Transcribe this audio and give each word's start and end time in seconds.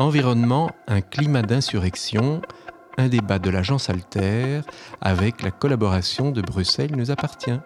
Environnement, 0.00 0.70
un 0.86 1.00
climat 1.00 1.42
d'insurrection, 1.42 2.40
un 2.98 3.08
débat 3.08 3.40
de 3.40 3.50
l'agence 3.50 3.90
Alter 3.90 4.60
avec 5.00 5.42
la 5.42 5.50
collaboration 5.50 6.30
de 6.30 6.40
Bruxelles 6.40 6.92
nous 6.96 7.10
appartient. 7.10 7.58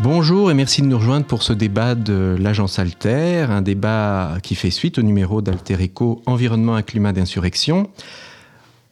Bonjour 0.00 0.50
et 0.50 0.54
merci 0.54 0.80
de 0.80 0.86
nous 0.86 0.96
rejoindre 0.96 1.26
pour 1.26 1.42
ce 1.42 1.52
débat 1.52 1.94
de 1.94 2.34
l'agence 2.40 2.78
Alter, 2.78 3.46
un 3.50 3.60
débat 3.60 4.38
qui 4.42 4.54
fait 4.54 4.70
suite 4.70 4.96
au 4.96 5.02
numéro 5.02 5.42
d'Alter 5.42 5.76
Eco 5.84 6.22
Environnement, 6.24 6.76
un 6.76 6.82
climat 6.82 7.12
d'insurrection. 7.12 7.90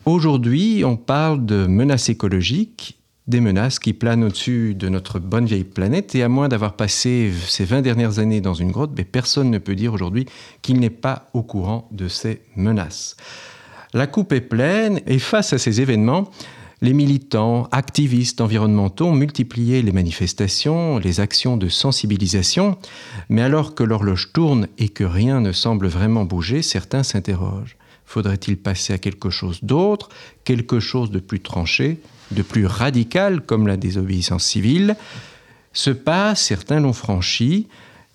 Aujourd'hui, 0.05 0.83
on 0.85 0.99
parle 0.99 1.47
de 1.47 1.67
menaces 1.67 2.11
écologiques 2.11 3.02
des 3.27 3.41
menaces 3.41 3.79
qui 3.79 3.93
planent 3.93 4.25
au-dessus 4.25 4.75
de 4.75 4.89
notre 4.89 5.19
bonne 5.19 5.47
vieille 5.47 5.65
planète. 5.65 6.15
Et 6.15 6.23
à 6.23 6.29
moins 6.29 6.49
d'avoir 6.49 6.75
passé 6.75 7.33
ces 7.47 7.65
20 7.65 7.83
dernières 7.83 8.19
années 8.19 8.41
dans 8.41 8.55
une 8.55 8.73
grotte, 8.73 8.93
mais 8.97 9.05
personne 9.05 9.51
ne 9.51 9.59
peut 9.59 9.75
dire 9.75 9.93
aujourd'hui 9.93 10.27
qu'il 10.63 10.81
n'est 10.81 10.91
pas 10.91 11.29
au 11.33 11.43
courant 11.43 11.89
de 11.93 12.09
ces 12.09 12.43
menaces. 12.57 13.17
La 13.95 14.07
coupe 14.07 14.33
est 14.33 14.41
pleine 14.41 15.01
et 15.07 15.19
face 15.19 15.53
à 15.53 15.59
ces 15.59 15.81
événements, 15.81 16.31
les 16.81 16.95
militants, 16.95 17.69
activistes 17.71 18.41
environnementaux 18.41 19.07
ont 19.07 19.15
multiplié 19.15 19.83
les 19.83 19.93
manifestations, 19.93 20.99
les 20.99 21.21
actions 21.21 21.57
de 21.57 21.69
sensibilisation, 21.69 22.77
mais 23.29 23.43
alors 23.43 23.77
que 23.77 23.85
l'horloge 23.85 24.33
tourne 24.33 24.67
et 24.79 24.89
que 24.89 25.05
rien 25.05 25.41
ne 25.41 25.53
semble 25.53 25.87
vraiment 25.87 26.25
bouger, 26.25 26.61
certains 26.61 27.05
s'interrogent. 27.05 27.77
Faudrait-il 28.05 28.57
passer 28.57 28.93
à 28.93 28.99
quelque 28.99 29.31
chose 29.31 29.61
d'autre, 29.63 30.09
quelque 30.43 30.81
chose 30.81 31.13
de 31.13 31.21
plus 31.21 31.39
tranché? 31.39 32.01
De 32.33 32.43
plus 32.43 32.67
radical, 32.67 33.41
comme 33.41 33.67
la 33.67 33.77
désobéissance 33.77 34.45
civile. 34.45 34.97
Ce 35.73 35.91
pas, 35.91 36.35
certains 36.35 36.81
l'ont 36.81 36.93
franchi. 36.93 37.69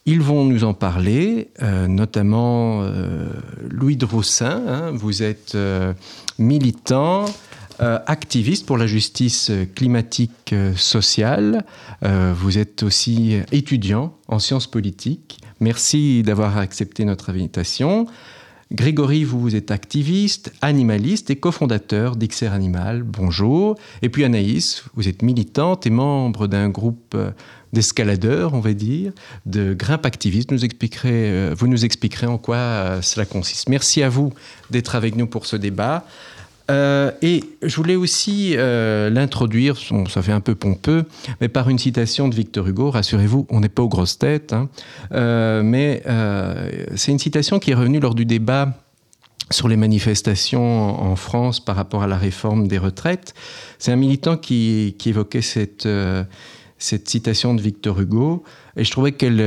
Ils 0.06 0.22
vont 0.22 0.46
nous 0.46 0.64
en 0.64 0.74
parler, 0.74 1.50
euh, 1.62 1.88
notamment 1.88 2.82
euh, 2.82 3.28
Louis 3.70 3.98
Droussin. 3.98 4.64
Hein. 4.66 4.92
vous 4.94 5.22
êtes 5.22 5.54
euh, 5.56 5.94
militant, 6.40 7.26
activiste 7.80 8.66
pour 8.66 8.80
la 8.80 8.88
justice 8.88 9.52
climatique 9.76 10.56
sociale. 10.76 11.64
vous 12.02 12.58
êtes 12.58 12.82
aussi 12.82 13.38
étudiant 13.52 14.16
en 14.28 14.40
sciences 14.40 14.66
politiques. 14.66 15.40
Merci 15.60 16.24
d'avoir 16.24 16.58
accepté 16.58 17.06
notre 17.06 17.30
invitation. 17.30 18.08
Grégory, 18.72 19.24
vous, 19.24 19.56
êtes 19.56 19.72
activiste, 19.72 20.52
animaliste 20.62 21.30
et 21.30 21.38
cofondateur 21.38 22.18
d'Ixer 22.18 22.48
Animal. 22.48 23.04
Bonjour. 23.04 23.78
Et 24.02 24.10
puis 24.10 24.26
Anaïs, 24.26 24.84
vous 24.94 25.08
êtes 25.08 25.22
militante 25.22 25.88
et 25.88 25.90
membre 25.90 26.48
d'un 26.48 26.68
groupe 26.68 27.14
euh, 27.16 27.32
d'escaladeurs, 27.72 28.54
on 28.54 28.60
va 28.60 28.74
dire, 28.74 29.14
de 29.46 29.74
grimpe 29.74 30.06
activiste. 30.06 30.52
Nous 30.52 30.60
euh, 31.06 31.56
vous 31.58 31.68
nous 31.68 31.86
expliquerez 31.86 32.28
en 32.28 32.38
quoi 32.38 32.58
euh, 32.58 33.02
cela 33.02 33.26
consiste. 33.26 33.70
Merci 33.70 34.04
à 34.04 34.10
vous 34.10 34.34
d'être 34.70 34.96
avec 34.96 35.16
nous 35.16 35.28
pour 35.28 35.46
ce 35.46 35.56
débat. 35.56 36.06
Euh, 36.70 37.12
et 37.22 37.44
je 37.62 37.76
voulais 37.76 37.96
aussi 37.96 38.54
euh, 38.58 39.10
l'introduire, 39.10 39.78
ça 40.10 40.22
fait 40.22 40.32
un 40.32 40.42
peu 40.42 40.56
pompeux, 40.56 41.06
mais 41.40 41.48
par 41.48 41.70
une 41.70 41.80
citation 41.80 42.28
de 42.28 42.36
Victor 42.36 42.68
Hugo. 42.68 42.92
Rassurez-vous, 42.92 43.48
on 43.50 43.62
n'est 43.62 43.70
pas 43.70 43.84
aux 43.84 43.90
grosses 43.90 44.18
têtes, 44.18 44.54
hein. 44.54 44.70
euh, 45.14 45.64
mais 45.64 46.04
c'est 46.96 47.12
une 47.12 47.20
citation 47.20 47.60
qui 47.60 47.72
est 47.72 47.76
revenue 47.76 48.00
lors 48.00 48.16
du 48.16 48.26
débat 48.26 48.74
sur 49.50 49.70
les 49.70 49.78
manifestations 49.78 51.02
en 51.02 51.16
France 51.16 51.64
par 51.64 51.78
rapport 51.78 52.04
à 52.04 52.08
la 52.08 52.18
réforme 52.18 52.68
des 52.68 52.78
retraites. 52.78 53.34
C'est 53.80 53.94
un 53.94 53.96
militant 53.96 54.36
qui, 54.36 54.96
évoquait 55.06 55.42
cette, 55.42 55.88
citation 56.80 57.54
de 57.54 57.62
Victor 57.62 58.00
Hugo, 58.02 58.44
et 58.76 58.84
je 58.84 58.92
trouvais 58.92 59.14
qu'elle 59.14 59.38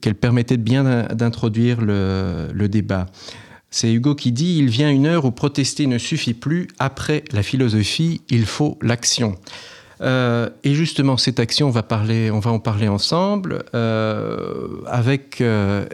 qu'elle 0.00 0.14
permettait 0.14 0.56
bien 0.56 0.84
d'introduire 1.12 1.80
le 1.80 2.66
débat. 2.68 3.06
C'est 3.74 3.90
Hugo 3.90 4.14
qui 4.14 4.32
dit 4.32 4.58
Il 4.58 4.68
vient 4.68 4.90
une 4.90 5.06
heure 5.06 5.24
où 5.24 5.30
protester 5.30 5.86
ne 5.86 5.96
suffit 5.96 6.34
plus. 6.34 6.68
Après 6.78 7.24
la 7.32 7.42
philosophie, 7.42 8.20
il 8.28 8.44
faut 8.44 8.78
l'action. 8.82 9.38
Euh, 10.02 10.48
et 10.64 10.74
justement, 10.74 11.16
cette 11.16 11.38
action, 11.38 11.68
on 11.68 11.70
va, 11.70 11.84
en 12.52 12.58
parler 12.58 12.88
ensemble, 12.88 13.64
euh, 13.74 14.68
avec 14.86 15.40
euh, 15.40 15.86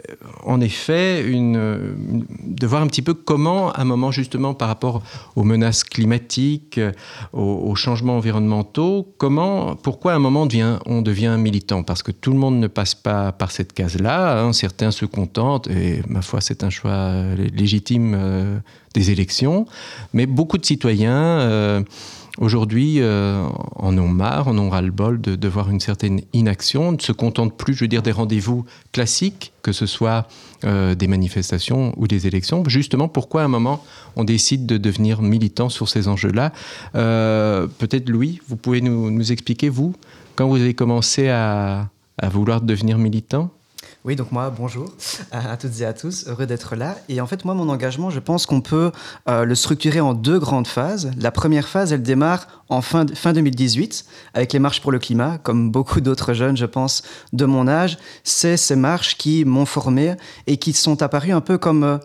en 0.43 0.61
effet 0.61 1.23
de 1.23 2.67
voir 2.67 2.81
un 2.81 2.87
petit 2.87 3.01
peu 3.01 3.13
comment, 3.13 3.71
à 3.71 3.81
un 3.81 3.85
moment 3.85 4.11
justement 4.11 4.53
par 4.53 4.67
rapport 4.67 5.03
aux 5.35 5.43
menaces 5.43 5.83
climatiques, 5.83 6.79
aux, 7.33 7.75
changements 7.75 8.17
environnementaux, 8.17 9.13
comment, 9.17 9.75
pourquoi 9.75 10.13
à 10.13 10.15
un 10.15 10.19
moment 10.19 10.47
on 10.85 11.01
devient 11.01 11.35
militant? 11.37 11.83
Parce 11.83 12.03
que 12.03 12.11
tout 12.11 12.31
le 12.31 12.37
monde 12.37 12.59
ne 12.59 12.67
passe 12.67 12.95
pas 12.95 13.31
par 13.31 13.51
cette 13.51 13.73
case-là. 13.73 14.41
Hein. 14.41 14.53
certains 14.53 14.91
se 14.91 15.05
contentent, 15.05 15.67
et 15.67 16.01
ma 16.07 16.21
foi, 16.21 16.41
c'est 16.41 16.63
un 16.63 16.69
choix 16.69 17.13
légitime 17.53 18.61
des 18.93 19.11
élections, 19.11 19.65
mais 20.13 20.25
beaucoup 20.25 20.57
de 20.57 20.65
citoyens 20.65 21.83
aujourd'hui 22.39 23.01
euh, 23.01 23.45
en 23.75 23.97
ont 23.97 24.07
marre, 24.07 24.47
en 24.47 24.57
ont 24.57 24.69
ras-le-bol 24.69 25.21
de, 25.21 25.47
voir 25.47 25.69
une 25.69 25.79
certaine 25.79 26.21
inaction, 26.33 26.93
ne 26.93 26.99
se 26.99 27.11
contentent 27.11 27.55
plus, 27.55 27.73
je 27.73 27.83
veux 27.83 27.87
dire, 27.87 28.01
des 28.01 28.11
rendez-vous 28.11 28.65
classiques, 28.91 29.51
que 29.61 29.71
ce 29.71 29.85
soit 29.85 30.27
euh, 30.63 30.95
des 30.95 31.07
manifestations 31.07 31.93
ou 31.97 32.07
des 32.07 32.27
élections. 32.27 32.63
Justement, 32.67 33.07
pourquoi 33.07 33.41
à 33.41 33.45
un 33.45 33.49
moment 33.49 33.83
on 34.15 34.23
décide 34.23 34.65
de 34.65 34.77
devenir 34.77 35.21
militant 35.21 35.69
sur 35.69 35.89
ces 35.89 36.07
enjeux-là? 36.07 36.53
Euh, 36.95 37.67
Peut-être 37.77 38.09
Louis, 38.09 38.39
vous 38.47 38.55
pouvez 38.55 38.81
nous, 38.81 39.31
expliquer, 39.31 39.69
vous, 39.69 39.93
quand 40.35 40.47
vous 40.47 40.55
avez 40.55 40.73
commencé 40.73 41.29
à 41.29 41.89
vouloir 42.31 42.61
devenir 42.61 42.97
militant? 42.97 43.51
Oui, 44.05 44.15
donc 44.15 44.31
moi, 44.31 44.49
bonjour 44.49 44.93
à, 45.31 45.57
toutes 45.57 45.81
et 45.81 45.85
à 45.85 45.91
tous, 45.91 46.25
heureux 46.27 46.45
d'être 46.45 46.77
là. 46.77 46.95
Et 47.09 47.19
en 47.19 47.27
fait, 47.27 47.43
moi, 47.43 47.53
mon 47.53 47.67
engagement, 47.67 48.09
je 48.09 48.21
pense 48.21 48.45
qu'on 48.45 48.61
peut 48.61 48.91
euh, 49.27 49.43
le 49.43 49.55
structurer 49.55 49.99
en 49.99 50.13
deux 50.13 50.39
grandes 50.39 50.67
phases. 50.67 51.11
La 51.17 51.31
première 51.31 51.67
phase, 51.67 51.91
elle 51.91 52.01
démarre 52.01 52.47
en 52.69 52.81
fin, 52.81 53.05
fin 53.13 53.33
2018 53.33 54.05
avec 54.33 54.53
les 54.53 54.59
marches 54.59 54.79
pour 54.79 54.93
le 54.93 54.99
climat, 54.99 55.37
comme 55.37 55.69
beaucoup 55.69 55.99
d'autres 55.99 56.31
jeunes, 56.33 56.55
je 56.55 56.65
pense, 56.65 57.03
de 57.33 57.43
mon 57.43 57.67
âge. 57.67 57.97
C'est 58.23 58.55
ces 58.55 58.77
marches 58.77 59.17
qui 59.17 59.43
m'ont 59.43 59.65
formé 59.65 60.15
et 60.47 60.55
qui 60.55 60.71
sont 60.71 61.01
apparues 61.01 61.33
un 61.33 61.41
peu 61.41 61.57
comme 61.57 61.83
euh, 61.83 61.97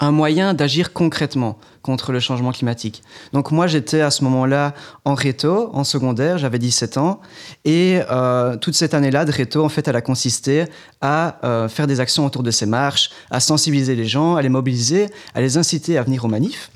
un 0.00 0.10
moyen 0.10 0.54
d'agir 0.54 0.92
concrètement 0.92 1.58
contre 1.82 2.12
le 2.12 2.20
changement 2.20 2.52
climatique. 2.52 3.02
Donc 3.32 3.50
moi, 3.50 3.66
j'étais 3.66 4.00
à 4.00 4.10
ce 4.10 4.24
moment-là 4.24 4.74
en 5.04 5.14
réto, 5.14 5.70
en 5.72 5.84
secondaire, 5.84 6.36
j'avais 6.38 6.58
17 6.58 6.98
ans, 6.98 7.20
et 7.64 8.00
euh, 8.10 8.56
toute 8.56 8.74
cette 8.74 8.92
année-là 8.92 9.24
de 9.24 9.32
réto, 9.32 9.64
en 9.64 9.68
fait, 9.68 9.86
elle 9.88 9.96
a 9.96 10.02
consisté 10.02 10.64
à 11.00 11.38
euh, 11.44 11.68
faire 11.68 11.86
des 11.86 12.00
actions 12.00 12.26
autour 12.26 12.42
de 12.42 12.50
ces 12.50 12.66
marches, 12.66 13.10
à 13.30 13.40
sensibiliser 13.40 13.94
les 13.94 14.06
gens, 14.06 14.36
à 14.36 14.42
les 14.42 14.48
mobiliser, 14.48 15.08
à 15.34 15.40
les 15.40 15.56
inciter 15.56 15.96
à 15.96 16.02
venir 16.02 16.24
aux 16.24 16.28
manifs. 16.28 16.70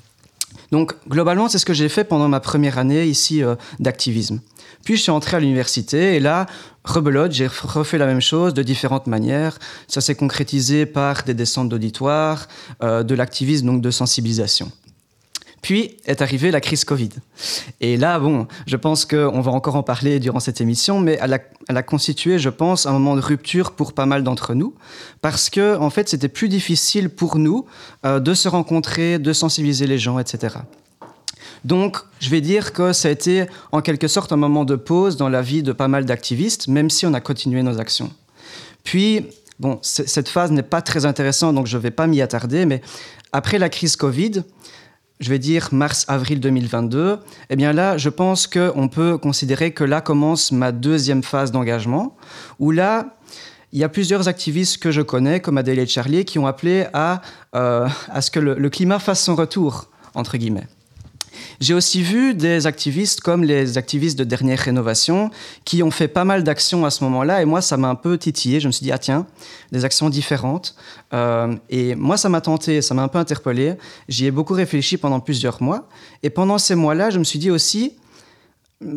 Donc 0.71 0.95
globalement, 1.09 1.49
c'est 1.49 1.59
ce 1.59 1.67
que 1.67 1.75
j'ai 1.75 1.89
fait 1.89 2.05
pendant 2.05 2.29
ma 2.29 2.41
première 2.41 2.79
année 2.79 3.05
ici 3.05 3.43
euh, 3.43 3.57
d'activisme. 3.81 4.41
Puis 4.85 4.97
je 4.97 5.03
suis 5.03 5.11
entré 5.11 5.37
à 5.37 5.41
l'université 5.41 6.17
et 6.17 6.21
là, 6.21 6.47
rebelote, 6.85 7.33
j'ai 7.33 7.47
refait 7.47 7.99
la 7.99 8.07
même 8.07 8.21
chose 8.21 8.55
de 8.55 8.63
différentes 8.63 9.07
manières. 9.07 9.59
Ça 9.89 10.01
s'est 10.01 10.15
concrétisé 10.15 10.87
par 10.87 11.23
des 11.25 11.35
descentes 11.35 11.69
d'auditoire, 11.69 12.49
euh, 12.83 13.03
de 13.03 13.15
l'activisme, 13.15 13.67
donc 13.67 13.83
de 13.83 13.91
sensibilisation. 13.91 14.73
Puis 15.63 15.97
est 16.07 16.23
arrivée 16.23 16.51
la 16.51 16.61
crise 16.61 16.85
Covid. 16.85 17.11
Et 17.81 17.97
là, 17.97 18.19
bon, 18.19 18.47
je 18.67 18.77
pense 18.77 19.05
qu'on 19.05 19.41
va 19.41 19.51
encore 19.51 19.77
en 19.77 19.83
parler 19.83 20.19
durant 20.19 20.41
cette 20.41 20.61
émission, 20.61 21.01
mais 21.01 21.19
elle 21.21 21.77
a, 21.77 21.83
constitué, 21.83 22.39
je 22.39 22.49
pense, 22.49 22.87
un 22.87 22.93
moment 22.93 23.15
de 23.15 23.21
rupture 23.21 23.73
pour 23.73 23.93
pas 23.93 24.07
mal 24.07 24.23
d'entre 24.23 24.55
nous, 24.55 24.75
parce 25.21 25.51
que, 25.51 25.77
en 25.77 25.91
fait, 25.91 26.09
c'était 26.09 26.29
plus 26.29 26.49
difficile 26.49 27.11
pour 27.11 27.39
nous 27.39 27.67
euh, 28.07 28.21
de 28.21 28.33
se 28.33 28.49
rencontrer, 28.49 29.19
de 29.19 29.33
sensibiliser 29.33 29.87
les 29.87 29.99
gens, 29.99 30.19
etc. 30.19 30.57
Donc, 31.65 31.99
je 32.21 32.31
vais 32.31 32.41
dire 32.41 32.73
que 32.73 32.93
ça 32.93 33.09
a 33.09 33.11
été 33.11 33.47
en 33.73 33.81
quelque 33.81 34.09
sorte 34.09 34.33
un 34.33 34.37
moment 34.37 34.65
de 34.65 34.77
pause 34.77 35.17
dans 35.17 35.29
la 35.29 35.43
vie 35.43 35.63
de 35.63 35.73
pas 35.73 35.89
mal 35.89 36.05
d'activistes, 36.05 36.69
même 36.69 36.91
si 36.91 37.07
on 37.07 37.15
a 37.15 37.21
continué 37.21 37.63
nos 37.63 37.81
actions. 37.81 38.11
Puis, 38.85 39.27
bon, 39.59 39.79
cette 39.83 40.29
phase 40.29 40.51
n'est 40.53 40.63
pas 40.63 40.83
très 40.83 41.05
intéressante, 41.07 41.55
donc 41.55 41.67
je 41.67 41.77
ne 41.77 41.83
vais 41.83 41.91
pas 41.91 42.07
m'y 42.07 42.23
attarder, 42.23 42.65
mais 42.65 42.81
après 43.33 43.59
la 43.59 43.69
crise 43.69 43.97
Covid, 43.97 44.43
je 45.21 45.29
vais 45.29 45.39
dire 45.39 45.69
mars-avril 45.73 46.41
2022, 46.41 47.19
eh 47.51 47.57
bien 47.57 47.75
là, 47.75 47.99
je 47.99 48.09
pense 48.09 48.47
qu'on 48.47 48.89
peut 48.89 49.19
considérer 49.19 49.73
que 49.73 49.85
là 49.85 50.01
commence 50.01 50.51
ma 50.51 50.73
deuxième 50.73 51.23
phase 51.23 51.53
d'engagement, 51.53 52.17
où 52.59 52.71
là, 52.71 53.19
il 53.73 53.79
y 53.79 53.85
a 53.85 53.89
plusieurs 53.89 54.29
activistes 54.29 54.79
que 54.79 54.91
je 54.91 55.03
connais, 55.03 55.41
comme 55.41 55.59
Adèle 55.59 55.79
et 55.79 55.87
Charlie, 55.87 56.25
qui 56.25 56.39
ont 56.39 56.47
appelé 56.47 56.87
à, 56.93 57.21
euh, 57.55 57.87
à 58.09 58.21
ce 58.23 58.31
que 58.31 58.41
le 58.41 58.71
climat 58.71 58.99
fasse 58.99 59.23
son 59.23 59.37
retour, 59.37 59.89
entre 60.15 60.39
guillemets. 60.39 60.67
J'ai 61.61 61.75
aussi 61.75 62.03
vu 62.03 62.35
des 62.35 62.67
activistes 62.67 63.21
comme 63.21 63.45
les 63.45 63.79
activistes 63.79 64.19
de 64.19 64.25
dernière 64.25 64.59
rénovation 64.59 65.31
qui 65.65 65.83
ont 65.83 65.91
fait 65.91 66.09
pas 66.09 66.25
mal 66.25 66.45
d'actions 66.45 66.85
à 66.85 66.91
ce 66.91 67.05
moment-là 67.05 67.43
et 67.43 67.45
moi 67.45 67.61
ça 67.61 67.77
m'a 67.77 67.89
un 67.89 67.95
peu 67.95 68.19
titillé. 68.19 68.61
Je 68.61 68.67
me 68.67 68.73
suis 68.73 68.85
dit 68.85 68.93
ah 68.93 68.99
tiens 68.99 69.27
des 69.73 69.85
actions 69.85 70.11
différentes 70.11 70.75
euh, 71.13 71.55
et 71.69 71.95
moi 71.95 72.17
ça 72.17 72.29
m'a 72.29 72.41
tenté, 72.41 72.83
ça 72.83 72.95
m'a 72.95 73.03
un 73.03 73.09
peu 73.09 73.19
interpellé. 73.19 73.75
J'y 74.09 74.27
ai 74.27 74.31
beaucoup 74.31 74.55
réfléchi 74.55 74.97
pendant 74.97 75.21
plusieurs 75.21 75.63
mois 75.63 75.89
et 76.23 76.31
pendant 76.31 76.59
ces 76.59 76.75
mois-là 76.75 77.11
je 77.11 77.19
me 77.19 77.25
suis 77.25 77.39
dit 77.39 77.51
aussi 77.51 77.95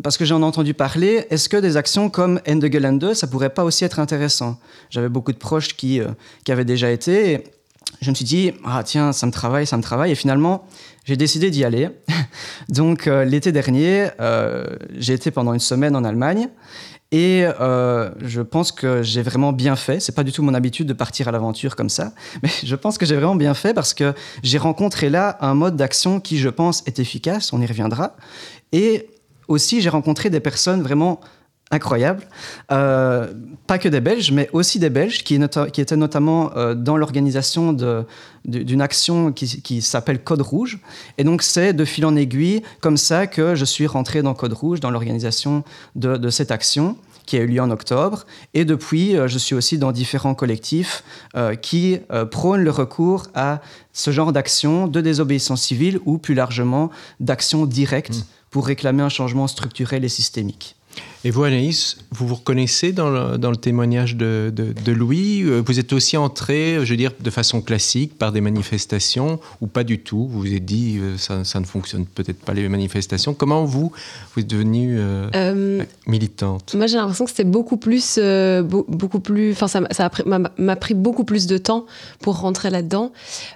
parce 0.02 0.16
que 0.16 0.24
j'en 0.24 0.40
ai 0.40 0.44
entendu 0.44 0.72
parler, 0.72 1.26
est-ce 1.28 1.48
que 1.48 1.58
des 1.58 1.76
actions 1.76 2.08
comme 2.08 2.40
Ende 2.48 2.64
2, 2.64 3.14
ça 3.14 3.26
pourrait 3.26 3.50
pas 3.50 3.64
aussi 3.64 3.84
être 3.84 4.00
intéressant? 4.00 4.58
J'avais 4.88 5.10
beaucoup 5.10 5.32
de 5.32 5.36
proches 5.36 5.76
qui, 5.76 6.00
euh, 6.00 6.08
qui 6.44 6.52
avaient 6.52 6.64
déjà 6.64 6.90
été. 6.90 7.32
Et 7.32 7.44
je 8.00 8.08
me 8.10 8.14
suis 8.14 8.24
dit, 8.24 8.52
ah 8.64 8.82
tiens, 8.82 9.12
ça 9.12 9.26
me 9.26 9.32
travaille, 9.32 9.66
ça 9.66 9.76
me 9.76 9.82
travaille. 9.82 10.12
Et 10.12 10.14
finalement, 10.14 10.66
j'ai 11.04 11.16
décidé 11.16 11.50
d'y 11.50 11.64
aller. 11.64 11.90
Donc 12.68 13.06
euh, 13.06 13.24
l'été 13.24 13.52
dernier, 13.52 14.08
euh, 14.20 14.64
j'ai 14.96 15.14
été 15.14 15.30
pendant 15.30 15.52
une 15.52 15.60
semaine 15.60 15.96
en 15.96 16.04
Allemagne. 16.04 16.48
Et 17.12 17.44
je 18.22 18.40
pense 18.40 18.72
que 18.72 19.04
j'ai 19.04 19.22
vraiment 19.22 19.52
bien 19.52 19.76
fait. 19.76 20.00
C'est 20.00 20.16
pas 20.16 20.24
du 20.24 20.32
tout 20.32 20.42
mon 20.42 20.52
habitude 20.52 20.88
de 20.88 20.92
partir 20.92 21.28
à 21.28 21.30
l'aventure 21.30 21.76
comme 21.76 21.88
ça, 21.88 22.12
mais 22.42 22.48
je 22.64 22.74
pense 22.74 22.98
que 22.98 23.06
j'ai 23.06 23.14
vraiment 23.14 23.36
bien 23.36 23.54
fait 23.54 23.72
parce 23.72 23.94
que 23.94 24.14
j'ai 24.42 24.58
rencontré 24.58 25.10
là 25.10 25.38
un 25.40 25.54
mode 25.54 25.76
d'action 25.76 26.18
qui, 26.18 26.38
je 26.38 26.48
pense, 26.48 26.82
est 26.86 26.98
efficace. 26.98 27.52
On 27.52 27.60
y 27.60 27.66
reviendra. 27.66 28.16
Et 28.72 29.10
aussi, 29.46 29.80
j'ai 29.80 29.90
rencontré 29.90 30.28
des 30.28 30.40
personnes 30.40 30.82
vraiment 30.82 31.20
incroyables, 31.74 32.22
euh, 32.72 33.32
pas 33.66 33.78
que 33.78 33.88
des 33.88 34.00
Belges, 34.00 34.32
mais 34.32 34.48
aussi 34.52 34.78
des 34.78 34.90
Belges 34.90 35.22
qui, 35.22 35.38
qui 35.72 35.80
étaient 35.80 35.96
notamment 35.96 36.52
euh, 36.56 36.74
dans 36.74 36.96
l'organisation 36.96 37.76
d'une 38.44 38.80
action 38.80 39.32
qui, 39.32 39.82
s'appelle 39.82 40.22
Code 40.22 40.42
Rouge. 40.42 40.78
Et 41.18 41.24
donc, 41.24 41.42
c'est 41.42 41.72
de 41.72 41.84
fil 41.84 42.06
en 42.06 42.16
aiguille, 42.16 42.62
comme 42.80 42.96
ça, 42.96 43.26
que 43.26 43.54
je 43.54 43.64
suis 43.64 43.86
rentré 43.86 44.22
dans 44.22 44.34
Code 44.34 44.52
Rouge, 44.52 44.80
dans 44.80 44.90
l'organisation 44.90 45.64
de, 45.96 46.30
cette 46.30 46.50
action 46.50 46.96
qui 47.26 47.38
a 47.38 47.40
eu 47.40 47.46
lieu 47.46 47.60
en 47.60 47.70
octobre. 47.70 48.26
Et 48.52 48.66
depuis, 48.66 49.16
euh, 49.16 49.28
je 49.28 49.38
suis 49.38 49.54
aussi 49.54 49.78
dans 49.78 49.92
différents 49.92 50.34
collectifs 50.34 51.02
qui 51.62 51.98
prônent 52.30 52.62
le 52.62 52.70
recours 52.70 53.26
à 53.34 53.60
ce 53.92 54.10
genre 54.10 54.32
d'action 54.32 54.86
de 54.86 55.00
désobéissance 55.00 55.62
civile 55.62 55.98
ou 56.04 56.18
plus 56.18 56.34
largement 56.34 56.90
d'action 57.20 57.66
directe. 57.66 58.16
Mmh 58.16 58.22
pour 58.54 58.68
réclamer 58.68 59.02
un 59.02 59.08
changement 59.08 59.48
structurel 59.48 60.04
et 60.04 60.08
systémique. 60.08 60.76
Et 61.26 61.30
vous, 61.30 61.42
Anaïs, 61.42 61.96
vous 62.10 62.26
vous 62.26 62.34
reconnaissez 62.34 62.92
dans 62.92 63.08
le, 63.08 63.38
dans 63.38 63.50
le 63.50 63.56
témoignage 63.56 64.14
de, 64.14 64.52
de, 64.54 64.92
Louis 64.92 65.42
euh, 65.42 65.62
Vous 65.64 65.78
êtes 65.78 65.94
aussi 65.94 66.18
entré, 66.18 66.76
je 66.82 66.90
veux 66.90 66.98
dire, 66.98 67.12
de 67.18 67.30
façon 67.30 67.62
classique 67.62 68.18
par 68.18 68.30
des 68.30 68.42
manifestations 68.42 69.40
ou 69.62 69.66
pas 69.66 69.84
du 69.84 70.00
tout? 70.00 70.28
Vous 70.28 70.40
vous 70.40 70.52
êtes 70.52 70.66
dit, 70.66 70.98
euh, 70.98 71.16
ça, 71.16 71.42
ça 71.44 71.60
ne 71.60 71.64
fonctionne 71.64 72.04
peut-être 72.04 72.40
pas 72.40 72.52
les 72.52 72.68
manifestations. 72.68 73.32
Comment 73.32 73.64
vous, 73.64 73.90
vous 74.34 74.42
êtes 74.42 74.46
devenue 74.46 74.98
euh, 74.98 75.82
militante? 76.06 76.74
Moi, 76.74 76.88
j'ai 76.88 76.98
l'impression 76.98 77.24
que 77.24 77.30
c'était 77.30 77.44
beaucoup 77.44 77.78
plus, 77.78 78.20
beaucoup 78.62 79.20
plus. 79.20 79.52
Enfin, 79.52 79.68
ça 79.68 80.10
m'a 80.58 80.76
pris 80.76 80.92
beaucoup 80.92 81.24
plus 81.24 81.46
de 81.46 81.56
temps 81.56 81.86
pour 82.20 82.38
rentrer 82.38 82.68
là-dedans. 82.68 83.12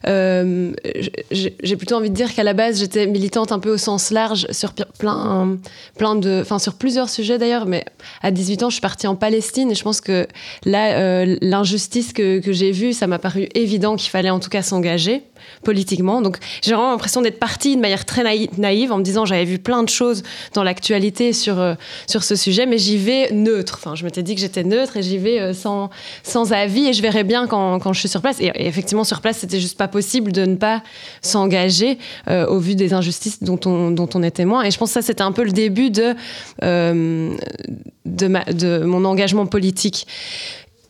j'ai 0.06 1.76
plutôt 1.76 1.97
envie 1.97 2.09
de 2.09 2.15
dire 2.15 2.35
qu'à 2.35 2.44
la 2.44 2.55
base, 2.55 2.79
j'étais 2.79 3.06
militante 3.06 3.53
un 3.53 3.59
peu 3.59 3.75
au 3.75 3.79
sens 3.79 4.11
large 4.11 4.47
sur 4.53 4.73
plein, 4.73 5.59
plein 5.99 6.15
de, 6.15 6.41
enfin, 6.41 6.59
sur 6.59 6.73
plusieurs 6.73 7.11
sujets 7.11 7.37
d'ailleurs 7.37 7.57
mais 7.66 7.84
à 8.22 8.31
18 8.31 8.62
ans, 8.62 8.70
je 8.70 8.75
suis 8.75 8.81
partie 8.81 9.06
en 9.06 9.16
Palestine 9.16 9.70
et 9.70 9.75
je 9.75 9.82
pense 9.82 10.00
que 10.00 10.26
là, 10.64 10.99
euh, 10.99 11.37
l'injustice 11.40 12.12
que, 12.12 12.40
que 12.40 12.52
j'ai 12.52 12.72
vue, 12.72 12.93
ça 12.93 13.06
m'a 13.06 13.19
paru 13.19 13.49
évident 13.55 13.96
qu'il 13.96 14.10
fallait 14.10 14.31
en 14.31 14.40
tout 14.40 14.50
cas 14.50 14.62
s'engager 14.62 15.22
politiquement. 15.64 16.20
Donc 16.23 16.38
j'ai 16.62 16.73
vraiment 16.73 16.90
l'impression 16.90 17.23
d'être 17.23 17.38
partie 17.38 17.76
de 17.76 17.81
manière 17.81 18.05
très 18.05 18.23
naïve 18.56 18.93
en 18.93 18.99
me 18.99 19.02
disant 19.02 19.25
j'avais 19.25 19.44
vu 19.44 19.58
plein 19.58 19.82
de 19.82 19.88
choses 19.88 20.23
dans 20.55 20.62
l'actualité 20.62 21.32
sur, 21.32 21.58
euh, 21.58 21.75
sur 22.06 22.25
ce 22.25 22.37
sujet, 22.37 22.67
mais 22.67 22.79
j'y 22.79 22.96
vais 22.96 23.31
neutre. 23.32 23.79
Enfin, 23.79 23.94
je 23.94 24.05
m'étais 24.05 24.23
dit 24.23 24.35
que 24.35 24.40
j'étais 24.40 24.64
neutre 24.64 24.96
et 24.96 25.02
j'y 25.02 25.19
vais 25.19 25.40
euh, 25.40 25.52
sans, 25.52 25.90
sans 26.23 26.52
avis 26.52 26.88
et 26.88 26.93
je 26.93 27.02
verrai 27.02 27.25
bien 27.25 27.46
quand, 27.46 27.79
quand 27.79 27.93
je 27.93 28.00
suis 28.00 28.08
sur 28.08 28.20
place. 28.20 28.40
Et, 28.40 28.50
effectivement, 28.55 29.05
sur 29.05 29.20
place, 29.20 29.38
c'était 29.38 29.61
juste 29.61 29.79
pas 29.79 29.88
possible 29.88 30.32
de 30.32 30.44
ne 30.44 30.56
pas 30.56 30.82
s'engager 31.23 31.99
euh, 32.29 32.46
au 32.46 32.58
vu 32.58 32.75
des 32.75 32.93
injustices 32.93 33.43
dont 33.43 33.61
on, 33.67 33.91
dont 33.91 34.08
on 34.14 34.23
est 34.23 34.31
témoin. 34.31 34.62
Et 34.64 34.70
je 34.70 34.79
pense 34.79 34.91
que 34.91 34.94
ça, 34.94 35.02
c'était 35.02 35.23
un 35.23 35.32
peu 35.32 35.44
le 35.44 35.52
début 35.52 35.91
de, 35.91 36.14
de, 38.05 38.84
mon 38.84 39.05
engagement 39.05 39.46
politique. 39.46 40.06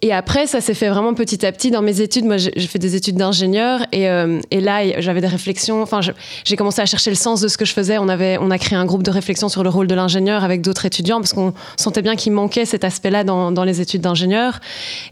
Et 0.01 0.13
après, 0.13 0.47
ça 0.47 0.61
s'est 0.61 0.75
fait 0.75 0.89
vraiment 0.89 1.13
petit 1.13 1.45
à 1.45 1.51
petit 1.51 1.73
dans 1.73 1.83
mes 1.83 2.01
études. 2.01 2.25
Moi, 2.25 2.37
j'ai 2.37 2.53
fait 2.69 2.79
des 2.79 2.95
études 2.95 3.17
d'ingénieur 3.17 3.81
et, 3.91 4.09
euh, 4.09 4.41
et, 4.53 4.61
là, 4.61 5.01
j'avais 5.01 5.21
des 5.21 5.27
réflexions. 5.27 5.83
Enfin, 5.83 6.01
j'ai 6.45 6.57
commencé 6.57 6.81
à 6.81 6.87
chercher 6.87 7.11
le 7.11 7.17
sens 7.17 7.41
de 7.41 7.49
ce 7.49 7.59
que 7.59 7.65
je 7.65 7.73
faisais. 7.73 7.99
On 7.99 8.09
avait, 8.09 8.39
on 8.41 8.53
a 8.53 8.59
créé 8.59 8.79
un 8.79 8.85
groupe 8.85 9.03
de 9.03 9.11
réflexion 9.11 9.49
sur 9.49 9.65
le 9.65 9.71
rôle 9.71 9.89
de 9.89 9.95
l'ingénieur 9.97 10.45
avec 10.45 10.61
d'autres 10.63 10.87
étudiants 10.87 11.19
parce 11.19 11.33
qu'on 11.33 11.53
sentait 11.77 12.03
bien 12.03 12.15
qu'il 12.15 12.33
manquait 12.33 12.65
cet 12.65 12.85
aspect-là 12.85 13.25
dans, 13.25 13.65
les 13.65 13.81
études 13.81 14.03
d'ingénieur. 14.03 14.61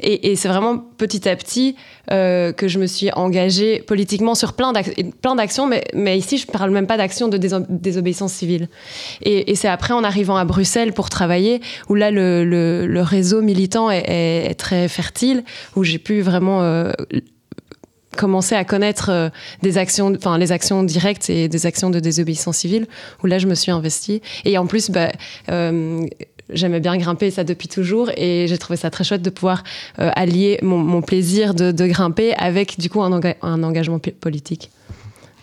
Et, 0.00 0.36
c'est 0.36 0.48
vraiment 0.48 0.78
petit 0.78 1.28
à 1.28 1.34
petit 1.34 1.74
euh, 2.12 2.52
que 2.52 2.68
je 2.68 2.78
me 2.78 2.86
suis 2.86 3.10
engagée 3.10 3.80
politiquement 3.80 4.36
sur 4.36 4.52
plein 4.52 4.72
d'actions, 4.72 5.68
mais, 5.68 6.16
ici, 6.16 6.38
je 6.38 6.46
parle 6.46 6.70
même 6.70 6.86
pas 6.86 6.96
d'actions 6.96 7.26
de 7.26 7.38
désobéissance 7.38 8.32
civile. 8.32 8.68
Et, 9.22 9.56
c'est 9.56 9.68
après, 9.68 9.94
en 9.94 10.04
arrivant 10.04 10.36
à 10.36 10.44
Bruxelles 10.44 10.92
pour 10.92 11.10
travailler, 11.10 11.60
où 11.88 11.96
là, 11.96 12.12
le, 12.12 13.00
réseau 13.02 13.42
militant 13.42 13.90
est 13.90 14.54
très 14.56 14.75
fertile, 14.88 15.44
où 15.74 15.84
j'ai 15.84 15.98
pu 15.98 16.20
vraiment 16.20 16.62
euh, 16.62 16.92
commencer 18.16 18.54
à 18.54 18.64
connaître 18.64 19.10
euh, 19.10 19.28
des 19.62 19.78
actions, 19.78 20.12
enfin 20.14 20.38
les 20.38 20.52
actions 20.52 20.82
directes 20.82 21.28
et 21.30 21.48
des 21.48 21.66
actions 21.66 21.90
de 21.90 22.00
désobéissance 22.00 22.58
civile, 22.58 22.86
où 23.22 23.26
là 23.26 23.38
je 23.38 23.46
me 23.46 23.54
suis 23.54 23.72
investie. 23.72 24.22
Et 24.44 24.58
en 24.58 24.66
plus, 24.66 24.90
bah, 24.90 25.12
euh, 25.50 26.06
j'aimais 26.50 26.80
bien 26.80 26.96
grimper 26.96 27.30
ça 27.30 27.44
depuis 27.44 27.68
toujours 27.68 28.10
et 28.16 28.46
j'ai 28.48 28.58
trouvé 28.58 28.76
ça 28.76 28.90
très 28.90 29.04
chouette 29.04 29.22
de 29.22 29.30
pouvoir 29.30 29.64
allier 29.96 30.58
mon, 30.62 31.02
plaisir 31.02 31.54
de, 31.54 31.86
grimper 31.86 32.34
avec 32.34 32.78
du 32.78 32.88
coup 32.88 33.02
un, 33.02 33.20
un 33.42 33.62
engagement 33.62 33.98
politique. 33.98 34.70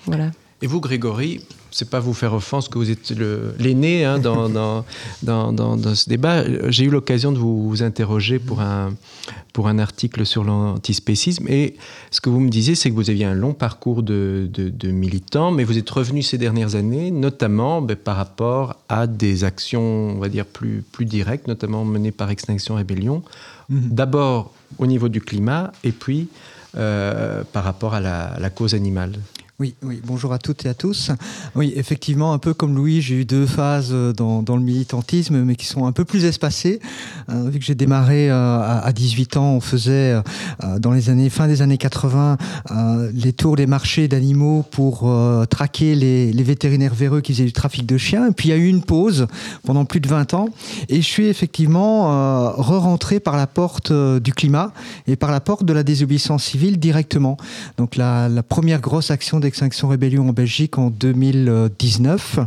Voilà. 0.05 0.31
Et 0.61 0.67
vous, 0.67 0.79
Grégory, 0.79 1.41
c'est 1.73 1.89
pas 1.89 1.99
vous 1.99 2.13
faire 2.13 2.33
offense 2.33 2.69
que 2.69 2.77
vous 2.77 2.91
êtes 2.91 3.11
l'aîné 3.59 4.05
hein, 4.05 4.19
dans, 4.27 4.47
dans, 4.47 4.85
dans, 5.23 5.51
dans, 5.51 5.95
ce 5.95 6.07
débat. 6.07 6.43
J'ai 6.69 6.85
eu 6.85 6.89
l'occasion 6.89 7.31
de 7.31 7.39
vous, 7.39 7.81
interroger 7.83 8.37
pour 8.39 8.61
un, 8.61 8.93
pour 9.51 9.67
un 9.67 9.79
article 9.79 10.25
sur 10.25 10.43
l'antispécisme. 10.43 11.47
Et 11.47 11.75
ce 12.11 12.21
que 12.21 12.29
vous 12.29 12.39
me 12.39 12.49
disiez, 12.49 12.75
c'est 12.75 12.89
que 12.89 12.95
vous 12.95 13.09
aviez 13.09 13.25
un 13.25 13.33
long 13.33 13.53
parcours 13.53 14.03
de, 14.03 14.47
de, 14.53 14.91
militant, 14.91 15.51
mais 15.51 15.63
vous 15.63 15.77
êtes 15.77 15.89
revenu 15.89 16.21
ces 16.21 16.37
dernières 16.37 16.75
années, 16.75 17.09
notamment 17.09 17.81
ben, 17.81 17.95
par 17.95 18.15
rapport 18.15 18.77
à 18.87 19.07
des 19.07 19.43
actions, 19.43 19.81
on 20.15 20.19
va 20.19 20.29
dire, 20.29 20.45
plus, 20.45 20.83
plus 20.91 21.05
directes, 21.05 21.47
notamment 21.47 21.83
menées 21.83 22.11
par 22.11 22.29
Extinction 22.29 22.75
Rébellion. 22.75 23.23
Mhm. 23.69 23.89
D'abord 23.89 24.53
au 24.77 24.85
niveau 24.85 25.09
du 25.09 25.21
climat, 25.21 25.71
et 25.83 25.91
puis 25.91 26.27
euh, 26.75 27.43
par 27.53 27.63
rapport 27.63 27.93
à 27.93 27.99
la, 27.99 28.35
la 28.39 28.49
cause 28.49 28.73
animale. 28.73 29.13
Oui, 29.59 29.75
oui, 29.83 30.01
bonjour 30.03 30.33
à 30.33 30.39
toutes 30.39 30.65
et 30.65 30.69
à 30.69 30.73
tous. 30.73 31.11
Oui, 31.55 31.73
effectivement, 31.75 32.33
un 32.33 32.39
peu 32.39 32.55
comme 32.55 32.75
Louis, 32.75 33.03
j'ai 33.03 33.21
eu 33.21 33.23
deux 33.23 33.45
phases 33.45 33.89
euh, 33.91 34.11
dans, 34.11 34.41
le 34.55 34.63
militantisme, 34.63 35.43
mais 35.43 35.55
qui 35.55 35.67
sont 35.67 35.85
un 35.85 35.91
peu 35.91 36.05
plus 36.05 36.25
espacées. 36.25 36.79
Euh, 37.29 37.51
vu 37.51 37.59
que 37.59 37.65
j'ai 37.65 37.75
démarré 37.75 38.31
euh, 38.31 38.81
à, 38.81 38.91
18 38.91 39.37
ans, 39.37 39.51
on 39.51 39.61
faisait 39.61 40.19
dans 40.79 40.91
les 40.91 41.11
années 41.11 41.29
fin 41.29 41.47
des 41.47 41.61
années 41.61 41.77
80 41.77 42.37
les 43.13 43.33
tours 43.33 43.55
des 43.55 43.67
marchés 43.67 44.07
d'animaux 44.07 44.65
pour 44.71 45.09
traquer 45.49 45.93
les, 45.93 46.43
vétérinaires 46.43 46.95
véreux 46.95 47.21
qui 47.21 47.33
faisaient 47.33 47.45
du 47.45 47.53
trafic 47.53 47.85
de 47.85 47.97
chiens. 47.97 48.29
Et 48.29 48.31
puis 48.31 48.49
il 48.49 48.51
y 48.51 48.55
a 48.55 48.57
eu 48.57 48.67
une 48.67 48.81
pause 48.81 49.27
pendant 49.63 49.85
plus 49.85 49.99
de 49.99 50.07
20 50.07 50.33
ans, 50.33 50.49
et 50.89 50.97
je 50.97 51.07
suis 51.07 51.27
effectivement 51.27 52.51
re-rentré 52.53 53.19
par 53.19 53.37
la 53.37 53.45
porte 53.45 53.93
du 53.93 54.33
climat 54.33 54.73
et 55.05 55.15
par 55.15 55.31
la 55.31 55.39
porte 55.39 55.63
de 55.63 55.73
la 55.73 55.83
désobéissance 55.83 56.43
civile 56.43 56.79
directement. 56.79 57.37
Donc 57.77 57.95
la 57.95 58.29
première 58.47 58.81
grosse 58.81 59.11
action 59.11 59.39
d'Extinction 59.53 59.87
Rébellion 59.87 60.29
en 60.29 60.33
Belgique 60.33 60.79
en 60.79 60.89
2019, 60.89 62.39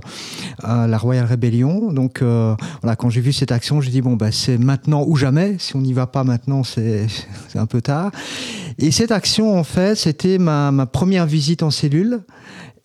la 0.65 0.99
Royal 0.99 1.25
Rébellion. 1.25 1.93
Donc 1.93 2.21
euh, 2.21 2.57
voilà, 2.83 2.97
quand 2.97 3.11
j'ai 3.11 3.21
vu 3.21 3.33
cette 3.33 3.53
action, 3.53 3.81
j'ai 3.81 3.93
dit 3.93 4.01
bon 4.01 4.17
bah 4.17 4.33
c'est 4.33 4.59
maintenant 4.59 5.05
ou 5.07 5.15
jamais. 5.15 5.55
Si 5.61 5.77
on 5.77 5.81
n'y 5.83 5.93
va 5.93 6.09
pas 6.09 6.25
maintenant, 6.25 6.65
c'est 6.65 7.07
un 7.55 7.67
peu 7.67 7.81
tard. 7.81 8.11
Et 8.81 8.91
cette 8.91 9.13
action, 9.13 9.57
en 9.57 9.63
fait, 9.63 9.95
c'était 9.95 10.39
ma 10.39 10.73
première 10.87 11.27
visite 11.27 11.63
en 11.63 11.71
cellule 11.71 12.23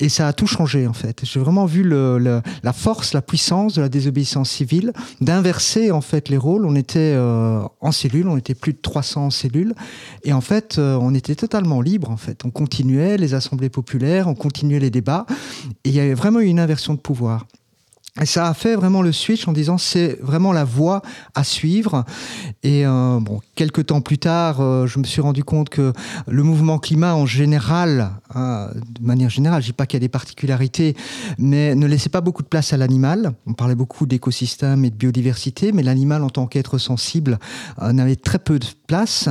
et 0.01 0.09
ça 0.09 0.27
a 0.27 0.33
tout 0.33 0.47
changé 0.47 0.87
en 0.87 0.93
fait. 0.93 1.21
J'ai 1.23 1.39
vraiment 1.39 1.65
vu 1.65 1.83
le, 1.83 2.41
la 2.63 2.73
force, 2.73 3.13
la 3.13 3.21
puissance 3.21 3.75
de 3.75 3.81
la 3.81 3.87
désobéissance 3.87 4.49
civile, 4.49 4.93
d'inverser 5.21 5.91
en 5.91 6.01
fait 6.01 6.27
les 6.27 6.37
rôles. 6.37 6.65
On 6.65 6.75
était 6.75 7.13
euh, 7.15 7.61
en 7.79 7.91
cellule, 7.91 8.27
on 8.27 8.35
était 8.35 8.55
plus 8.55 8.73
de 8.73 8.79
300 8.81 9.29
cellules, 9.29 9.75
et 10.23 10.33
en 10.33 10.41
fait, 10.41 10.77
euh, 10.79 10.97
on 10.99 11.13
était 11.13 11.35
totalement 11.35 11.81
libre 11.81 12.09
en 12.09 12.17
fait. 12.17 12.43
On 12.43 12.49
continuait 12.49 13.17
les 13.17 13.35
assemblées 13.35 13.69
populaires, 13.69 14.27
on 14.27 14.35
continuait 14.35 14.79
les 14.79 14.89
débats, 14.89 15.27
et 15.83 15.89
il 15.89 15.95
y 15.95 15.99
avait 15.99 16.15
vraiment 16.15 16.39
une 16.39 16.59
inversion 16.59 16.95
de 16.95 16.99
pouvoir. 16.99 17.45
Et 18.19 18.25
ça 18.25 18.47
a 18.47 18.53
fait 18.53 18.75
vraiment 18.75 19.01
le 19.01 19.13
switch 19.13 19.47
en 19.47 19.53
disant 19.53 19.77
c'est 19.77 20.19
vraiment 20.21 20.51
la 20.51 20.65
voie 20.65 21.01
à 21.33 21.45
suivre. 21.45 22.03
Et 22.61 22.85
euh, 22.85 23.19
bon, 23.21 23.39
quelques 23.55 23.85
temps 23.85 24.01
plus 24.01 24.17
tard, 24.17 24.59
euh, 24.59 24.85
je 24.85 24.99
me 24.99 25.05
suis 25.05 25.21
rendu 25.21 25.45
compte 25.45 25.69
que 25.69 25.93
le 26.27 26.43
mouvement 26.43 26.77
climat 26.77 27.15
en 27.15 27.25
général, 27.25 28.11
hein, 28.35 28.69
de 28.99 29.05
manière 29.05 29.29
générale, 29.29 29.61
je 29.61 29.67
dis 29.67 29.73
pas 29.73 29.85
qu'il 29.85 29.95
y 29.95 30.01
a 30.01 30.05
des 30.05 30.09
particularités, 30.09 30.97
mais 31.37 31.73
ne 31.73 31.87
laissait 31.87 32.09
pas 32.09 32.19
beaucoup 32.19 32.43
de 32.43 32.49
place 32.49 32.73
à 32.73 32.77
l'animal. 32.77 33.31
On 33.47 33.53
parlait 33.53 33.75
beaucoup 33.75 34.05
d'écosystèmes 34.05 34.83
et 34.83 34.89
de 34.89 34.95
biodiversité, 34.95 35.71
mais 35.71 35.81
l'animal 35.81 36.21
en 36.21 36.29
tant 36.29 36.47
qu'être 36.47 36.77
sensible 36.79 37.39
euh, 37.81 37.93
n'avait 37.93 38.17
très 38.17 38.39
peu 38.39 38.59
de 38.59 38.67
place, 38.87 39.29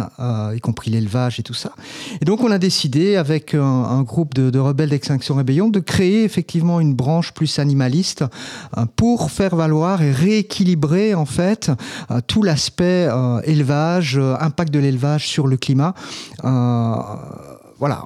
y 0.54 0.60
compris 0.60 0.90
l'élevage 0.90 1.38
et 1.38 1.42
tout 1.42 1.52
ça. 1.52 1.72
Et 2.22 2.24
donc 2.24 2.42
on 2.42 2.50
a 2.50 2.56
décidé 2.56 3.16
avec 3.16 3.52
un, 3.52 4.02
groupe 4.04 4.32
de 4.32 4.58
rebelles 4.58 4.88
d'Extinction 4.88 5.34
Rébellion 5.34 5.68
de 5.68 5.80
créer 5.80 6.24
effectivement 6.24 6.80
une 6.80 6.94
branche 6.94 7.32
plus 7.32 7.58
animaliste 7.58 8.24
pour 8.96 9.30
faire 9.30 9.56
valoir 9.56 10.02
et 10.02 10.12
rééquilibrer 10.12 11.14
en 11.14 11.26
fait 11.26 11.70
tout 12.26 12.42
l'aspect 12.42 13.08
élevage, 13.44 14.18
impact 14.40 14.72
de 14.72 14.78
l'élevage 14.78 15.26
sur 15.26 15.46
le 15.46 15.56
climat 15.56 15.94
voilà, 17.80 18.04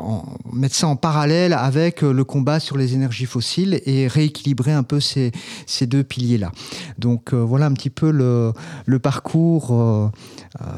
mettre 0.52 0.76
ça 0.76 0.86
en 0.86 0.94
parallèle 0.94 1.52
avec 1.52 2.04
euh, 2.04 2.12
le 2.12 2.22
combat 2.22 2.60
sur 2.60 2.78
les 2.78 2.94
énergies 2.94 3.26
fossiles 3.26 3.82
et 3.84 4.06
rééquilibrer 4.06 4.70
un 4.70 4.84
peu 4.84 5.00
ces, 5.00 5.32
ces 5.66 5.86
deux 5.86 6.04
piliers-là. 6.04 6.52
Donc 6.98 7.34
euh, 7.34 7.38
voilà 7.38 7.66
un 7.66 7.72
petit 7.72 7.90
peu 7.90 8.12
le, 8.12 8.52
le 8.86 8.98
parcours 9.00 9.72
euh, 9.72 10.08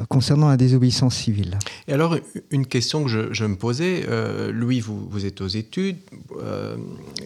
concernant 0.09 0.49
la 0.49 0.57
désobéissance 0.57 1.15
civile. 1.15 1.59
Et 1.89 1.93
alors, 1.93 2.17
une 2.51 2.65
question 2.65 3.05
que 3.05 3.11
je, 3.11 3.35
je 3.35 3.45
me 3.45 3.57
posais, 3.57 4.07
Louis, 4.51 4.81
vous, 4.81 5.07
vous, 5.11 5.27
êtes 5.27 5.43
aux 5.43 5.47
études, 5.47 5.99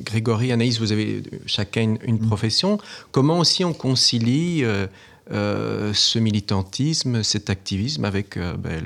Grégory, 0.04 0.50
Anaïs, 0.50 0.80
vous 0.80 0.90
avez 0.90 1.22
chacun 1.46 1.82
une, 1.82 1.98
une 2.02 2.16
mm. 2.16 2.26
profession. 2.26 2.78
Comment 3.12 3.38
aussi 3.38 3.64
on 3.64 3.72
concilie 3.72 4.64
euh, 5.32 5.92
ce 5.94 6.18
militantisme, 6.18 7.22
cet 7.22 7.50
activisme 7.50 8.04
avec 8.04 8.37
euh, 8.37 8.56
ben, 8.56 8.84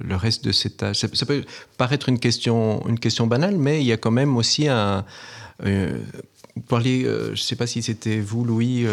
le, 0.00 0.14
reste 0.14 0.44
de 0.44 0.52
cet 0.52 0.82
âge. 0.84 1.00
Ça, 1.00 1.26
peut 1.26 1.44
paraître 1.78 2.08
une 2.08 2.20
question, 2.20 2.86
une 2.88 2.98
question 3.00 3.26
banale, 3.26 3.56
mais 3.56 3.80
il 3.80 3.86
y 3.86 3.92
a 3.92 3.96
quand 3.96 4.12
même 4.12 4.36
aussi 4.36 4.68
un... 4.68 5.04
Euh, 5.64 5.98
vous 6.54 6.62
parliez, 6.62 7.04
je 7.04 7.30
ne 7.30 7.36
sais 7.36 7.56
pas 7.56 7.66
si 7.66 7.82
c'était 7.82 8.20
vous, 8.20 8.44
Louis, 8.44 8.84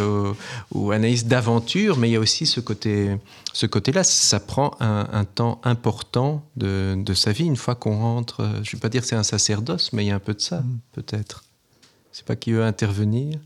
ou 0.72 0.92
Anaïs, 0.92 1.26
d'aventure, 1.26 1.98
mais 1.98 2.08
il 2.08 2.14
y 2.14 2.16
a 2.16 2.20
aussi 2.20 2.46
ce 2.46 2.60
côté, 2.60 3.18
ce 3.52 3.66
côté-là. 3.66 4.04
Ça 4.04 4.40
prend 4.40 4.78
un, 4.80 5.26
temps 5.26 5.60
important 5.64 6.46
de, 6.56 6.96
de, 6.96 7.14
sa 7.14 7.32
vie 7.32 7.46
une 7.46 7.58
fois 7.58 7.74
qu'on 7.74 7.98
rentre. 7.98 8.48
Je 8.64 8.70
ne 8.70 8.72
vais 8.74 8.80
pas 8.80 8.90
dire 8.90 9.02
que 9.02 9.08
c'est 9.08 9.16
un 9.16 9.24
sacerdoce, 9.24 9.92
mais 9.92 10.06
il 10.06 10.08
y 10.08 10.12
a 10.12 10.16
un 10.16 10.20
peu 10.20 10.36
de 10.36 10.40
ça, 10.40 10.60
mm. 10.60 10.80
peut-être. 10.94 11.44
Je 11.82 11.88
ne 11.88 12.18
sais 12.20 12.24
pas 12.24 12.36
qui 12.36 12.52
veut 12.52 12.64
intervenir. 12.64 13.40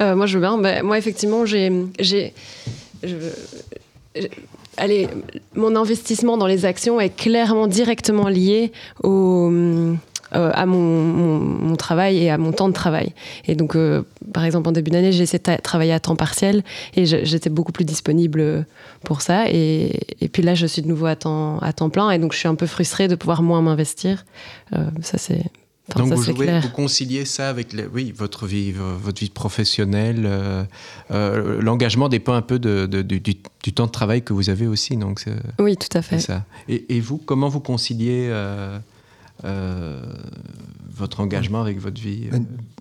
Euh, 0.00 0.14
moi, 0.14 0.26
je 0.26 0.38
veux 0.38 0.42
bien. 0.42 0.58
Ben, 0.58 0.82
moi, 0.82 0.98
effectivement, 0.98 1.44
j'ai. 1.46 1.70
Mon 5.54 5.76
investissement 5.76 6.36
dans 6.36 6.46
les 6.46 6.64
actions 6.64 7.00
est 7.00 7.14
clairement 7.14 7.66
directement 7.66 8.28
lié 8.28 8.72
euh, 9.04 9.96
à 10.32 10.66
mon, 10.66 11.76
travail 11.76 12.18
et 12.18 12.30
à 12.30 12.38
mon 12.38 12.52
temps 12.52 12.68
de 12.68 12.74
travail. 12.74 13.12
Et 13.46 13.54
donc, 13.54 13.76
euh, 13.76 14.02
par 14.32 14.44
exemple, 14.44 14.68
en 14.68 14.72
début 14.72 14.90
d'année, 14.90 15.12
j'ai 15.12 15.22
essayé 15.22 15.38
de 15.38 15.62
travailler 15.62 15.92
à 15.92 16.00
temps 16.00 16.16
partiel 16.16 16.62
et 16.94 17.06
j'étais 17.06 17.48
beaucoup 17.48 17.72
plus 17.72 17.84
disponible 17.84 18.66
pour 19.04 19.22
ça. 19.22 19.48
Et, 19.48 19.98
puis 20.32 20.42
là, 20.42 20.54
je 20.54 20.66
suis 20.66 20.82
de 20.82 20.88
nouveau 20.88 21.06
à 21.06 21.16
temps, 21.16 21.58
à 21.60 21.72
temps 21.72 21.90
plein 21.90 22.10
et 22.10 22.18
donc 22.18 22.32
je 22.32 22.38
suis 22.38 22.48
un 22.48 22.54
peu 22.54 22.66
frustrée 22.66 23.08
de 23.08 23.14
pouvoir 23.14 23.42
moins 23.42 23.62
m'investir. 23.62 24.24
ça, 24.72 25.16
c'est 25.16 25.44
donc 25.94 26.12
vous, 26.12 26.22
jouez, 26.22 26.60
vous 26.60 26.68
conciliez 26.70 27.24
ça 27.24 27.48
avec 27.48 27.68
oui, 27.92 28.12
votre 28.16 28.46
vie, 28.46 28.72
votre 28.72 29.20
vie 29.20 29.30
professionnelle. 29.30 30.24
Euh, 30.26 30.64
euh, 31.12 31.62
l'engagement 31.62 32.08
dépend 32.08 32.34
un 32.34 32.42
peu 32.42 32.58
de, 32.58 32.86
du, 32.86 33.20
du, 33.20 33.72
temps 33.72 33.86
de 33.86 33.92
travail 33.92 34.22
que 34.22 34.32
vous 34.32 34.50
avez 34.50 34.66
aussi. 34.66 34.96
Donc 34.96 35.24
oui, 35.60 35.76
tout 35.76 35.96
à 35.96 36.02
fait. 36.02 36.18
Ça. 36.18 36.44
Et, 36.68 36.96
et, 36.96 37.00
vous, 37.00 37.18
comment 37.18 37.48
vous 37.48 37.60
conciliez 37.60 38.30
euh, 39.44 40.02
votre 40.96 41.20
engagement 41.20 41.60
avec 41.60 41.78
votre 41.78 42.00
vie 42.00 42.28
euh, 42.32 42.38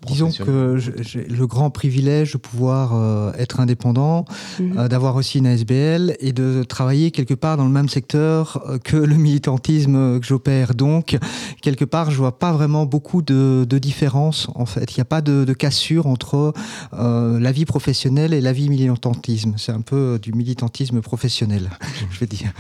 Disons 0.08 0.32
que 0.32 0.78
j'ai 0.78 1.26
le 1.26 1.48
grand 1.48 1.70
privilège 1.70 2.34
de 2.34 2.38
pouvoir 2.38 2.92
euh, 2.94 3.32
être 3.38 3.60
indépendant, 3.60 4.26
mhm. 4.60 4.78
euh, 4.78 4.88
d'avoir 4.88 5.16
aussi 5.16 5.40
une 5.40 5.48
ASBL 5.48 6.16
et 6.20 6.32
de 6.32 6.64
travailler 6.64 7.12
quelque 7.12 7.34
part 7.34 7.58
dans 7.58 7.66
le 7.66 7.72
même 7.72 7.90
secteur 7.90 8.64
que 8.84 8.96
le 8.96 9.16
militantisme 9.16 10.20
que 10.20 10.26
j'opère. 10.26 10.76
Donc, 10.76 11.18
quelque 11.62 11.86
part, 11.86 12.12
je 12.12 12.18
vois 12.18 12.38
pas 12.38 12.54
vraiment 12.54 12.86
beaucoup 12.86 13.22
de, 13.22 13.66
de 13.68 13.78
différence 13.80 14.48
en 14.56 14.66
fait. 14.66 14.96
Il 14.96 15.00
n'y 15.00 15.02
a 15.02 15.06
pas 15.06 15.22
de, 15.22 15.44
de, 15.44 15.54
cassure 15.54 16.08
entre 16.08 16.54
la 16.94 17.52
vie 17.52 17.66
professionnelle 17.66 18.34
et 18.34 18.42
la 18.42 18.54
vie 18.54 18.70
militantisme. 18.70 19.56
C'est 19.58 19.72
un 19.72 19.82
peu 19.82 20.20
du 20.22 20.34
militantisme 20.34 21.02
professionnel, 21.02 21.70
je 22.12 22.20
vais 22.20 22.28
dire. 22.28 22.54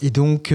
et 0.00 0.10
donc, 0.10 0.54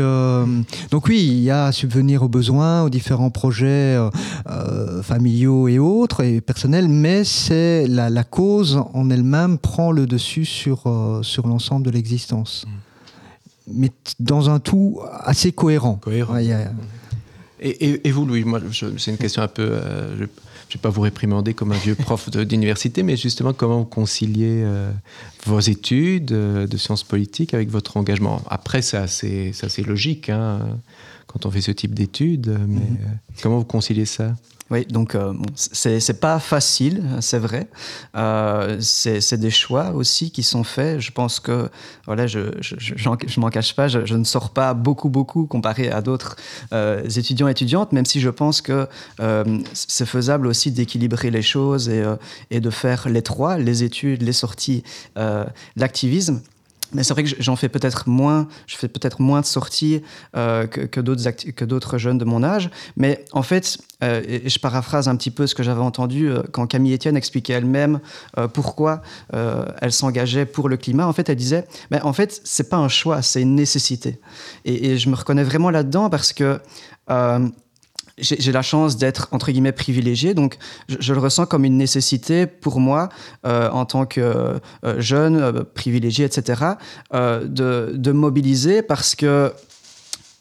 donc 0.90 1.08
oui, 1.08 1.20
il 1.20 1.44
y 1.44 1.52
a 1.52 1.66
à 1.66 1.72
subvenir 1.72 2.24
aux 2.24 2.30
besoins, 2.30 2.84
aux 2.84 2.90
différents 2.90 3.30
projets 3.30 3.91
euh, 3.96 4.10
euh, 4.50 5.04
familiaux 5.04 5.68
et 5.68 5.80
autres, 5.80 6.24
et 6.24 6.42
personnels, 6.42 6.88
mais 6.88 7.24
c'est 7.24 7.88
la, 7.88 8.10
la, 8.10 8.24
cause 8.24 8.82
en 8.94 9.10
elle-même 9.10 9.58
prend 9.58 9.92
le 9.92 10.06
dessus 10.06 10.46
sur, 10.46 10.84
euh, 10.86 11.24
sur 11.24 11.48
l'ensemble 11.48 11.86
de 11.86 11.92
l'existence. 11.92 12.66
Mm. 12.68 12.72
Mais 13.74 13.92
dans 14.20 14.50
un 14.50 14.60
tout 14.60 15.00
assez 15.24 15.52
cohérent. 15.52 15.96
Cohérent. 15.96 16.38
et, 16.38 18.08
et, 18.08 18.12
vous, 18.12 18.26
Louis, 18.26 18.44
moi, 18.44 18.60
c'est 18.72 19.12
une 19.12 19.18
question 19.18 19.44
un 19.44 19.48
peu. 19.48 19.80
je 20.18 20.24
ne 20.24 20.26
vais 20.26 20.82
pas 20.82 20.90
vous 20.90 21.02
réprimander 21.02 21.54
comme 21.54 21.72
un 21.72 21.78
vieux 21.78 21.96
prof 22.08 22.30
d'université, 22.30 23.04
mais 23.04 23.16
justement, 23.16 23.54
comment 23.54 23.80
vous 23.80 23.86
conciliez 23.86 24.66
vos 25.46 25.60
études 25.60 26.26
de 26.26 26.78
sciences 26.78 27.04
politiques 27.04 27.54
avec 27.54 27.70
votre 27.70 27.98
engagement? 27.98 28.42
Après, 28.50 28.82
c'est 28.82 28.98
assez, 28.98 29.54
assez, 29.62 29.84
logique. 29.84 30.30
Hein 30.30 30.60
quand 31.32 31.46
on 31.46 31.52
fait 31.52 31.62
ce 31.62 31.72
type 31.72 31.94
d'études. 31.94 32.56
Mais 32.68 32.80
mhm. 32.80 32.98
euh, 33.02 33.34
comment 33.42 33.60
vous 33.60 33.66
conciliez 33.66 34.06
ça? 34.06 34.34
Oui, 34.72 34.86
donc 34.86 35.16
euh, 35.16 35.34
c'est 35.56 36.22
pas 36.22 36.40
facile, 36.40 37.04
c'est 37.20 37.40
vrai. 37.40 37.68
Euh, 38.16 38.78
c'est 38.80 39.38
des 39.38 39.50
choix 39.50 39.92
aussi 39.92 40.32
qui 40.32 40.44
sont 40.44 40.64
faits. 40.64 41.02
Je 41.02 41.12
pense 41.12 41.42
que, 41.42 41.70
voilà, 42.06 42.26
je, 42.26 42.52
je, 42.62 42.76
je, 42.78 43.40
m'en 43.42 43.50
cache 43.50 43.76
pas, 43.76 43.90
je, 43.90 44.16
ne 44.16 44.24
sors 44.24 44.52
pas 44.52 44.74
beaucoup, 44.74 45.10
beaucoup 45.10 45.46
comparé 45.46 45.92
à 45.92 46.02
d'autres 46.02 46.38
euh, 46.72 47.04
étudiants 47.04 47.50
et 47.50 47.52
étudiantes, 47.52 47.92
même 47.92 48.06
si 48.06 48.22
je 48.22 48.30
pense 48.30 48.62
que 48.62 48.88
euh, 49.20 49.60
c'est 49.74 50.06
faisable 50.06 50.48
aussi 50.48 50.72
d'équilibrer 50.72 51.32
les 51.32 51.42
choses 51.42 51.90
et, 51.90 52.06
et, 52.50 52.62
de 52.62 52.70
faire 52.70 53.10
les 53.10 53.22
trois, 53.22 53.58
les 53.58 53.84
études, 53.84 54.22
les 54.22 54.32
sorties, 54.34 54.84
l'activisme. 55.76 56.40
Mais 56.94 57.04
c'est 57.04 57.14
vrai 57.14 57.24
que 57.24 57.30
j'en 57.40 57.56
fais 57.56 57.70
peut-être 57.70 58.08
moins, 58.08 58.48
je 58.68 58.76
fais 58.76 58.88
peut-être 58.88 59.22
moins 59.22 59.42
de 59.42 59.46
sorties 59.46 60.02
euh, 60.36 60.68
que, 60.68 61.00
d'autres 61.00 61.98
jeunes 61.98 62.18
de 62.18 62.26
mon 62.26 62.44
âge. 62.44 62.70
Mais 62.98 63.26
en 63.32 63.44
fait, 63.44 63.78
euh, 64.04 64.22
et 64.28 64.50
je 64.50 64.60
paraphrase 64.60 65.08
un 65.08 65.16
petit 65.16 65.32
peu 65.32 65.48
ce 65.48 65.56
que 65.56 65.64
j'avais 65.64 65.82
entendu 65.82 66.30
euh, 66.30 66.42
quand 66.52 66.68
Camille 66.68 66.94
Etienne 66.94 67.18
expliquait 67.18 67.54
elle-même 67.54 68.00
pourquoi 68.54 69.02
elle 69.34 69.92
s'engageait 69.92 70.46
pour 70.46 70.70
le 70.70 70.78
climat. 70.78 71.08
En 71.08 71.14
fait, 71.14 71.30
elle 71.30 71.36
disait, 71.36 71.66
ben, 71.90 72.02
en 72.04 72.14
fait, 72.14 72.42
c'est 72.44 72.70
pas 72.70 72.78
un 72.78 72.90
choix, 72.90 73.22
c'est 73.22 73.42
une 73.42 73.56
nécessité. 73.56 74.20
Et, 74.66 74.98
je 74.98 75.10
me 75.10 75.16
reconnais 75.16 75.44
vraiment 75.44 75.70
là-dedans 75.70 76.10
parce 76.10 76.34
que 76.34 76.60
j'ai 78.18 78.52
la 78.52 78.62
chance 78.62 78.98
d'être 78.98 79.28
entre 79.32 79.52
guillemets 79.52 79.72
privilégié, 79.72 80.34
donc 80.34 80.58
je, 80.88 81.14
le 81.14 81.20
ressens 81.20 81.46
comme 81.46 81.66
une 81.66 81.78
nécessité 81.78 82.46
pour 82.46 82.80
moi 82.80 83.10
euh, 83.46 83.70
en 83.70 83.86
tant 83.86 84.06
que 84.06 84.22
euh, 84.22 84.60
jeune 85.00 85.38
euh, 85.38 85.64
privilégié, 85.64 86.26
etc., 86.26 86.62
de, 87.14 87.94
de, 87.96 88.12
mobiliser 88.12 88.82
parce 88.82 89.16
que 89.16 89.54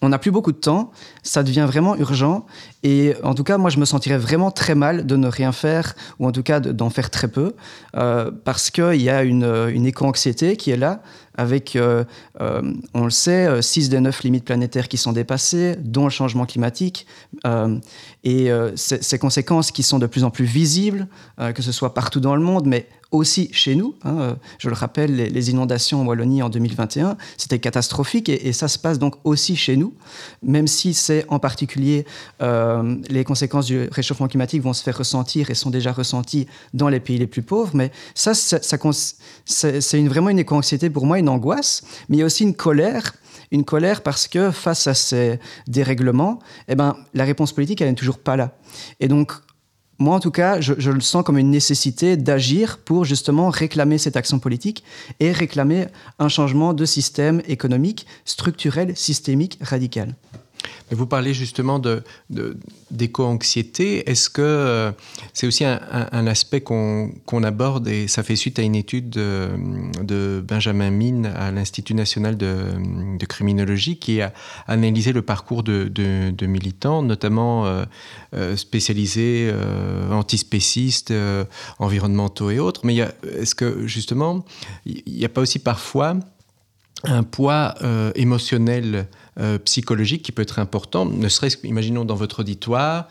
on 0.02 0.08
n'a 0.08 0.18
plus 0.18 0.30
beaucoup 0.30 0.52
de 0.52 0.58
temps, 0.58 0.92
ça 1.22 1.42
devient 1.42 1.66
vraiment 1.66 1.96
urgent. 1.96 2.46
Et 2.82 3.14
en 3.22 3.34
tout 3.34 3.44
cas, 3.44 3.58
moi, 3.58 3.70
je 3.70 3.78
me 3.78 3.84
sentirais 3.84 4.18
vraiment 4.18 4.50
très 4.50 4.74
mal 4.74 5.06
de 5.06 5.16
ne 5.16 5.28
rien 5.28 5.52
faire, 5.52 5.94
ou 6.18 6.26
en 6.26 6.32
tout 6.32 6.42
cas 6.42 6.60
d'en 6.60 6.90
faire 6.90 7.10
très 7.10 7.28
peu, 7.28 7.54
euh, 7.96 8.30
parce 8.44 8.70
qu'il 8.70 9.02
y 9.02 9.10
a 9.10 9.22
une, 9.22 9.44
une 9.72 9.86
éco-anxiété 9.86 10.56
qui 10.56 10.70
est 10.70 10.76
là, 10.76 11.02
avec, 11.36 11.76
euh, 11.76 12.04
euh, 12.40 12.62
on 12.92 13.04
le 13.04 13.10
sait, 13.10 13.62
6 13.62 13.88
des 13.88 14.00
9 14.00 14.22
limites 14.22 14.44
planétaires 14.44 14.88
qui 14.88 14.96
sont 14.96 15.12
dépassées, 15.12 15.76
dont 15.78 16.04
le 16.04 16.10
changement 16.10 16.44
climatique, 16.44 17.06
euh, 17.46 17.78
et 18.24 18.50
euh, 18.50 18.72
ces 18.76 19.18
conséquences 19.18 19.70
qui 19.72 19.82
sont 19.82 19.98
de 19.98 20.06
plus 20.06 20.24
en 20.24 20.30
plus 20.30 20.44
visibles, 20.44 21.08
euh, 21.40 21.52
que 21.52 21.62
ce 21.62 21.72
soit 21.72 21.94
partout 21.94 22.20
dans 22.20 22.36
le 22.36 22.42
monde, 22.42 22.66
mais 22.66 22.86
aussi 23.12 23.48
chez 23.52 23.74
nous. 23.74 23.94
Hein, 24.04 24.16
euh, 24.20 24.34
je 24.58 24.68
le 24.68 24.74
rappelle, 24.74 25.16
les, 25.16 25.30
les, 25.30 25.50
inondations 25.50 26.02
en 26.02 26.06
Wallonie 26.06 26.42
en 26.42 26.50
2021, 26.50 27.16
c'était 27.38 27.58
catastrophique 27.58 28.28
et, 28.28 28.48
et, 28.48 28.52
ça 28.52 28.68
se 28.68 28.78
passe 28.78 28.98
donc 28.98 29.16
aussi 29.24 29.56
chez 29.56 29.76
nous, 29.76 29.94
même 30.42 30.66
si 30.66 30.92
en 31.28 31.38
particulier 31.38 32.04
euh, 32.42 32.96
les 33.08 33.24
conséquences 33.24 33.66
du 33.66 33.88
réchauffement 33.90 34.28
climatique 34.28 34.62
vont 34.62 34.72
se 34.72 34.82
faire 34.82 34.96
ressentir 34.96 35.50
et 35.50 35.54
sont 35.54 35.70
déjà 35.70 35.92
ressenties 35.92 36.46
dans 36.74 36.88
les 36.88 37.00
pays 37.00 37.18
les 37.18 37.26
plus 37.26 37.42
pauvres. 37.42 37.72
Mais 37.74 37.90
ça, 38.14 38.34
c'est 38.34 40.06
vraiment 40.06 40.30
une 40.30 40.38
éco-anxiété 40.38 40.90
pour 40.90 41.06
moi, 41.06 41.18
une 41.18 41.28
angoisse, 41.28 41.82
mais 42.08 42.16
il 42.16 42.20
y 42.20 42.22
a 42.22 42.26
aussi 42.26 42.44
une 42.44 42.54
colère 42.54 43.14
une 43.52 43.64
colère 43.64 44.02
parce 44.02 44.28
que 44.28 44.52
face 44.52 44.86
à 44.86 44.94
ces 44.94 45.40
dérèglements, 45.66 46.38
eh 46.68 46.76
ben, 46.76 46.96
la 47.14 47.24
réponse 47.24 47.52
politique, 47.52 47.80
n'est 47.80 47.94
toujours 47.94 48.18
pas 48.18 48.36
là. 48.36 48.52
Et 49.00 49.08
donc, 49.08 49.32
moi, 49.98 50.16
en 50.16 50.20
tout 50.20 50.30
cas, 50.30 50.60
je, 50.60 50.72
je 50.78 50.90
le 50.90 51.00
sens 51.00 51.22
comme 51.24 51.36
une 51.36 51.50
nécessité 51.50 52.16
d'agir 52.16 52.78
pour 52.78 53.04
justement 53.04 53.50
réclamer 53.50 53.98
cette 53.98 54.16
action 54.16 54.38
politique 54.38 54.82
et 55.20 55.30
réclamer 55.30 55.88
un 56.18 56.28
changement 56.28 56.72
de 56.72 56.84
système 56.86 57.42
économique, 57.46 58.06
structurel, 58.24 58.96
systémique, 58.96 59.58
radical. 59.60 60.14
Vous 60.92 61.06
parlez 61.06 61.34
justement 61.34 61.78
de, 61.78 62.02
d'éco-anxiété. 62.90 64.10
Est-ce 64.10 64.28
que 64.28 64.42
euh, 64.42 64.92
c'est 65.32 65.46
aussi 65.46 65.64
un, 65.64 66.26
aspect 66.26 66.60
qu'on, 66.60 67.12
aborde 67.44 67.86
et 67.86 68.08
ça 68.08 68.22
fait 68.22 68.34
suite 68.34 68.58
à 68.58 68.62
une 68.62 68.74
étude 68.74 69.10
de, 69.10 70.44
Benjamin 70.46 70.90
Mine 70.90 71.26
à 71.26 71.52
l'Institut 71.52 71.94
national 71.94 72.36
de, 72.36 72.56
criminologie 73.28 73.98
qui 73.98 74.20
a 74.20 74.32
analysé 74.66 75.12
le 75.12 75.22
parcours 75.22 75.62
de, 75.62 76.46
militants, 76.46 77.02
notamment 77.02 77.66
euh, 77.66 77.84
euh, 78.34 78.56
spécialisés, 78.56 79.52
antispécistes, 80.10 81.14
environnementaux 81.78 82.50
et 82.50 82.58
autres. 82.58 82.80
Mais 82.84 82.96
est-ce 82.96 83.54
que 83.54 83.86
justement, 83.86 84.44
il 84.86 85.02
n'y 85.06 85.24
a 85.24 85.28
pas 85.28 85.40
aussi 85.40 85.60
parfois 85.60 86.16
un 87.04 87.22
poids 87.22 87.76
émotionnel 88.16 89.06
euh, 89.38 89.58
psychologique 89.58 90.22
qui 90.22 90.32
peut 90.32 90.42
être 90.42 90.58
important, 90.58 91.06
ne 91.06 91.28
serait-ce 91.28 91.64
imaginons 91.64 92.04
dans 92.04 92.16
votre 92.16 92.40
auditoire, 92.40 93.08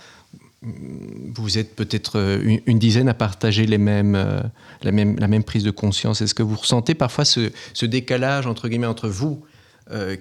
vous 0.62 1.58
êtes 1.58 1.78
peut-être 1.78 2.18
euh, 2.18 2.58
une, 2.66 2.78
dizaine 2.78 3.08
à 3.08 3.14
partager 3.14 3.66
les 3.66 3.78
mêmes, 3.78 4.16
euh, 4.16 4.42
la, 4.84 4.92
même, 4.92 5.18
la 5.18 5.30
même 5.30 5.46
prise 5.46 5.64
de 5.64 5.72
conscience. 5.72 6.22
Est-ce 6.22 6.36
que 6.36 6.44
vous 6.44 6.58
ressentez 6.58 6.94
parfois 6.94 7.24
ce, 7.24 7.52
ce 7.74 7.86
décalage 7.86 8.48
entre 8.48 8.68
guillemets 8.68 8.88
entre 8.88 9.08
vous 9.08 9.44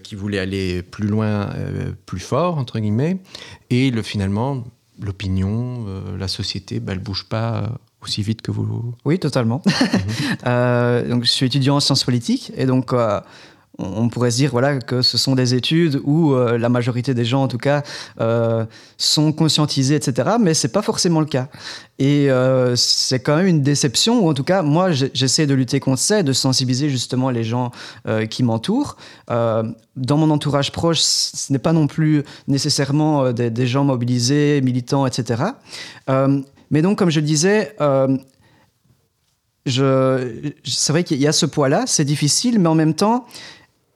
qui 0.03 0.15
voulez 0.15 0.39
aller 0.39 0.83
plus 0.83 1.07
loin, 1.07 1.51
plus 2.07 2.21
fort 2.21 2.57
entre 2.57 2.79
guillemets, 2.79 3.19
et 3.69 3.91
le 3.91 4.01
finalement 4.01 4.65
l'opinion, 4.99 5.85
la 6.19 6.27
société, 6.27 6.81
bah, 6.81 6.93
elle 6.93 7.01
bouge 7.01 7.27
pas 7.29 7.79
aussi 8.03 8.23
vite 8.23 8.41
que 8.41 8.51
vous 8.51 8.95
Oui, 9.05 9.19
totalement. 9.19 9.61
Mhm. 9.67 11.09
donc, 11.11 11.25
je 11.25 11.29
suis 11.29 11.45
étudiant 11.45 11.77
en 11.77 11.81
sciences 11.81 12.05
politiques 12.05 12.51
et 12.57 12.65
donc 12.65 12.95
on 13.79 14.09
pourrait 14.09 14.33
se 14.33 14.37
dire 14.37 14.51
voilà 14.51 14.79
que 14.79 15.03
ce 15.03 15.17
sont 15.17 15.35
des 15.35 15.55
études 15.55 16.01
où 16.05 16.33
euh, 16.33 16.59
la 16.59 16.69
majorité 16.69 17.15
des 17.15 17.25
gens 17.25 17.45
en 17.45 17.49
tout 17.49 17.59
cas 17.59 17.83
euh, 18.21 18.65
sont 18.97 19.33
conscientisés 19.33 19.95
etc 19.95 20.31
mais 20.41 20.53
c'est 20.55 20.73
pas 20.73 20.83
forcément 20.83 21.21
le 21.21 21.27
cas. 21.27 21.49
Et 22.01 22.31
euh, 22.31 22.77
c'est 22.77 23.21
quand 23.21 23.37
même 23.37 23.47
une 23.47 23.63
déception 23.63 24.21
ou 24.21 24.29
en 24.29 24.35
tout 24.35 24.45
cas 24.45 24.63
moi 24.63 24.91
j'essaie 24.93 25.47
de 25.47 25.55
lutter 25.55 25.81
contre 25.81 26.01
ça 26.01 26.23
de 26.23 26.33
sensibiliser 26.33 26.91
justement 26.91 27.31
les 27.31 27.45
gens 27.45 27.71
qui 28.31 28.43
m'entourent. 28.43 28.97
Dans 29.29 30.17
mon 30.17 30.31
entourage 30.31 30.73
proche 30.73 31.01
ce 31.01 31.53
n'est 31.53 31.59
pas 31.59 31.73
non 31.73 31.87
plus 31.87 32.23
nécessairement 32.47 33.33
des, 33.33 33.51
des, 33.51 33.67
gens 33.67 33.85
mobilisés 33.85 34.61
militants 34.63 35.07
etc 35.07 35.43
mais 36.71 36.83
donc 36.83 36.99
comme 36.99 37.11
je 37.11 37.21
le 37.21 37.27
disais 37.27 37.75
c'est 39.69 40.93
vrai 40.93 41.05
qu'il 41.05 41.19
y 41.19 41.27
a 41.27 41.33
ce 41.33 41.47
poids-là, 41.47 41.85
c'est 41.87 42.05
difficile, 42.05 42.59
mais 42.59 42.69
en 42.69 42.75
même 42.75 42.95
temps, 42.95 43.27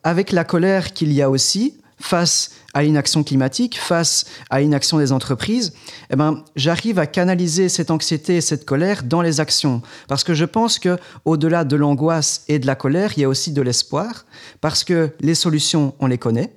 avec 0.05 0.33
la 0.33 0.45
colère 0.45 0.93
qu'il 0.93 1.13
y 1.13 1.23
a 1.23 1.31
aussi 1.31 1.75
face 2.03 2.51
à 2.75 2.83
l'inaction 2.83 3.23
climatique, 3.23 3.79
face 3.79 4.27
à 4.51 4.61
l'inaction 4.61 4.99
des 4.99 5.13
entreprises, 5.13 5.73
eh 6.11 6.17
ben, 6.17 6.43
j'arrive 6.57 6.99
à 6.99 7.07
canaliser 7.07 7.69
cette 7.69 7.91
anxiété 7.91 8.37
et 8.37 8.41
cette 8.41 8.65
colère 8.65 9.03
dans 9.05 9.23
les 9.23 9.41
actions. 9.41 9.83
Parce 10.09 10.25
que 10.25 10.35
je 10.35 10.45
pense 10.45 10.79
que 10.79 10.99
au-delà 11.25 11.65
de 11.65 11.77
l'angoisse 11.77 12.45
et 12.49 12.59
de 12.59 12.67
la 12.67 12.75
colère, 12.75 13.13
il 13.17 13.21
y 13.21 13.25
a 13.25 13.29
aussi 13.29 13.53
de 13.53 13.63
l'espoir, 13.63 14.25
parce 14.61 14.85
que 14.85 15.11
les 15.21 15.35
solutions, 15.35 15.95
on 16.01 16.07
les 16.07 16.19
connaît. 16.19 16.53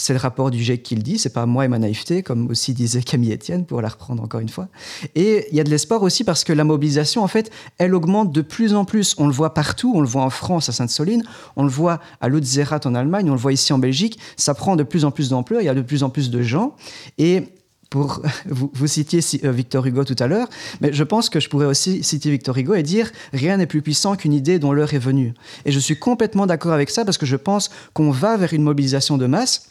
C'est 0.00 0.12
le 0.12 0.20
rapport 0.20 0.52
du 0.52 0.62
GIEC 0.62 0.84
qui 0.84 0.94
le 0.94 1.02
dit, 1.02 1.18
c'est 1.18 1.32
pas 1.32 1.44
moi 1.44 1.64
et 1.64 1.68
ma 1.68 1.80
naïveté, 1.80 2.22
comme 2.22 2.48
aussi 2.50 2.72
disait 2.72 3.02
Camille 3.02 3.32
Etienne, 3.32 3.66
pour 3.66 3.82
la 3.82 3.88
reprendre 3.88 4.22
encore 4.22 4.38
une 4.38 4.48
fois. 4.48 4.68
Et 5.16 5.48
il 5.50 5.56
y 5.56 5.60
a 5.60 5.64
de 5.64 5.70
l'espoir 5.70 6.04
aussi 6.04 6.22
parce 6.22 6.44
que 6.44 6.52
la 6.52 6.62
mobilisation, 6.62 7.24
en 7.24 7.26
fait, 7.26 7.50
elle 7.78 7.96
augmente 7.96 8.30
de 8.30 8.40
plus 8.40 8.74
en 8.74 8.84
plus. 8.84 9.16
On 9.18 9.26
le 9.26 9.32
voit 9.32 9.54
partout, 9.54 9.90
on 9.96 10.00
le 10.00 10.06
voit 10.06 10.22
en 10.22 10.30
France, 10.30 10.68
à 10.68 10.72
Sainte-Soline, 10.72 11.24
on 11.56 11.64
le 11.64 11.68
voit 11.68 11.98
à 12.20 12.28
Lutzerat 12.28 12.78
en 12.84 12.94
Allemagne, 12.94 13.28
on 13.28 13.34
le 13.34 13.40
voit 13.40 13.52
ici 13.52 13.72
en 13.72 13.78
Belgique. 13.78 14.20
Ça 14.36 14.54
prend 14.54 14.76
de 14.76 14.84
plus 14.84 15.04
en 15.04 15.10
plus 15.10 15.30
d'ampleur, 15.30 15.62
il 15.62 15.64
y 15.64 15.68
a 15.68 15.74
de 15.74 15.82
plus 15.82 16.04
en 16.04 16.10
plus 16.10 16.30
de 16.30 16.42
gens. 16.42 16.76
Et 17.18 17.48
pour 17.90 18.22
vous, 18.46 18.70
vous 18.72 18.86
citiez 18.86 19.18
euh, 19.42 19.50
Victor 19.50 19.84
Hugo 19.84 20.04
tout 20.04 20.16
à 20.20 20.28
l'heure, 20.28 20.48
mais 20.80 20.92
je 20.92 21.02
pense 21.02 21.28
que 21.28 21.40
je 21.40 21.48
pourrais 21.48 21.66
aussi 21.66 22.04
citer 22.04 22.30
Victor 22.30 22.56
Hugo 22.56 22.74
et 22.74 22.84
dire 22.84 23.10
rien 23.32 23.56
n'est 23.56 23.66
plus 23.66 23.82
puissant 23.82 24.14
qu'une 24.14 24.32
idée 24.32 24.60
dont 24.60 24.72
l'heure 24.72 24.94
est 24.94 24.98
venue. 24.98 25.34
Et 25.64 25.72
je 25.72 25.78
suis 25.80 25.98
complètement 25.98 26.46
d'accord 26.46 26.72
avec 26.72 26.88
ça 26.88 27.04
parce 27.04 27.18
que 27.18 27.26
je 27.26 27.36
pense 27.36 27.70
qu'on 27.94 28.12
va 28.12 28.36
vers 28.36 28.52
une 28.52 28.62
mobilisation 28.62 29.18
de 29.18 29.26
masse 29.26 29.70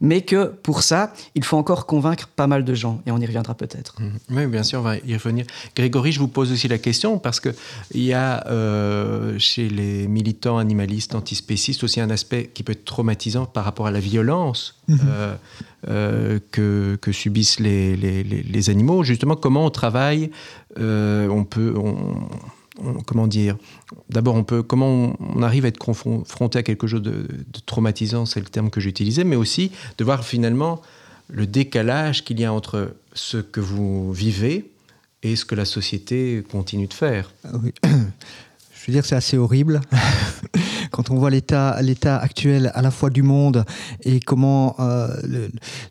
mais 0.00 0.22
que 0.22 0.46
pour 0.46 0.82
ça, 0.82 1.12
il 1.34 1.44
faut 1.44 1.56
encore 1.56 1.86
convaincre 1.86 2.28
pas 2.28 2.46
mal 2.46 2.64
de 2.64 2.74
gens, 2.74 3.02
et 3.06 3.10
on 3.10 3.18
y 3.18 3.26
reviendra 3.26 3.54
peut-être. 3.54 4.00
Mmh. 4.00 4.08
Oui, 4.30 4.46
bien 4.46 4.62
sûr, 4.62 4.80
on 4.80 4.82
va 4.82 4.96
y 4.96 5.14
revenir. 5.14 5.46
Grégory, 5.74 6.12
je 6.12 6.20
vous 6.20 6.28
pose 6.28 6.52
aussi 6.52 6.68
la 6.68 6.78
question, 6.78 7.18
parce 7.18 7.40
qu'il 7.40 7.54
y 7.94 8.12
a 8.12 8.46
euh, 8.46 9.38
chez 9.38 9.68
les 9.68 10.06
militants 10.06 10.58
animalistes, 10.58 11.14
antispécistes, 11.14 11.82
aussi 11.82 12.00
un 12.00 12.10
aspect 12.10 12.50
qui 12.52 12.62
peut 12.62 12.72
être 12.72 12.84
traumatisant 12.84 13.46
par 13.46 13.64
rapport 13.64 13.86
à 13.86 13.90
la 13.90 14.00
violence 14.00 14.80
mmh. 14.88 14.96
euh, 15.06 15.34
euh, 15.88 16.38
que, 16.52 16.96
que, 17.00 17.12
subissent 17.12 17.60
les, 17.60 17.96
les, 17.96 18.22
les, 18.22 18.70
animaux. 18.70 19.02
Justement, 19.02 19.36
comment 19.36 19.64
on 19.64 19.70
travaille, 19.70 20.30
on 20.76 21.44
peut... 21.44 21.74
On, 21.76 22.28
comment 23.06 23.26
dire 23.26 23.56
D'abord, 24.10 24.34
on 24.34 24.44
peut 24.44 24.62
comment 24.62 25.16
on, 25.18 25.42
arrive 25.42 25.64
à 25.64 25.68
être 25.68 25.78
confronté 25.78 26.58
à 26.58 26.62
quelque 26.62 26.86
chose 26.86 27.02
de, 27.02 27.26
traumatisant, 27.66 28.26
c'est 28.26 28.40
le 28.40 28.46
terme 28.46 28.70
que 28.70 28.80
j'utilisais, 28.80 29.24
mais 29.24 29.36
aussi 29.36 29.72
de 29.98 30.04
voir 30.04 30.24
finalement 30.24 30.80
le 31.28 31.46
décalage 31.46 32.24
qu'il 32.24 32.40
y 32.40 32.44
a 32.44 32.52
entre 32.52 32.94
ce 33.12 33.38
que 33.38 33.60
vous 33.60 34.12
vivez 34.12 34.70
et 35.22 35.36
ce 35.36 35.44
que 35.44 35.54
la 35.54 35.64
société 35.64 36.44
continue 36.50 36.86
de 36.86 36.94
faire. 36.94 37.32
Je 37.44 38.92
veux 38.92 38.92
dire, 38.92 39.04
c'est 39.04 39.16
assez 39.16 39.36
horrible. 39.36 39.80
quand 40.90 41.10
on 41.10 41.16
voit 41.16 41.30
l'état 41.30 41.80
l'état 41.82 42.16
actuel 42.16 42.70
à 42.74 42.82
la 42.82 42.90
fois 42.90 43.10
du 43.10 43.22
monde 43.22 43.64
et 44.04 44.20
comment 44.20 44.76
euh, 44.78 45.08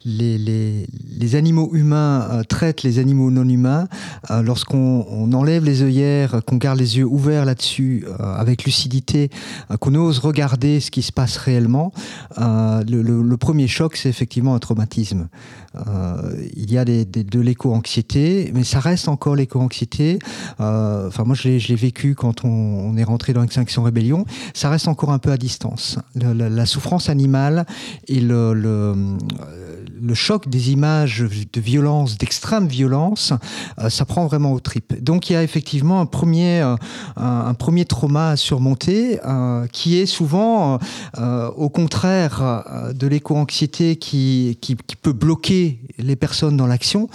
les, 0.06 0.38
les, 0.38 0.88
les, 1.20 1.36
animaux 1.36 1.70
humains 1.74 2.28
euh, 2.32 2.44
traitent 2.44 2.84
les 2.84 3.00
animaux 3.00 3.32
non 3.32 3.48
humains, 3.48 3.88
euh, 4.32 4.42
lorsqu'on 4.42 5.32
enlève 5.34 5.64
les 5.64 5.82
œillères, 5.82 6.42
qu'on 6.46 6.58
garde 6.58 6.80
les 6.80 6.98
yeux 6.98 7.06
ouverts 7.06 7.46
là-dessus 7.46 8.06
avec 8.20 8.64
lucidité, 8.64 9.30
qu'on 9.80 9.96
ose 9.96 10.20
regarder 10.20 10.80
ce 10.80 10.92
qui 10.92 11.02
se 11.02 11.12
passe 11.12 11.38
réellement, 11.38 11.92
le, 12.38 13.36
premier 13.36 13.68
choc, 13.68 13.96
c'est 13.96 14.10
effectivement 14.10 14.56
un 14.56 14.60
traumatisme. 14.60 15.28
il 16.56 16.72
y 16.72 16.78
a 16.78 16.86
des, 16.86 17.06
de 17.06 17.40
l'éco-anxiété, 17.40 18.52
mais 18.54 18.64
ça 18.64 18.80
reste 18.80 19.08
encore 19.08 19.36
l'éco-anxiété. 19.36 20.20
Enfin, 20.60 21.24
moi, 21.26 21.36
je 21.36 21.50
l'ai 21.50 21.76
vécu 21.76 22.16
quand 22.16 22.46
on, 22.46 22.50
on 22.50 22.98
est 22.98 23.04
rentré 23.04 23.34
dans 23.34 23.44
Extinction 23.44 23.84
Rébellion. 23.84 24.26
Ça 24.54 24.70
reste 24.70 24.87
encore 24.88 25.12
un 25.12 25.20
peu 25.20 25.32
à 25.32 25.38
distance. 25.38 26.00
la, 26.16 26.66
souffrance 26.66 27.10
animale 27.10 27.66
et 28.08 28.20
le, 28.20 29.18
choc 30.14 30.50
des 30.50 30.72
images 30.72 31.24
de 31.54 31.62
violence, 31.62 32.18
d'extrême 32.18 32.68
violence, 32.68 33.34
euh, 33.80 33.90
ça 33.90 34.06
prend 34.06 34.26
vraiment 34.26 34.52
au 34.52 34.60
tripes. 34.60 35.02
Donc 35.04 35.30
il 35.30 35.34
y 35.34 35.36
a 35.36 35.44
effectivement 35.44 36.00
un 36.02 36.06
premier, 36.06 36.62
euh, 36.62 36.76
un, 37.16 37.54
premier 37.54 37.86
trauma 37.86 38.30
à 38.32 38.36
surmonter 38.36 39.20
euh, 39.26 39.68
qui 39.68 40.00
est 40.00 40.06
souvent, 40.06 40.80
au 41.56 41.70
contraire 41.70 42.64
de 42.94 43.08
l'éco-anxiété 43.08 43.98
qui, 43.98 44.58
qui, 44.62 44.76
qui, 44.76 44.96
peut 44.96 45.14
bloquer 45.14 45.80
les 45.98 46.16
personnes 46.16 46.58
dans 46.58 46.68
l'action, 46.68 47.10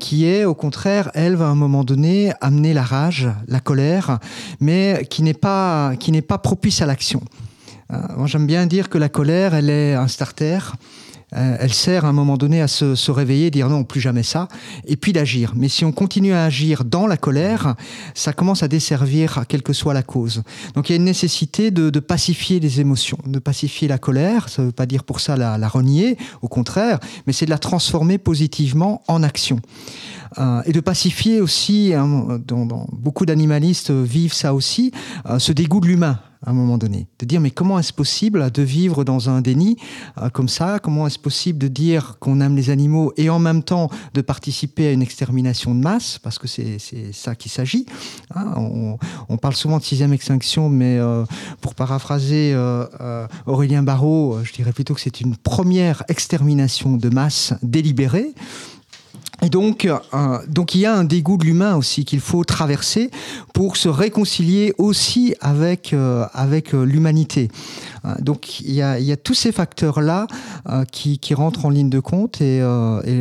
qui 0.00 0.26
est 0.26 0.44
au 0.44 0.54
contraire, 0.54 1.10
elle 1.14 1.36
va 1.36 1.46
à 1.46 1.48
un 1.48 1.54
moment 1.54 1.84
donné 1.84 2.32
amener 2.40 2.74
la 2.74 2.82
rage, 2.82 3.28
la 3.46 3.60
colère, 3.60 4.18
mais 4.60 5.06
qui 5.10 5.22
n'est 5.22 5.34
pas, 5.34 5.94
qui 5.96 6.12
n'est 6.12 6.22
pas 6.22 6.38
propice 6.38 6.82
à 6.82 6.86
l'action. 6.86 7.17
Euh, 7.92 7.96
moi, 8.16 8.26
j'aime 8.26 8.46
bien 8.46 8.66
dire 8.66 8.88
que 8.88 8.98
la 8.98 9.08
colère, 9.08 9.54
elle 9.54 9.70
est 9.70 9.94
un 9.94 10.08
starter. 10.08 10.58
Euh, 11.36 11.56
elle 11.60 11.74
sert 11.74 12.06
à 12.06 12.08
un 12.08 12.12
moment 12.12 12.38
donné 12.38 12.62
à 12.62 12.68
se, 12.68 13.10
réveiller, 13.10 13.50
dire 13.50 13.68
non, 13.68 13.84
plus 13.84 14.00
jamais 14.00 14.22
ça, 14.22 14.48
et 14.86 14.96
puis 14.96 15.12
d'agir. 15.12 15.52
Mais 15.54 15.68
si 15.68 15.84
on 15.84 15.92
continue 15.92 16.32
à 16.32 16.44
agir 16.44 16.84
dans 16.84 17.06
la 17.06 17.18
colère, 17.18 17.74
ça 18.14 18.32
commence 18.32 18.62
à 18.62 18.68
desservir 18.68 19.44
quelle 19.46 19.62
que 19.62 19.74
soit 19.74 19.92
la 19.92 20.02
cause. 20.02 20.42
Donc 20.74 20.88
il 20.88 20.92
y 20.92 20.94
a 20.94 20.96
une 20.96 21.04
nécessité 21.04 21.70
de, 21.70 22.00
pacifier 22.00 22.60
les 22.60 22.80
émotions, 22.80 23.18
de 23.26 23.38
pacifier 23.38 23.88
la 23.88 23.98
colère. 23.98 24.48
Ça 24.48 24.62
ne 24.62 24.68
veut 24.68 24.72
pas 24.72 24.86
dire 24.86 25.04
pour 25.04 25.20
ça 25.20 25.36
la, 25.36 25.68
renier, 25.68 26.16
au 26.40 26.48
contraire, 26.48 26.98
mais 27.26 27.34
c'est 27.34 27.44
de 27.44 27.50
la 27.50 27.58
transformer 27.58 28.16
positivement 28.16 29.02
en 29.06 29.22
action. 29.22 29.60
Euh, 30.38 30.62
et 30.64 30.72
de 30.72 30.80
pacifier 30.80 31.42
aussi, 31.42 31.92
hein, 31.92 32.40
beaucoup 32.92 33.26
d'animalistes 33.26 33.90
vivent 33.90 34.32
ça 34.32 34.54
aussi, 34.54 34.92
ce 35.38 35.52
dégoût 35.52 35.80
de 35.80 35.88
l'humain 35.88 36.20
à 36.44 36.50
un 36.50 36.52
moment 36.52 36.78
donné. 36.78 37.06
De 37.18 37.26
dire, 37.26 37.40
mais 37.40 37.50
comment 37.50 37.78
est-ce 37.78 37.92
possible 37.92 38.50
de 38.50 38.62
vivre 38.62 39.04
dans 39.04 39.28
un 39.28 39.40
déni 39.40 39.76
euh, 40.20 40.30
comme 40.30 40.48
ça? 40.48 40.78
Comment 40.78 41.06
est-ce 41.06 41.18
possible 41.18 41.58
de 41.58 41.68
dire 41.68 42.16
qu'on 42.20 42.40
aime 42.40 42.56
les 42.56 42.70
animaux 42.70 43.12
et 43.16 43.30
en 43.30 43.38
même 43.38 43.62
temps 43.62 43.90
de 44.14 44.20
participer 44.20 44.88
à 44.88 44.92
une 44.92 45.02
extermination 45.02 45.74
de 45.74 45.80
masse? 45.80 46.18
Parce 46.18 46.38
que 46.38 46.46
c'est 46.46 46.78
ça 47.12 47.34
qu'il 47.34 47.50
s'agit. 47.50 47.86
Hein. 48.34 48.54
on, 49.28 49.36
parle 49.36 49.54
souvent 49.54 49.78
de 49.78 49.84
sixième 49.84 50.12
extinction, 50.12 50.68
mais 50.68 50.98
euh, 50.98 51.24
pour 51.60 51.74
paraphraser 51.74 52.52
euh, 52.54 53.26
Aurélien 53.46 53.82
Barraud, 53.82 54.38
je 54.42 54.52
dirais 54.52 54.72
plutôt 54.72 54.94
que 54.94 55.00
c'est 55.00 55.20
une 55.20 55.36
première 55.36 56.02
extermination 56.08 56.96
de 56.96 57.08
masse 57.08 57.54
délibérée. 57.62 58.34
Et 59.48 59.50
donc, 59.50 59.86
euh, 59.86 60.38
donc 60.46 60.74
il 60.74 60.82
y 60.82 60.84
a 60.84 60.94
un 60.94 61.04
dégoût 61.04 61.38
de 61.38 61.44
l'humain 61.46 61.74
aussi 61.74 62.04
qu'il 62.04 62.20
faut 62.20 62.44
traverser 62.44 63.10
pour 63.54 63.78
se 63.78 63.88
réconcilier 63.88 64.74
aussi 64.76 65.34
avec, 65.40 65.94
euh, 65.94 66.26
avec 66.34 66.74
euh, 66.74 66.84
l'humanité. 66.84 67.48
Donc 68.18 68.60
il 68.60 68.72
y, 68.72 68.82
a, 68.82 69.16
tous 69.16 69.34
ces 69.34 69.50
facteurs-là 69.50 70.26
qui, 70.92 71.18
qui, 71.18 71.34
rentrent 71.34 71.66
en 71.66 71.70
ligne 71.70 71.90
de 71.90 72.00
compte 72.00 72.40
et, 72.40 72.60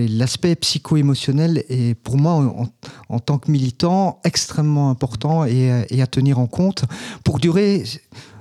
l'aspect 0.10 0.56
psycho-émotionnel 0.56 1.64
est 1.68 1.96
pour 1.96 2.18
moi 2.18 2.70
en, 3.10 3.20
tant 3.20 3.38
que 3.38 3.52
militant 3.52 4.20
extrêmement 4.24 4.90
important 4.90 5.46
et 5.46 6.02
à 6.02 6.08
tenir 6.08 6.40
en 6.40 6.48
compte 6.48 6.86
pour 7.24 7.40
durer 7.40 7.84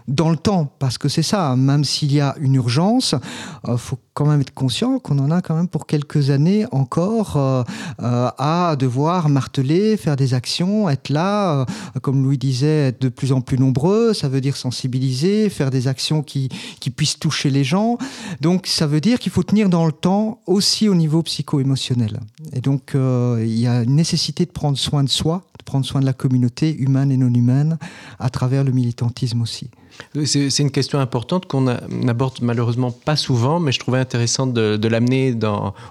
dans 0.08 0.30
le 0.30 0.36
temps, 0.36 0.72
parce 0.78 0.98
que 0.98 1.08
c'est 1.08 1.22
ça, 1.22 1.56
même 1.56 1.84
s'il 1.84 2.12
y 2.12 2.20
a 2.20 2.36
une 2.40 2.54
urgence, 2.54 3.14
il 3.66 3.70
euh, 3.70 3.76
faut 3.76 3.98
quand 4.14 4.26
même 4.26 4.40
être 4.40 4.54
conscient 4.54 4.98
qu'on 4.98 5.18
en 5.18 5.30
a 5.30 5.42
quand 5.42 5.56
même 5.56 5.68
pour 5.68 5.86
quelques 5.86 6.30
années 6.30 6.64
encore 6.70 7.36
euh, 7.36 7.64
euh, 8.00 8.30
à 8.38 8.76
devoir 8.78 9.28
marteler, 9.28 9.96
faire 9.96 10.16
des 10.16 10.32
actions, 10.32 10.88
être 10.88 11.08
là, 11.08 11.66
comme 12.02 12.22
Louis 12.22 12.38
disait, 12.38 12.88
être 12.88 13.00
de 13.02 13.08
plus 13.08 13.32
en 13.32 13.40
plus 13.40 13.58
nombreux, 13.58 14.14
ça 14.14 14.28
veut 14.28 14.40
dire 14.40 14.56
sensibiliser, 14.56 15.50
faire 15.50 15.70
des 15.70 15.88
actions 15.88 16.22
qui, 16.22 16.48
qui 16.80 16.90
puissent 16.90 17.18
toucher 17.18 17.50
les 17.50 17.64
gens. 17.64 17.98
Donc 18.40 18.66
ça 18.68 18.86
veut 18.86 19.00
dire 19.00 19.18
qu'il 19.18 19.32
faut 19.32 19.42
tenir 19.42 19.68
dans 19.68 19.86
le 19.86 19.92
temps 19.92 20.40
aussi 20.46 20.88
au 20.88 20.94
niveau 20.94 21.22
psycho-émotionnel. 21.22 22.20
Et 22.52 22.60
donc 22.60 22.92
il 22.94 23.58
y 23.58 23.66
a 23.66 23.82
une 23.82 23.96
nécessité 23.96 24.46
de 24.46 24.50
prendre 24.50 24.78
soin 24.78 25.02
de 25.02 25.08
soi, 25.08 25.42
de 25.58 25.64
prendre 25.64 25.84
soin 25.84 26.00
de 26.00 26.06
la 26.06 26.12
communauté 26.12 26.74
humaine 26.76 27.10
et 27.10 27.16
non 27.16 27.32
humaine 27.32 27.78
à 28.18 28.30
travers 28.30 28.64
le 28.64 28.72
militantisme 28.72 29.42
aussi. 29.42 29.70
C'est 30.24 30.58
une 30.58 30.70
question 30.70 30.98
importante 30.98 31.46
qu'on 31.46 31.62
n'aborde 31.88 32.38
malheureusement 32.42 32.90
pas 32.90 33.16
souvent, 33.16 33.60
mais 33.60 33.72
je 33.72 33.78
trouvais 33.78 33.98
intéressant 33.98 34.46
de, 34.46 34.88
l'amener 34.88 35.34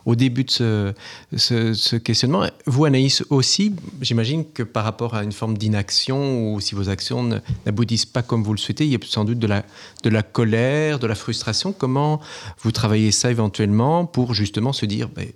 au 0.06 0.16
début 0.16 0.44
de 0.44 0.52
ce, 0.52 0.94
ce, 1.36 1.96
questionnement. 1.96 2.46
Vous, 2.66 2.86
Anaïs, 2.86 3.24
aussi, 3.30 3.76
j'imagine 4.02 4.46
que 4.52 4.64
par 4.64 4.84
rapport 4.84 5.16
à 5.16 5.24
une 5.24 5.32
forme 5.32 5.58
d'inaction 5.58 6.54
ou 6.54 6.60
si 6.60 6.76
vos 6.76 6.90
actions 6.90 7.42
n'aboutissent 7.66 8.06
pas 8.06 8.22
comme 8.22 8.44
vous 8.44 8.54
le 8.54 8.58
souhaitez, 8.58 8.86
il 8.86 8.92
y 8.92 8.96
a 8.96 9.00
sans 9.06 9.26
doute 9.26 9.40
de 9.40 9.48
la, 9.48 9.64
de 10.04 10.10
la 10.10 10.24
colère, 10.24 11.00
de 11.00 11.08
la 11.08 11.16
frustration. 11.16 11.74
Comment 11.74 12.20
vous 12.62 12.72
travaillez 12.72 13.12
ça 13.12 13.32
éventuellement 13.32 14.06
pour 14.06 14.34
justement 14.34 14.74
se 14.74 14.86
dire 14.86 15.10
ben, 15.10 15.28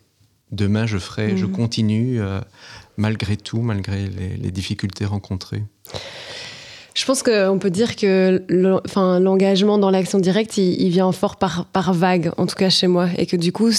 demain 0.51 0.85
je 0.85 0.97
ferai, 0.97 1.37
je 1.37 1.45
mmh. 1.45 1.51
continue 1.51 2.21
euh, 2.21 2.41
malgré 2.97 3.37
tout, 3.37 3.61
malgré 3.61 4.07
les, 4.07 4.37
les 4.37 4.51
difficultés 4.51 5.05
rencontrées? 5.05 5.63
Je 6.99 7.05
pense 7.05 7.23
qu'on 7.23 7.59
peut 7.59 7.69
dire 7.69 7.95
que 7.95 8.43
l'engagement 8.49 9.77
dans 9.77 9.89
l'action 9.89 10.19
directe, 10.19 10.57
il, 10.57 10.89
vient 10.89 11.09
fort 11.13 11.37
par, 11.37 11.93
vague, 11.93 12.31
en 12.35 12.45
tout 12.45 12.55
cas 12.55 12.69
chez 12.69 12.87
moi. 12.87 13.07
Et 13.17 13.25
que 13.25 13.37
du 13.37 13.53
coup, 13.53 13.71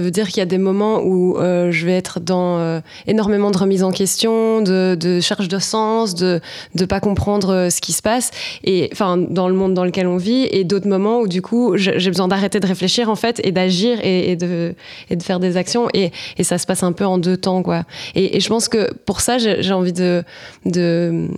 veut 0.00 0.10
dire 0.10 0.28
qu'il 0.28 0.38
y 0.38 0.42
a 0.42 0.46
des 0.46 0.58
moments 0.58 1.00
où 1.02 1.38
euh, 1.38 1.70
je 1.70 1.86
vais 1.86 1.96
être 1.96 2.20
dans 2.20 2.58
euh, 2.58 2.80
énormément 3.06 3.50
de 3.50 3.58
remise 3.58 3.82
en 3.82 3.90
question, 3.90 4.60
de, 4.60 4.96
de 4.98 5.20
cherche 5.20 5.48
de 5.48 5.58
sens, 5.58 6.14
de 6.14 6.40
ne 6.74 6.84
pas 6.84 7.00
comprendre 7.00 7.50
euh, 7.52 7.70
ce 7.70 7.80
qui 7.80 7.92
se 7.92 8.02
passe, 8.02 8.30
et 8.64 8.88
enfin 8.92 9.16
dans 9.16 9.48
le 9.48 9.54
monde 9.54 9.74
dans 9.74 9.84
lequel 9.84 10.06
on 10.06 10.16
vit, 10.16 10.46
et 10.50 10.64
d'autres 10.64 10.88
moments 10.88 11.20
où 11.20 11.28
du 11.28 11.42
coup 11.42 11.76
j'ai 11.76 12.10
besoin 12.10 12.28
d'arrêter 12.28 12.60
de 12.60 12.66
réfléchir 12.66 13.08
en 13.08 13.16
fait 13.16 13.40
et 13.44 13.52
d'agir 13.52 13.98
et, 14.02 14.36
de, 14.36 14.74
et 15.10 15.16
de 15.16 15.22
faire 15.22 15.40
des 15.40 15.56
actions, 15.56 15.88
et, 15.94 16.12
et, 16.38 16.44
ça 16.44 16.58
se 16.58 16.66
passe 16.66 16.82
un 16.82 16.92
peu 16.92 17.04
en 17.06 17.18
deux 17.18 17.36
temps 17.36 17.62
quoi. 17.62 17.84
Et, 18.14 18.36
et 18.36 18.40
je 18.40 18.48
pense 18.48 18.68
que 18.68 18.92
pour 19.06 19.20
ça 19.20 19.38
j'ai 19.38 19.72
envie 19.72 19.92
de, 19.92 20.24
de 20.66 21.28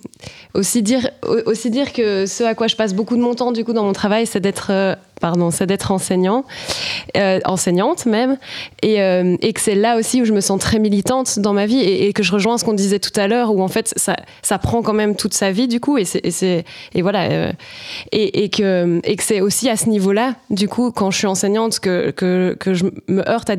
aussi 0.54 0.82
dire 0.82 1.08
aussi 1.46 1.70
dire 1.70 1.92
que 1.92 2.26
ce 2.26 2.44
à 2.44 2.54
quoi 2.54 2.66
je 2.66 2.76
passe 2.76 2.94
beaucoup 2.94 3.16
de 3.16 3.22
mon 3.22 3.34
temps 3.34 3.52
du 3.52 3.64
coup 3.64 3.72
dans 3.72 3.84
mon 3.84 3.92
travail, 3.92 4.26
c'est 4.26 4.40
d'être 4.40 4.96
pardon, 5.20 5.50
c'est 5.50 5.66
d'être 5.66 5.90
enseignant, 5.90 6.44
euh, 7.16 7.40
enseignante 7.44 8.06
même, 8.06 8.36
et, 8.82 9.00
euh, 9.00 9.36
et 9.40 9.52
que 9.52 9.60
c'est 9.60 9.74
là 9.74 9.96
aussi 9.96 10.22
où 10.22 10.24
je 10.24 10.32
me 10.32 10.40
sens 10.40 10.60
très 10.60 10.78
militante 10.78 11.38
dans 11.38 11.52
ma 11.52 11.66
vie 11.66 11.80
et, 11.80 12.12
que 12.12 12.22
je 12.22 12.32
rejoins 12.32 12.58
ce 12.58 12.64
qu'on 12.64 12.74
disait 12.74 12.98
tout 12.98 13.18
à 13.18 13.26
l'heure, 13.26 13.54
où 13.54 13.62
en 13.62 13.68
fait 13.68 13.94
ça, 13.96 14.58
prend 14.58 14.82
quand 14.82 14.92
même 14.92 15.16
toute 15.16 15.34
sa 15.34 15.50
vie 15.50 15.68
du 15.68 15.80
coup, 15.80 15.98
et 15.98 17.02
voilà, 17.02 17.24
euh, 17.24 17.52
et, 18.12 18.48
que 18.48 19.00
c'est 19.20 19.40
aussi 19.40 19.68
à 19.68 19.76
ce 19.76 19.88
niveau-là, 19.88 20.34
du 20.50 20.68
coup, 20.68 20.90
quand 20.90 21.10
je 21.10 21.18
suis 21.18 21.26
enseignante, 21.26 21.80
que 21.80 22.12
je 22.66 22.84
me 23.08 23.28
heurte 23.28 23.50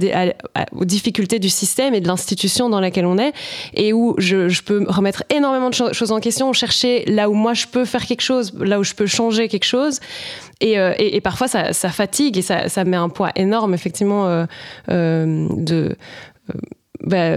aux 0.71 0.85
difficultés 0.85 1.39
du 1.39 1.49
système 1.49 1.93
et 1.93 2.01
de 2.01 2.07
l'institution 2.07 2.69
dans 2.69 2.79
laquelle 2.79 3.05
on 3.05 3.17
est, 3.17 3.33
et 3.73 3.93
où 3.93 4.15
je 4.17 4.61
peux 4.61 4.85
remettre 4.87 5.23
énormément 5.29 5.69
de 5.69 5.75
choses 5.75 6.11
en 6.11 6.19
question, 6.19 6.53
chercher 6.53 7.05
là 7.05 7.29
où 7.29 7.33
moi 7.33 7.53
je 7.53 7.67
peux 7.67 7.85
faire 7.85 8.05
quelque 8.05 8.21
chose, 8.21 8.53
là 8.59 8.79
où 8.79 8.83
je 8.83 8.93
peux 8.93 9.05
changer 9.05 9.47
quelque 9.47 9.65
chose, 9.65 9.99
et, 10.61 10.73
et, 10.73 11.15
et 11.15 11.21
parfois 11.21 11.47
ça, 11.47 11.73
fatigue 11.89 12.37
et 12.37 12.41
ça, 12.41 12.69
ça, 12.69 12.83
met 12.83 12.97
un 12.97 13.09
poids 13.09 13.31
énorme, 13.35 13.73
effectivement, 13.73 14.27
euh, 14.27 14.45
euh, 14.89 15.47
de. 15.51 15.95
Euh, 16.49 16.59
bah, 17.01 17.35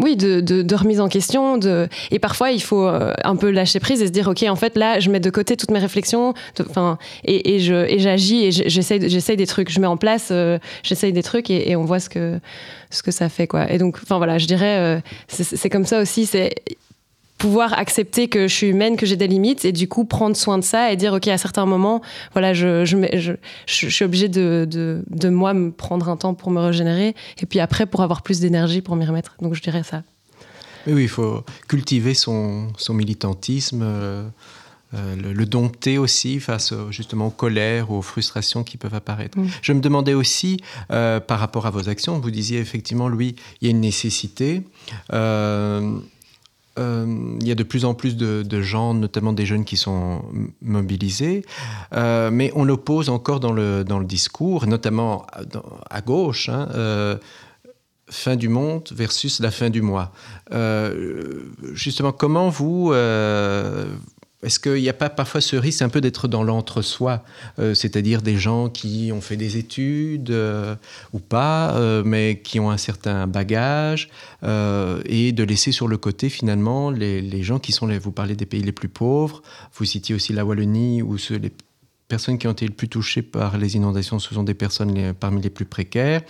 oui, 0.00 0.14
de, 0.14 0.40
de, 0.40 0.74
remise 0.76 1.00
en 1.00 1.08
question. 1.08 1.58
De... 1.58 1.88
Et 2.12 2.20
parfois, 2.20 2.52
il 2.52 2.62
faut 2.62 2.86
un 2.86 3.34
peu 3.34 3.50
lâcher 3.50 3.80
prise 3.80 4.00
et 4.00 4.06
se 4.06 4.12
dire, 4.12 4.28
OK, 4.28 4.44
en 4.44 4.54
fait, 4.54 4.76
là, 4.76 5.00
je 5.00 5.10
mets 5.10 5.18
de 5.18 5.28
côté 5.28 5.56
toutes 5.56 5.72
mes 5.72 5.80
réflexions 5.80 6.34
enfin 6.60 6.98
et, 7.24 7.56
et, 7.56 7.58
j'agis 7.58 8.44
et 8.44 8.52
j'essaye 8.52 9.36
des 9.36 9.46
trucs. 9.46 9.70
Je 9.72 9.80
mets 9.80 9.88
en 9.88 9.96
place, 9.96 10.32
j'essaye 10.84 11.12
des 11.12 11.24
trucs 11.24 11.50
et, 11.50 11.74
on 11.74 11.84
voit 11.84 11.98
ce 11.98 12.08
que, 12.08 12.38
ce 12.90 13.02
que 13.02 13.10
ça 13.10 13.28
fait. 13.28 13.48
Quoi. 13.48 13.72
Et 13.72 13.78
donc, 13.78 13.98
voilà, 14.08 14.38
je 14.38 14.46
dirais, 14.46 15.02
c'est 15.26 15.68
comme 15.68 15.84
ça 15.84 16.00
aussi. 16.00 16.26
C'est 16.26 16.54
pouvoir 17.38 17.78
accepter 17.78 18.28
que 18.28 18.48
je 18.48 18.54
suis 18.54 18.66
humaine, 18.66 18.96
que 18.96 19.06
j'ai 19.06 19.16
des 19.16 19.28
limites, 19.28 19.64
et 19.64 19.72
du 19.72 19.88
coup 19.88 20.04
prendre 20.04 20.36
soin 20.36 20.58
de 20.58 20.64
ça 20.64 20.92
et 20.92 20.96
dire 20.96 21.12
ok 21.14 21.28
à 21.28 21.38
certains 21.38 21.66
moments, 21.66 22.02
voilà, 22.32 22.52
je, 22.52 22.84
je, 22.84 22.96
je, 23.14 23.32
je 23.66 23.88
suis 23.88 24.04
obligée 24.04 24.28
de, 24.28 24.66
de, 24.68 25.02
de, 25.08 25.28
moi 25.28 25.54
me 25.54 25.70
prendre 25.70 26.08
un 26.08 26.16
temps 26.16 26.34
pour 26.34 26.50
me 26.50 26.60
régénérer, 26.60 27.14
et 27.40 27.46
puis 27.46 27.60
après 27.60 27.86
pour 27.86 28.02
avoir 28.02 28.22
plus 28.22 28.40
d'énergie 28.40 28.82
pour 28.82 28.96
m'y 28.96 29.06
remettre. 29.06 29.36
Donc 29.40 29.54
je 29.54 29.62
dirais 29.62 29.84
ça. 29.84 30.02
Mais 30.86 30.92
oui, 30.92 31.02
il 31.04 31.08
faut 31.08 31.44
cultiver 31.68 32.14
son, 32.14 32.68
son 32.76 32.94
militantisme. 32.94 33.82
Euh, 33.82 34.28
euh, 34.94 35.16
le, 35.34 35.44
dompter 35.44 35.98
aussi 35.98 36.40
face 36.40 36.72
justement 36.88 37.26
aux 37.26 37.30
colères, 37.30 37.90
aux 37.90 38.00
frustrations 38.00 38.64
qui 38.64 38.78
peuvent 38.78 38.94
apparaître. 38.94 39.38
Mm. 39.38 39.48
Je 39.60 39.72
me 39.74 39.80
demandais 39.80 40.14
aussi, 40.14 40.62
euh, 40.90 41.20
par 41.20 41.40
rapport 41.40 41.66
à 41.66 41.70
vos 41.70 41.90
actions, 41.90 42.18
vous 42.18 42.30
disiez 42.30 42.58
effectivement, 42.58 43.10
lui, 43.10 43.36
il 43.60 43.66
y 43.66 43.68
a 43.68 43.70
une 43.70 43.80
nécessité. 43.80 44.62
Euh, 46.78 47.36
il 47.40 47.46
y 47.46 47.50
a 47.50 47.54
de 47.54 47.62
plus 47.62 47.84
en 47.84 47.94
plus 47.94 48.16
de, 48.16 48.62
gens, 48.62 48.94
notamment 48.94 49.32
des 49.32 49.46
jeunes 49.46 49.64
qui 49.64 49.76
sont 49.76 50.22
mobilisés, 50.62 51.44
euh, 51.92 52.30
mais 52.30 52.52
on 52.54 52.64
l'oppose 52.64 53.08
encore 53.08 53.40
dans 53.40 53.52
le, 53.52 53.84
dans 53.84 53.98
le 53.98 54.04
discours, 54.04 54.66
notamment 54.66 55.26
à 55.90 56.00
gauche. 56.00 56.48
Hein, 56.48 56.68
euh, 56.74 57.16
fin 58.10 58.36
du 58.36 58.48
monde 58.48 58.88
versus 58.90 59.38
la 59.40 59.50
fin 59.50 59.68
du 59.68 59.82
mois. 59.82 60.12
justement, 61.74 62.12
comment 62.12 62.48
vous, 62.48 62.92
est-ce 64.44 64.60
qu'il 64.60 64.80
n'y 64.80 64.88
a 64.88 64.94
pas 64.94 65.10
parfois 65.10 65.40
ce 65.40 65.56
risque 65.56 65.82
un 65.82 65.88
peu 65.88 66.00
d'être 66.00 66.28
dans 66.28 66.44
l'entre-soi, 66.44 67.24
euh, 67.58 67.74
c'est-à-dire 67.74 68.22
des 68.22 68.36
gens 68.36 68.68
qui 68.68 69.10
ont 69.12 69.20
fait 69.20 69.36
des 69.36 69.56
études 69.56 70.30
euh, 70.30 70.76
ou 71.12 71.18
pas, 71.18 71.74
euh, 71.74 72.04
mais 72.04 72.40
qui 72.42 72.60
ont 72.60 72.70
un 72.70 72.76
certain 72.76 73.26
bagage, 73.26 74.10
et 74.44 75.32
de 75.32 75.42
laisser 75.42 75.72
sur 75.72 75.88
le 75.88 75.96
côté 75.96 76.28
finalement 76.28 76.90
les, 76.90 77.42
gens 77.42 77.58
qui 77.58 77.72
sont, 77.72 77.88
les, 77.88 77.98
vous 77.98 78.12
parlez 78.12 78.36
des 78.36 78.46
pays 78.46 78.62
les 78.62 78.72
plus 78.72 78.88
pauvres, 78.88 79.42
vous 79.74 79.84
citiez 79.84 80.14
aussi 80.14 80.32
la 80.32 80.44
Wallonie, 80.44 81.02
où 81.02 81.16
les 81.30 81.52
personnes 82.06 82.38
qui 82.38 82.46
ont 82.46 82.52
été 82.52 82.66
le 82.66 82.72
plus 82.72 82.88
touchées 82.88 83.22
par 83.22 83.58
les 83.58 83.74
inondations, 83.74 84.20
ce 84.20 84.32
sont 84.32 84.44
des 84.44 84.54
personnes 84.54 85.12
parmi 85.14 85.42
les 85.42 85.50
plus 85.50 85.64
précaires, 85.64 86.22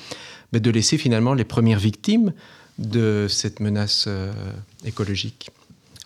mais 0.53 0.61
de 0.61 0.71
laisser 0.71 0.97
finalement 0.97 1.35
les 1.35 1.45
premières 1.45 1.79
victimes 1.79 2.33
de 2.79 3.27
cette 3.29 3.61
menace 3.61 4.09
écologique. 4.87 5.51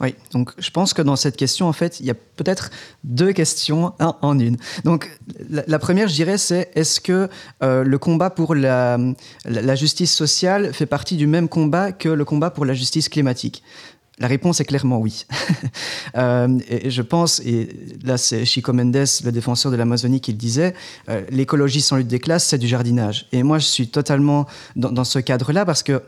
Oui, 0.02 0.16
donc 0.32 0.50
je 0.58 0.70
pense 0.70 0.94
que 0.94 1.02
dans 1.02 1.14
cette 1.14 1.36
question, 1.36 1.68
en 1.68 1.72
fait, 1.72 2.00
il 2.00 2.06
y 2.06 2.10
a 2.10 2.14
peut-être 2.14 2.70
deux 3.04 3.32
questions 3.32 3.92
en 4.00 4.38
une. 4.38 4.56
Donc 4.84 5.08
la, 5.48 5.78
première, 5.78 6.08
je 6.08 6.14
dirais, 6.14 6.38
c'est 6.38 6.72
est-ce 6.74 7.00
que 7.00 7.28
euh, 7.62 7.84
le 7.84 7.98
combat 7.98 8.28
pour 8.28 8.56
la, 8.56 8.98
justice 9.76 10.12
sociale 10.12 10.72
fait 10.74 10.86
partie 10.86 11.16
du 11.16 11.28
même 11.28 11.48
combat 11.48 11.92
que 11.92 12.08
le 12.08 12.24
combat 12.24 12.50
pour 12.50 12.64
la 12.64 12.74
justice 12.74 13.08
climatique? 13.08 13.62
La 14.18 14.26
réponse 14.26 14.60
est 14.60 14.64
clairement 14.64 14.98
oui. 14.98 15.24
euh, 16.16 16.58
et 16.68 16.90
je 16.90 17.02
pense, 17.02 17.40
et 17.40 17.68
là 18.04 18.18
c'est 18.18 18.44
Chico 18.44 18.72
Mendes, 18.72 19.06
le 19.24 19.30
défenseur 19.30 19.70
de 19.70 19.76
l'Amazonie, 19.76 20.20
qui 20.20 20.32
le 20.32 20.38
disait, 20.38 20.74
euh, 21.08 21.22
l'écologie 21.30 21.80
sans 21.80 21.96
lutte 21.96 22.08
des 22.08 22.20
classes, 22.20 22.44
c'est 22.44 22.58
du 22.58 22.66
jardinage. 22.66 23.28
Et 23.30 23.44
moi 23.44 23.60
je 23.60 23.66
suis 23.66 23.88
totalement 23.88 24.46
dans 24.74 25.04
ce 25.04 25.20
cadre-là 25.20 25.64
parce 25.64 25.84
que 25.84 26.02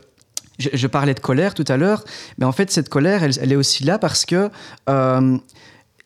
je, 0.57 0.87
parlais 0.87 1.13
de 1.13 1.19
colère 1.19 1.53
tout 1.53 1.65
à 1.67 1.77
l'heure, 1.77 2.03
mais 2.37 2.45
en 2.45 2.51
fait, 2.51 2.71
cette 2.71 2.89
colère, 2.89 3.23
elle, 3.23 3.51
est 3.51 3.55
aussi 3.55 3.83
là 3.83 3.99
parce 3.99 4.25
que 4.25 4.49
euh, 4.89 5.37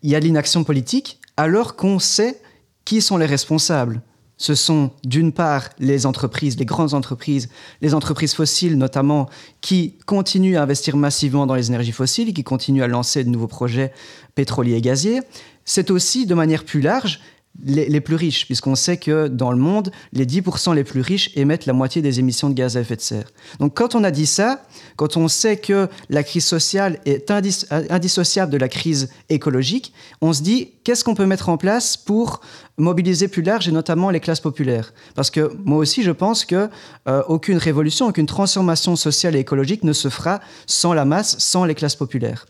il 0.01 0.09
y 0.09 0.15
a 0.15 0.19
l'inaction 0.19 0.63
politique, 0.63 1.19
alors 1.37 1.75
qu'on 1.75 1.99
sait 1.99 2.41
qui 2.85 3.01
sont 3.01 3.17
les 3.17 3.25
responsables. 3.25 4.01
Ce 4.37 4.55
sont 4.55 4.91
d'une 5.03 5.33
part 5.33 5.69
les 5.79 6.05
entreprises, 6.05 6.57
les 6.57 6.65
grandes 6.65 6.93
entreprises, 6.93 7.49
les 7.81 7.93
entreprises 7.93 8.33
fossiles 8.33 8.77
notamment, 8.77 9.29
qui 9.59 9.97
continuent 10.05 10.57
à 10.57 10.63
investir 10.63 10.95
massivement 10.95 11.45
dans 11.45 11.55
les 11.55 11.67
énergies 11.67 11.91
fossiles, 11.91 12.33
qui 12.33 12.43
continuent 12.43 12.83
à 12.83 12.87
lancer 12.87 13.25
de 13.25 13.29
nouveaux 13.29 13.47
projets 13.47 13.91
pétroliers 14.35 14.75
et 14.75 14.81
gaziers. 14.81 15.19
C'est 15.65 15.91
aussi, 15.91 16.25
de 16.25 16.33
manière 16.33 16.63
plus 16.63 16.79
large, 16.79 17.19
les, 17.63 18.01
plus 18.01 18.15
riches, 18.15 18.45
puisqu'on 18.45 18.75
sait 18.75 18.97
que 18.97 19.27
dans 19.27 19.51
le 19.51 19.57
monde, 19.57 19.91
les 20.13 20.25
10% 20.25 20.73
les 20.75 20.83
plus 20.83 21.01
riches 21.01 21.31
émettent 21.35 21.65
la 21.65 21.73
moitié 21.73 22.01
des 22.01 22.19
émissions 22.19 22.49
de 22.49 22.53
gaz 22.53 22.77
à 22.77 22.81
effet 22.81 22.95
de 22.95 23.01
serre. 23.01 23.25
Donc 23.59 23.75
quand 23.75 23.95
on 23.95 24.03
a 24.03 24.11
dit 24.11 24.25
ça, 24.25 24.63
quand 24.95 25.17
on 25.17 25.27
sait 25.27 25.57
que 25.57 25.89
la 26.09 26.23
crise 26.23 26.45
sociale 26.45 26.99
est 27.05 27.31
indissociable 27.31 28.51
de 28.51 28.57
la 28.57 28.69
crise 28.69 29.09
écologique, 29.29 29.93
on 30.21 30.31
se 30.31 30.41
dit 30.41 30.71
qu'est-ce 30.83 31.03
qu'on 31.03 31.15
peut 31.15 31.25
mettre 31.25 31.49
en 31.49 31.57
place 31.57 31.97
pour 31.97 32.41
mobiliser 32.77 33.27
plus 33.27 33.41
large 33.41 33.67
et 33.67 33.71
notamment 33.71 34.09
les 34.09 34.21
classes 34.21 34.39
populaires? 34.39 34.93
Parce 35.15 35.29
que 35.29 35.51
moi 35.65 35.79
aussi, 35.79 36.03
je 36.03 36.11
pense 36.11 36.45
que 36.45 36.69
euh, 37.07 37.23
aucune 37.27 37.57
révolution, 37.57 38.07
aucune 38.07 38.25
transformation 38.25 38.95
sociale 38.95 39.35
et 39.35 39.39
écologique 39.39 39.83
ne 39.83 39.93
se 39.93 40.09
fera 40.09 40.39
sans 40.65 40.93
la 40.93 41.03
masse, 41.03 41.37
sans 41.39 41.65
les 41.65 41.75
classes 41.75 41.97
populaires. 41.97 42.45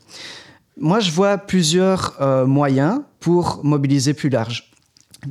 Moi, 0.78 1.00
je 1.00 1.12
vois 1.12 1.38
plusieurs 1.38 2.16
euh, 2.22 2.46
moyens 2.46 3.02
pour 3.20 3.60
mobiliser 3.64 4.14
plus 4.14 4.30
large 4.30 4.69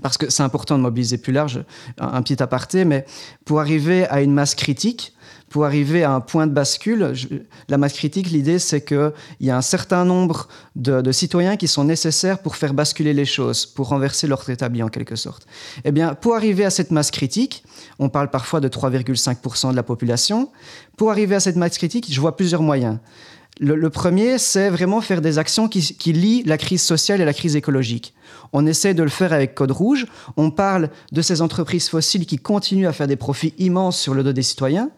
parce 0.03 0.19
que 0.19 0.31
c'est 0.31 0.43
important 0.43 0.77
de 0.77 0.83
mobiliser 0.83 1.19
plus 1.19 1.33
large, 1.33 1.65
un, 1.99 2.21
petit 2.23 2.43
aparté, 2.43 2.85
mais 2.85 3.07
pour 3.45 3.61
arriver 3.61 4.07
à 4.09 4.21
une 4.21 4.33
masse 4.33 4.55
critique, 4.55 5.15
pour 5.49 5.65
arriver 5.65 6.05
à 6.05 6.13
un 6.13 6.21
point 6.21 6.47
de 6.47 6.53
bascule, 6.53 7.15
la 7.69 7.79
masse 7.79 7.95
critique, 7.95 8.31
l'idée 8.31 8.59
c'est 8.59 8.85
qu'il 8.85 9.13
y 9.41 9.51
a 9.51 9.57
un 9.57 9.63
certain 9.63 10.05
nombre 10.05 10.49
de, 10.77 11.11
citoyens 11.11 11.57
qui 11.57 11.69
sont 11.69 11.85
nécessaires 11.85 12.41
pour 12.41 12.57
faire 12.57 12.75
basculer 12.75 13.15
les 13.15 13.25
choses, 13.25 13.65
pour 13.65 13.89
renverser 13.89 14.27
l'ordre 14.27 14.51
établi 14.51 14.83
en 14.83 14.89
quelque 14.89 15.17
sorte. 15.17 15.47
Eh 15.85 15.93
bien, 15.93 16.15
pour 16.15 16.35
arriver 16.35 16.67
à 16.67 16.71
cette 16.71 16.91
masse 16.91 17.11
critique, 17.11 17.65
on 17.99 18.11
parle 18.11 18.31
parfois 18.31 18.61
de 18.61 18.69
3,5% 18.69 19.71
de 19.71 19.77
la 19.77 19.83
population, 19.83 20.51
pour 20.99 21.11
arriver 21.11 21.37
à 21.37 21.41
cette 21.41 21.57
masse 21.57 21.79
critique, 21.79 22.13
je 22.13 22.21
vois 22.21 22.37
plusieurs 22.37 22.63
moyens. 22.63 22.99
Le, 23.61 23.91
premier, 23.91 24.39
c'est 24.39 24.71
vraiment 24.71 25.01
faire 25.01 25.21
des 25.21 25.39
actions 25.39 25.69
qui, 25.69 26.13
lient 26.13 26.43
la 26.45 26.59
crise 26.59 26.83
sociale 26.83 27.21
et 27.21 27.25
la 27.25 27.35
crise 27.35 27.57
écologique. 27.57 28.15
On 28.53 28.67
essaie 28.67 28.95
de 28.95 29.03
le 29.03 29.09
faire 29.09 29.33
avec 29.33 29.55
Code 29.55 29.73
Rouge. 29.73 30.07
On 30.37 30.51
parle 30.51 30.91
de 31.13 31.23
ces 31.23 31.43
entreprises 31.43 31.89
fossiles 31.89 32.25
qui 32.25 32.39
continuent 32.39 32.87
à 32.87 32.93
faire 32.93 33.09
des 33.09 33.17
profits 33.17 33.55
immenses 33.59 33.99
sur 33.99 34.15
le 34.15 34.23
dos 34.23 34.33
des 34.33 34.43
citoyens. 34.43 34.91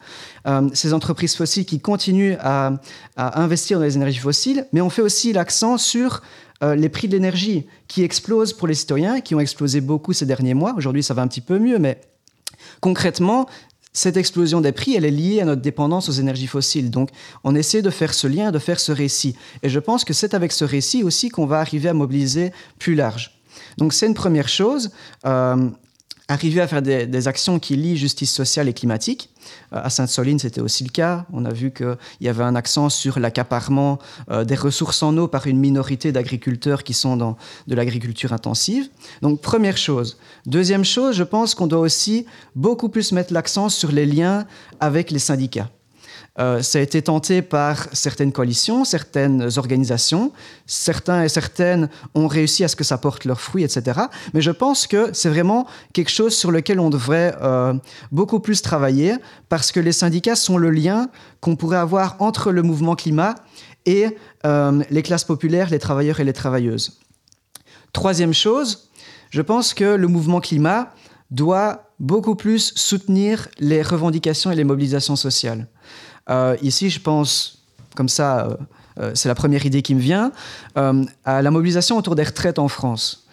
Euh, 0.46 0.68
ces 0.74 0.92
entreprises 0.92 1.34
fossiles 1.36 1.64
qui 1.64 1.80
continuent 1.80 2.36
à, 2.40 2.74
investir 3.16 3.78
dans 3.78 3.84
les 3.84 3.96
énergies 3.96 4.18
fossiles. 4.18 4.66
Mais 4.72 4.80
on 4.82 4.90
fait 4.90 5.02
aussi 5.02 5.32
l'accent 5.32 5.78
sur 5.78 6.22
euh, 6.62 6.74
les 6.74 6.90
prix 6.90 7.08
de 7.08 7.14
l'énergie 7.14 7.66
qui 7.88 8.02
explosent 8.02 8.52
pour 8.52 8.68
les 8.68 8.74
citoyens, 8.74 9.20
qui 9.20 9.34
ont 9.34 9.40
explosé 9.40 9.80
beaucoup 9.80 10.12
ces 10.12 10.26
derniers 10.26 10.54
mois. 10.54 10.74
Aujourd'hui, 10.76 11.02
ça 11.02 11.14
va 11.14 11.22
un 11.22 11.28
petit 11.28 11.40
peu 11.40 11.58
mieux, 11.58 11.78
mais 11.78 12.00
concrètement, 12.80 13.46
cette 13.92 14.16
explosion 14.16 14.60
des 14.60 14.72
prix, 14.72 14.94
elle 14.94 15.04
est 15.04 15.10
liée 15.10 15.40
à 15.40 15.44
notre 15.44 15.62
dépendance 15.62 16.08
aux 16.08 16.12
énergies 16.12 16.46
fossiles. 16.46 16.90
Donc, 16.90 17.10
on 17.42 17.54
essaie 17.54 17.82
de 17.82 17.90
faire 17.90 18.14
ce 18.14 18.26
lien, 18.26 18.52
de 18.52 18.58
faire 18.58 18.78
ce 18.78 18.92
récit. 18.92 19.36
Et 19.62 19.68
je 19.68 19.78
pense 19.80 20.04
que 20.04 20.12
c'est 20.12 20.34
avec 20.34 20.52
ce 20.52 20.64
récit 20.64 21.02
aussi 21.02 21.28
qu'on 21.28 21.46
va 21.46 21.60
arriver 21.60 21.88
à 21.88 21.94
mobiliser 21.94 22.52
plus 22.78 22.94
large. 22.94 23.40
Donc 23.78 23.92
c'est 23.92 24.06
une 24.06 24.14
première 24.14 24.48
chose. 24.48 24.90
Euh, 25.26 25.68
arriver 26.30 26.60
à 26.60 26.68
faire 26.68 26.80
des, 26.80 27.28
actions 27.28 27.58
qui 27.58 27.76
lient 27.76 27.96
justice 27.96 28.32
sociale 28.32 28.68
et 28.68 28.72
climatique. 28.72 29.30
Euh, 29.72 29.80
à 29.82 29.90
Sainte-Soline, 29.90 30.38
c'était 30.38 30.60
aussi 30.60 30.84
le 30.84 30.90
cas. 30.90 31.26
On 31.32 31.44
a 31.44 31.52
vu 31.52 31.72
qu'il 31.72 31.96
y 32.20 32.28
avait 32.28 32.44
un 32.44 32.54
accent 32.54 32.88
sur 32.88 33.18
l'accaparement 33.18 33.98
euh, 34.30 34.44
des 34.44 34.54
ressources 34.54 35.02
en 35.02 35.16
eau 35.18 35.26
par 35.26 35.48
une 35.48 35.58
minorité 35.58 36.12
d'agriculteurs 36.12 36.84
qui 36.84 36.94
sont 36.94 37.16
dans 37.16 37.36
de 37.66 37.74
l'agriculture 37.74 38.32
intensive. 38.32 38.88
Donc, 39.22 39.40
première 39.40 39.76
chose. 39.76 40.18
Deuxième 40.46 40.84
chose, 40.84 41.16
je 41.16 41.24
pense 41.24 41.54
qu'on 41.54 41.66
doit 41.66 41.80
aussi 41.80 42.26
beaucoup 42.54 42.88
plus 42.88 43.12
mettre 43.12 43.32
l'accent 43.32 43.68
sur 43.68 43.90
les 43.90 44.06
liens 44.06 44.46
avec 44.78 45.10
les 45.10 45.18
syndicats. 45.18 45.68
Euh, 46.40 46.62
ça 46.62 46.78
a 46.78 46.82
été 46.82 47.02
tenté 47.02 47.42
par 47.42 47.86
certaines 47.92 48.32
coalitions, 48.32 48.84
certaines 48.84 49.48
organisations. 49.58 50.32
Certains 50.66 51.24
et 51.24 51.28
certaines 51.28 51.90
ont 52.14 52.28
réussi 52.28 52.64
à 52.64 52.68
ce 52.68 52.76
que 52.76 52.84
ça 52.84 52.96
porte 52.96 53.26
leurs 53.26 53.40
fruits, 53.40 53.62
etc. 53.62 54.00
Mais 54.32 54.40
je 54.40 54.50
pense 54.50 54.86
que 54.86 55.10
c'est 55.12 55.28
vraiment 55.28 55.66
quelque 55.92 56.10
chose 56.10 56.34
sur 56.34 56.50
lequel 56.50 56.80
on 56.80 56.88
devrait 56.88 57.36
euh, 57.42 57.74
beaucoup 58.10 58.40
plus 58.40 58.62
travailler 58.62 59.16
parce 59.50 59.70
que 59.70 59.80
les 59.80 59.92
syndicats 59.92 60.36
sont 60.36 60.56
le 60.56 60.70
lien 60.70 61.10
qu'on 61.40 61.56
pourrait 61.56 61.76
avoir 61.76 62.16
entre 62.20 62.52
le 62.52 62.62
mouvement 62.62 62.96
climat 62.96 63.34
et 63.84 64.16
euh, 64.46 64.82
les 64.90 65.02
classes 65.02 65.24
populaires, 65.24 65.68
les 65.70 65.78
travailleurs 65.78 66.20
et 66.20 66.24
les 66.24 66.32
travailleuses. 66.32 67.00
Troisième 67.92 68.34
chose, 68.34 68.88
je 69.30 69.42
pense 69.42 69.74
que 69.74 69.84
le 69.84 70.06
mouvement 70.06 70.40
climat 70.40 70.94
doit 71.30 71.90
beaucoup 71.98 72.34
plus 72.34 72.72
soutenir 72.76 73.48
les 73.58 73.82
revendications 73.82 74.50
et 74.50 74.56
les 74.56 74.64
mobilisations 74.64 75.16
sociales. 75.16 75.68
Euh, 76.30 76.56
ici, 76.62 76.90
je 76.90 77.00
pense, 77.00 77.62
comme 77.96 78.08
ça, 78.08 78.46
euh, 78.46 78.56
euh, 79.00 79.12
c'est 79.14 79.28
la 79.28 79.34
première 79.34 79.66
idée 79.66 79.82
qui 79.82 79.94
me 79.94 80.00
vient, 80.00 80.32
à 81.24 81.42
la 81.42 81.50
mobilisation 81.50 81.96
autour 81.96 82.14
des 82.14 82.22
retraites 82.24 82.58
en 82.58 82.68
France. 82.68 83.26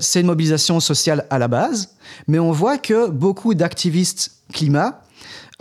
c'est 0.00 0.20
une 0.20 0.26
mobilisation 0.26 0.80
sociale 0.80 1.26
à 1.30 1.38
la 1.38 1.48
base, 1.48 1.94
mais 2.28 2.38
on 2.38 2.52
voit 2.52 2.78
que 2.78 3.08
beaucoup 3.08 3.54
d'activistes 3.54 4.32
climat 4.52 5.01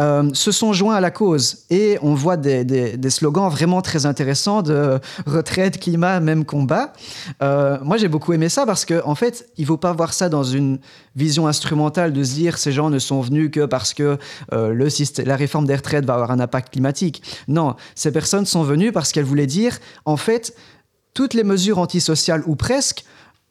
euh, 0.02 0.34
se 0.34 0.52
sont 0.52 0.74
joints 0.74 0.96
à 0.96 1.00
la 1.00 1.12
cause. 1.12 1.60
Et 1.70 2.00
on 2.02 2.16
voit 2.16 2.36
des, 2.36 2.98
slogans 3.10 3.50
vraiment 3.50 3.82
très 3.82 4.06
intéressants 4.06 4.64
de 4.64 5.00
retraite, 5.28 5.80
climat, 5.80 6.20
même 6.20 6.44
combat. 6.44 6.94
Euh, 7.44 7.78
moi, 7.84 7.98
j'ai 7.98 8.08
beaucoup 8.08 8.34
aimé 8.34 8.50
ça 8.50 8.66
parce 8.66 8.84
qu'en 8.84 9.12
en 9.12 9.16
fait, 9.16 9.50
il 9.58 9.62
ne 9.62 9.68
faut 9.68 9.78
pas 9.78 9.94
voir 9.94 10.14
ça 10.14 10.28
dans 10.28 10.44
une 10.44 10.80
vision 11.16 11.48
instrumentale 11.48 12.14
de 12.14 12.24
se 12.24 12.34
dire 12.34 12.58
ces 12.58 12.72
gens 12.72 12.90
ne 12.90 13.00
sont 13.00 13.22
venus 13.22 13.52
que 13.52 13.66
parce 13.66 13.94
que 13.94 14.18
euh, 14.54 14.74
le 14.74 14.88
la 15.24 15.36
réforme 15.36 15.66
des 15.66 15.76
retraites 15.76 16.06
va 16.06 16.16
avoir 16.16 16.32
un 16.32 16.40
impact 16.40 16.74
climatique. 16.74 17.22
Non, 17.48 17.76
ces 17.96 18.12
personnes 18.12 18.46
sont 18.46 18.64
venues 18.64 18.92
parce 18.92 19.12
qu'elles 19.12 19.26
voulaient 19.26 19.46
dire, 19.46 19.78
en 20.06 20.18
fait, 20.18 20.56
toutes 21.14 21.34
les 21.34 21.44
mesures 21.44 21.78
antisociales 21.78 22.44
ou 22.48 22.56
presque 22.56 23.04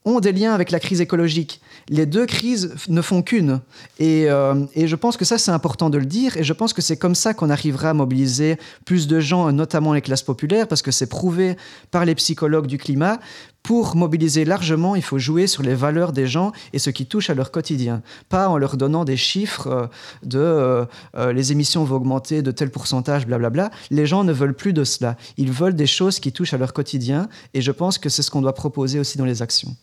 ont 0.05 0.21
des 0.21 0.33
liens 0.33 0.55
avec 0.55 0.71
la 0.71 0.81
crise 0.81 1.01
écologique. 1.01 1.61
Les 1.93 2.07
deux 2.07 2.25
crises 2.25 2.73
ne 2.89 3.03
font 3.03 3.21
qu'une. 3.21 3.61
Euh, 4.01 4.65
et, 4.77 4.87
je 4.87 4.95
pense 4.95 5.17
que 5.17 5.25
ça, 5.25 5.39
c'est 5.39 5.51
important 5.51 5.91
de 5.91 5.99
le 5.99 6.07
dire. 6.07 6.37
Et 6.37 6.45
je 6.45 6.53
pense 6.53 6.73
que 6.73 6.81
c'est 6.81 6.97
comme 6.97 7.17
ça 7.17 7.35
qu'on 7.35 7.51
arrivera 7.51 7.91
à 7.91 7.95
mobiliser 7.95 8.59
plus 8.85 9.09
de 9.09 9.19
gens, 9.19 9.51
notamment 9.51 9.93
les 9.93 10.01
classes 10.01 10.23
populaires, 10.23 10.69
parce 10.69 10.83
que 10.83 10.93
c'est 10.93 11.09
prouvé 11.09 11.57
par 11.91 12.05
les 12.05 12.15
psychologues 12.15 12.69
du 12.69 12.79
climat. 12.79 13.19
Pour 13.65 13.97
mobiliser 13.97 14.45
largement, 14.45 14.95
il 14.95 15.03
faut 15.03 15.19
jouer 15.19 15.49
sur 15.49 15.65
les 15.65 15.75
valeurs 15.75 16.13
des 16.13 16.29
gens 16.29 16.53
et 16.73 16.79
ce 16.79 16.91
qui 16.91 17.07
touche 17.07 17.29
à 17.29 17.35
leur 17.35 17.51
quotidien. 17.51 18.03
Pas 18.29 18.49
en 18.49 18.57
leur 18.57 18.77
donnant 18.77 19.05
des 19.05 19.17
chiffres 19.17 19.67
euh, 19.67 19.87
de 20.23 20.87
euh, 21.19 21.33
les 21.33 21.51
émissions 21.51 21.83
vont 21.83 21.97
augmenter 21.97 22.41
de 22.41 22.53
tel 22.53 22.71
pourcentage, 22.71 23.27
blablabla. 23.27 23.71
Les 23.91 24.07
gens 24.07 24.23
ne 24.23 24.33
veulent 24.33 24.55
plus 24.55 24.73
de 24.73 24.85
cela. 24.85 25.17
Ils 25.37 25.51
veulent 25.51 25.75
des 25.75 25.89
choses 25.89 26.21
qui 26.21 26.31
touchent 26.31 26.55
à 26.55 26.59
leur 26.59 26.73
quotidien. 26.73 27.29
Et 27.53 27.61
je 27.61 27.73
pense 27.73 27.99
que 27.99 28.09
c'est 28.09 28.23
ce 28.23 28.31
qu'on 28.31 28.43
doit 28.43 28.55
proposer 28.55 29.01
aussi 29.01 29.19
dans 29.19 29.25
les 29.25 29.43
actions. 29.43 29.75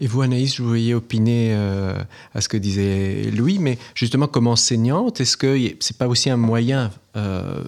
Et 0.00 0.06
vous, 0.06 0.22
Anaïs, 0.22 0.54
je 0.56 0.62
voyais 0.62 0.94
opiner 0.94 1.50
euh, 1.52 1.94
à 2.34 2.40
ce 2.40 2.48
que 2.48 2.56
disait 2.56 3.30
Louis, 3.34 3.58
mais 3.58 3.78
justement, 3.94 4.26
comme 4.26 4.46
enseignante, 4.46 5.20
est-ce 5.20 5.36
que 5.36 5.56
c'est 5.80 5.96
pas 5.96 6.08
aussi 6.08 6.30
un 6.30 6.36
moyen 6.36 6.90
euh, 7.16 7.62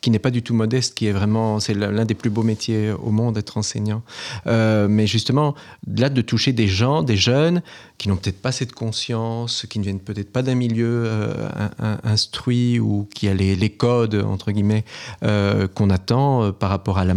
qui 0.00 0.10
n'est 0.10 0.20
pas 0.20 0.30
du 0.30 0.42
tout 0.42 0.54
modeste, 0.54 0.94
qui 0.94 1.06
est 1.06 1.12
vraiment, 1.12 1.60
c'est 1.60 1.74
l'un 1.74 2.04
des 2.04 2.14
plus 2.14 2.30
beaux 2.30 2.44
métiers 2.44 2.92
au 2.92 3.10
monde, 3.10 3.36
être 3.36 3.58
enseignant. 3.58 4.02
Euh, 4.46 4.86
mais 4.88 5.06
justement, 5.06 5.54
là, 5.86 6.08
de 6.08 6.22
toucher 6.22 6.52
des 6.52 6.68
gens, 6.68 7.02
des 7.02 7.16
jeunes, 7.16 7.62
qui 7.98 8.08
n'ont 8.08 8.16
peut-être 8.16 8.40
pas 8.40 8.52
cette 8.52 8.72
conscience, 8.72 9.66
qui 9.68 9.80
ne 9.80 9.84
viennent 9.84 10.00
peut-être 10.00 10.32
pas 10.32 10.42
d'un 10.42 10.54
milieu 10.54 11.10
instruit 12.04 12.78
ou 12.78 13.08
qui 13.14 13.28
a 13.28 13.34
les, 13.34 13.70
codes, 13.70 14.14
entre 14.14 14.52
guillemets, 14.52 14.84
qu'on 15.20 15.90
attend 15.90 16.52
par 16.52 16.70
rapport 16.70 16.98
à 16.98 17.04
la 17.04 17.14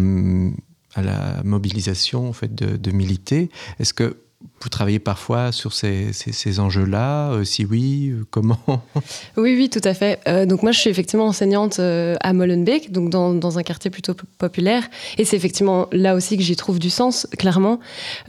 à 0.98 1.04
la 1.04 1.44
mobilisation 1.44 2.28
en 2.28 2.34
fait, 2.34 2.54
de, 2.54 2.92
militer. 2.92 3.50
Est-ce 3.80 3.94
que 3.94 4.18
vous 4.62 4.70
travaillez 4.70 5.00
parfois 5.00 5.52
sur 5.52 5.74
ces, 5.74 6.12
ces, 6.12 6.60
enjeux-là? 6.60 7.32
Euh, 7.32 7.44
Si 7.44 7.66
oui, 7.66 8.10
euh, 8.10 8.26
comment? 8.32 8.60
Oui, 9.38 9.56
oui, 9.56 9.70
tout 9.70 9.82
à 9.84 9.94
fait. 9.94 10.20
Euh, 10.28 10.46
donc 10.46 10.64
moi, 10.64 10.72
je 10.72 10.80
suis 10.80 10.90
effectivement 10.90 11.28
enseignante 11.28 11.80
à 11.80 12.34
Molenbeek, 12.34 12.92
donc 12.92 13.10
dans, 13.10 13.34
dans, 13.34 13.60
un 13.60 13.64
quartier 13.64 13.92
plutôt 13.92 14.16
populaire. 14.38 14.90
Et 15.18 15.26
c'est 15.26 15.38
effectivement 15.38 15.88
là 15.92 16.16
aussi 16.16 16.38
que 16.38 16.44
j'y 16.44 16.56
trouve 16.56 16.80
du 16.80 16.90
sens, 16.90 17.28
clairement. 17.38 17.80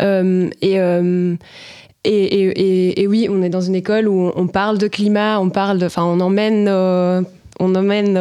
et... 0.00 0.78
Et, 2.04 3.02
et, 3.02 3.06
oui, 3.06 3.26
on 3.28 3.42
est 3.42 3.50
dans 3.50 3.60
une 3.60 3.74
école 3.74 4.08
où 4.08 4.32
on, 4.34 4.46
parle 4.46 4.78
de 4.78 4.86
climat, 4.86 5.40
on 5.40 5.50
parle 5.50 5.78
de, 5.78 5.86
enfin, 5.86 6.04
on 6.04 6.20
emmène 6.20 6.66
on 7.58 7.74
emmène 7.74 8.18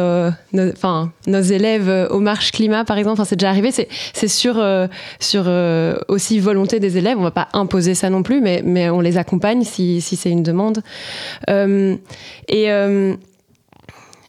nos, 0.52 0.70
enfin, 0.72 1.12
nos 1.26 1.40
élèves 1.40 1.88
euh, 1.88 2.08
aux 2.08 2.20
marches 2.20 2.52
climat, 2.52 2.84
par 2.84 2.98
exemple. 2.98 3.20
Enfin, 3.20 3.24
c'est 3.24 3.36
déjà 3.36 3.50
arrivé. 3.50 3.70
C'est 3.70 4.28
sur, 4.28 4.58
euh, 4.58 4.86
sur 5.20 5.44
euh, 5.46 5.96
aussi 6.08 6.38
volonté 6.40 6.80
des 6.80 6.98
élèves. 6.98 7.18
On 7.18 7.22
va 7.22 7.30
pas 7.30 7.48
imposer 7.52 7.94
ça 7.94 8.10
non 8.10 8.22
plus, 8.22 8.40
mais, 8.40 8.62
mais 8.64 8.90
on 8.90 9.00
les 9.00 9.16
accompagne 9.18 9.64
si, 9.64 10.00
si 10.00 10.16
c'est 10.16 10.30
une 10.30 10.42
demande. 10.42 10.82
et 11.48 12.68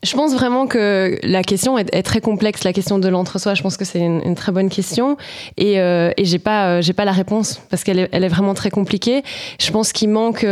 je 0.02 0.16
pense 0.16 0.34
vraiment 0.34 0.66
que 0.66 1.20
la 1.24 1.44
question 1.44 1.78
est, 1.78 2.04
très 2.04 2.22
complexe, 2.22 2.64
la 2.64 2.72
question 2.72 3.00
de 3.00 3.10
l'entre-soi. 3.10 3.54
Je 3.54 3.62
pense 3.62 3.76
que 3.76 3.84
c'est 3.84 4.00
une, 4.00 4.34
très 4.34 4.54
bonne 4.54 4.70
question 4.70 5.18
et, 5.58 5.74
et 5.74 6.24
j'ai 6.24 6.40
pas 6.40 6.80
j'ai 6.80 6.94
pas 6.94 7.04
la 7.04 7.12
réponse 7.12 7.62
parce 7.70 7.84
qu'elle 7.84 8.00
est, 8.00 8.10
elle 8.14 8.24
est 8.24 8.30
vraiment 8.30 8.54
très 8.54 8.70
compliquée. 8.70 9.24
Je 9.60 9.72
pense 9.72 9.92
qu'il 9.92 10.10
manque 10.10 10.46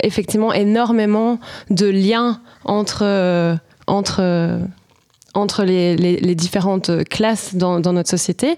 effectivement 0.00 0.52
énormément 0.52 1.40
de 1.70 1.88
liens 1.88 2.40
entre 2.64 3.58
entre, 3.86 4.60
entre 5.34 5.64
les, 5.64 5.96
les, 5.96 6.34
différentes 6.34 7.04
classes 7.04 7.54
dans, 7.54 7.80
notre 7.80 8.10
société. 8.10 8.56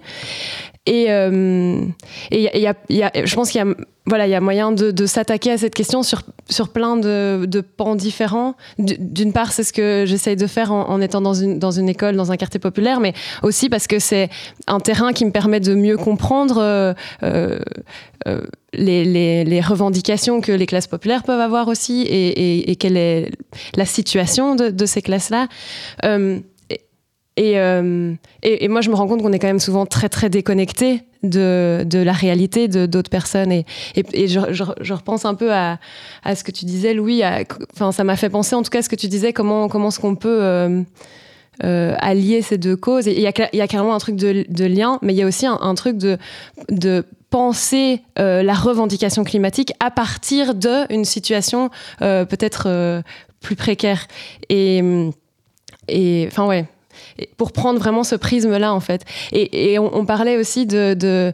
Et, 0.86 1.06
et 2.30 2.60
y 2.60 2.66
a, 2.66 2.74
je 3.24 3.34
pense 3.34 3.50
qu'il 3.50 3.60
y 3.60 3.64
a 3.64 3.74
voilà, 4.06 4.28
il 4.28 4.30
y 4.30 4.34
a 4.34 4.40
moyen 4.40 4.70
de, 4.70 5.06
s'attaquer 5.06 5.50
à 5.50 5.58
cette 5.58 5.74
question 5.74 6.02
sur, 6.04 6.22
sur 6.48 6.68
plein 6.68 6.96
de, 6.96 7.60
pans 7.76 7.96
différents. 7.96 8.54
D'une 8.78 9.32
part, 9.32 9.52
c'est 9.52 9.64
ce 9.64 9.72
que 9.72 10.04
j'essaye 10.06 10.36
de 10.36 10.46
faire 10.46 10.72
en, 10.72 11.00
étant 11.00 11.20
dans 11.20 11.34
une, 11.34 11.58
dans 11.58 11.72
une 11.72 11.88
école, 11.88 12.14
dans 12.14 12.30
un 12.30 12.36
quartier 12.36 12.60
populaire, 12.60 13.00
mais 13.00 13.14
aussi 13.42 13.68
parce 13.68 13.88
que 13.88 13.98
c'est 13.98 14.28
un 14.68 14.78
terrain 14.78 15.12
qui 15.12 15.24
me 15.24 15.32
permet 15.32 15.58
de 15.58 15.74
mieux 15.74 15.96
comprendre 15.96 16.58
euh, 16.58 16.94
euh, 17.22 17.58
euh 18.28 18.40
les, 18.72 19.44
les, 19.44 19.60
revendications 19.62 20.42
que 20.42 20.52
les 20.52 20.66
classes 20.66 20.86
populaires 20.86 21.22
peuvent 21.22 21.40
avoir 21.40 21.68
aussi 21.68 22.02
et, 22.10 22.76
quelle 22.76 22.98
est 22.98 23.30
la 23.74 23.86
situation 23.86 24.54
de, 24.54 24.86
ces 24.86 25.00
classes-là. 25.00 25.48
Euh, 26.04 26.40
et, 27.36 27.58
euh, 27.58 28.14
et, 28.42 28.64
et, 28.64 28.68
moi, 28.68 28.80
je 28.80 28.88
me 28.88 28.94
rends 28.94 29.06
compte 29.06 29.20
qu'on 29.20 29.32
est 29.32 29.38
quand 29.38 29.46
même 29.46 29.60
souvent 29.60 29.84
très, 29.84 30.08
très 30.08 30.30
déconnecté 30.30 31.02
de, 31.22 31.84
de 31.84 31.98
la 31.98 32.12
réalité 32.12 32.66
de 32.66 32.86
d'autres 32.86 33.10
personnes. 33.10 33.52
Et, 33.52 33.66
et 33.94 34.26
je, 34.26 34.40
je, 34.52 34.92
repense 34.94 35.26
un 35.26 35.34
peu 35.34 35.52
à, 35.52 35.78
à, 36.24 36.34
ce 36.34 36.42
que 36.44 36.50
tu 36.50 36.64
disais, 36.64 36.94
Louis. 36.94 37.22
Enfin, 37.74 37.92
ça 37.92 38.04
m'a 38.04 38.16
fait 38.16 38.30
penser, 38.30 38.56
en 38.56 38.62
tout 38.62 38.70
cas, 38.70 38.78
à 38.78 38.82
ce 38.82 38.88
que 38.88 38.96
tu 38.96 39.08
disais, 39.08 39.34
comment, 39.34 39.68
comment 39.68 39.88
est-ce 39.88 40.00
qu'on 40.00 40.14
peut 40.14 40.38
euh, 40.40 40.82
euh, 41.62 41.94
allier 41.98 42.40
ces 42.40 42.56
deux 42.56 42.76
causes. 42.76 43.06
Il 43.06 43.20
y 43.20 43.26
a, 43.26 43.30
y 43.30 43.68
carrément 43.68 43.94
un 43.94 43.98
truc 43.98 44.16
de, 44.16 44.46
de 44.48 44.64
lien, 44.64 44.98
mais 45.02 45.12
il 45.12 45.16
y 45.16 45.22
a 45.22 45.26
aussi 45.26 45.44
un, 45.46 45.74
truc 45.74 45.98
de, 45.98 46.16
de 46.70 47.04
penser 47.28 48.00
la 48.16 48.54
revendication 48.54 49.24
climatique 49.24 49.74
à 49.78 49.90
partir 49.90 50.54
d'une 50.54 51.04
situation 51.04 51.68
peut-être 51.98 53.02
plus 53.42 53.56
précaire. 53.56 54.06
Et, 54.48 54.82
et 55.88 56.28
enfin, 56.30 56.46
ouais 56.46 56.64
pour 57.36 57.52
prendre 57.52 57.78
vraiment 57.78 58.04
ce 58.04 58.14
prisme-là, 58.14 58.72
en 58.72 58.80
fait. 58.80 59.02
Et, 59.32 59.78
on, 59.78 60.06
parlait 60.06 60.36
aussi 60.36 60.66
de, 60.66 61.32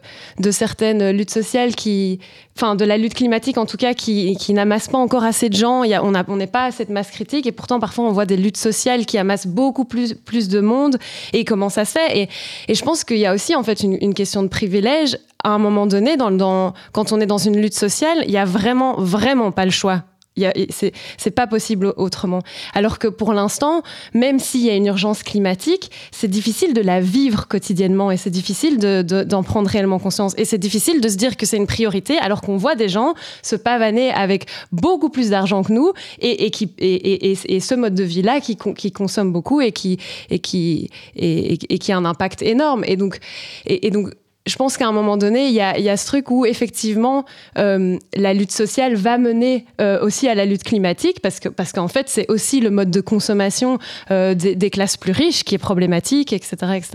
certaines 0.51 1.11
luttes 1.11 1.31
sociales 1.31 1.75
qui, 1.75 2.19
enfin, 2.57 2.75
de 2.75 2.85
la 2.85 2.97
lutte 2.97 3.13
climatique 3.13 3.57
en 3.57 3.65
tout 3.65 3.77
cas, 3.77 3.93
qui, 3.93 4.35
qui 4.37 4.53
n'amasse 4.53 4.87
pas 4.87 4.97
encore 4.97 5.23
assez 5.23 5.49
de 5.49 5.55
gens. 5.55 5.83
On 6.27 6.35
n'est 6.35 6.47
pas 6.47 6.65
à 6.65 6.71
cette 6.71 6.89
masse 6.89 7.11
critique 7.11 7.45
et 7.45 7.51
pourtant 7.51 7.79
parfois 7.79 8.05
on 8.05 8.11
voit 8.11 8.25
des 8.25 8.37
luttes 8.37 8.57
sociales 8.57 9.05
qui 9.05 9.17
amassent 9.17 9.47
beaucoup 9.47 9.85
plus, 9.85 10.15
de 10.49 10.59
monde. 10.59 10.97
Et 11.31 11.45
comment 11.45 11.69
ça 11.69 11.85
se 11.85 11.93
fait? 11.93 12.29
Et, 12.67 12.73
je 12.73 12.81
pense 12.83 13.03
qu'il 13.03 13.17
y 13.17 13.25
a 13.25 13.33
aussi 13.33 13.55
en 13.55 13.63
fait 13.63 13.81
une, 13.81 14.13
question 14.13 14.43
de 14.43 14.47
privilège 14.47 15.17
à 15.43 15.49
un 15.49 15.57
moment 15.57 15.85
donné, 15.87 16.15
quand 16.17 17.11
on 17.11 17.19
est 17.19 17.25
dans 17.25 17.37
une 17.37 17.59
lutte 17.59 17.73
sociale, 17.73 18.23
il 18.25 18.31
y 18.31 18.37
a 18.37 18.45
vraiment, 18.45 18.95
vraiment 18.97 19.51
pas 19.51 19.65
le 19.65 19.71
choix 19.71 20.03
c'est 20.37 21.31
pas 21.31 21.47
possible 21.47 21.93
autrement. 21.97 22.41
Alors 22.73 22.99
que 22.99 23.07
pour 23.07 23.33
l'instant, 23.33 23.83
même 24.13 24.39
s'il 24.39 24.61
y 24.61 24.69
a 24.69 24.75
une 24.75 24.87
urgence 24.87 25.23
climatique, 25.23 25.91
c'est 26.11 26.27
difficile 26.27 26.73
de 26.73 26.81
la 26.81 27.01
vivre 27.01 27.47
quotidiennement 27.47 28.11
et 28.11 28.17
c'est 28.17 28.29
difficile 28.29 28.77
d'en 28.77 29.03
de, 29.03 29.23
de, 29.23 29.43
prendre 29.43 29.69
réellement 29.69 29.99
conscience. 29.99 30.33
Et 30.37 30.45
c'est 30.45 30.57
difficile 30.57 31.01
de 31.01 31.07
se 31.07 31.17
dire 31.17 31.37
que 31.37 31.45
c'est 31.45 31.57
une 31.57 31.67
priorité 31.67 32.17
alors 32.17 32.41
qu'on 32.41 32.57
voit 32.57 32.75
des 32.75 32.89
gens 32.89 33.13
se 33.41 33.55
pavaner 33.55 34.11
avec 34.11 34.47
beaucoup 34.71 35.09
plus 35.09 35.29
d'argent 35.29 35.63
que 35.63 35.71
nous 35.71 35.93
et, 36.19 36.49
qui, 36.51 36.73
et, 36.77 37.59
ce 37.59 37.75
mode 37.75 37.95
de 37.95 38.03
vie-là 38.03 38.39
qui, 38.39 38.57
qui 38.57 38.91
consomme 38.91 39.31
beaucoup 39.31 39.61
et 39.61 39.71
qui, 39.71 39.97
et, 40.29 40.39
qui, 40.39 40.89
et, 41.15 41.57
qui 41.57 41.91
a 41.91 41.97
un 41.97 42.05
impact 42.05 42.41
énorme. 42.41 42.83
Et 42.87 42.97
donc, 42.97 43.19
et 43.65 43.91
donc 43.91 44.09
je 44.45 44.55
pense 44.57 44.75
qu'à 44.75 44.87
un 44.87 44.91
moment 44.91 45.15
donné, 45.15 45.47
il 45.47 45.53
y 45.53 45.61
a, 45.61 45.79
y 45.79 45.89
a, 45.89 45.95
ce 45.95 46.05
truc 46.05 46.29
où 46.29 46.45
effectivement 46.45 47.25
euh, 47.57 47.97
la 48.15 48.33
lutte 48.33 48.51
sociale 48.51 48.95
va 48.95 49.17
mener 49.17 49.65
euh, 49.79 50.03
aussi 50.03 50.27
à 50.27 50.35
la 50.35 50.45
lutte 50.45 50.63
climatique 50.63 51.21
parce 51.21 51.39
que 51.39 51.47
parce 51.47 51.71
qu'en 51.71 51.87
fait 51.87 52.09
c'est 52.09 52.29
aussi 52.29 52.59
le 52.59 52.69
mode 52.69 52.91
de 52.91 52.99
consommation 52.99 53.79
euh, 54.11 54.33
des, 54.33 54.55
des, 54.55 54.69
classes 54.69 54.97
plus 54.97 55.13
riches 55.13 55.43
qui 55.43 55.55
est 55.55 55.59
problématique, 55.59 56.33
etc., 56.33 56.55
etc. 56.75 56.89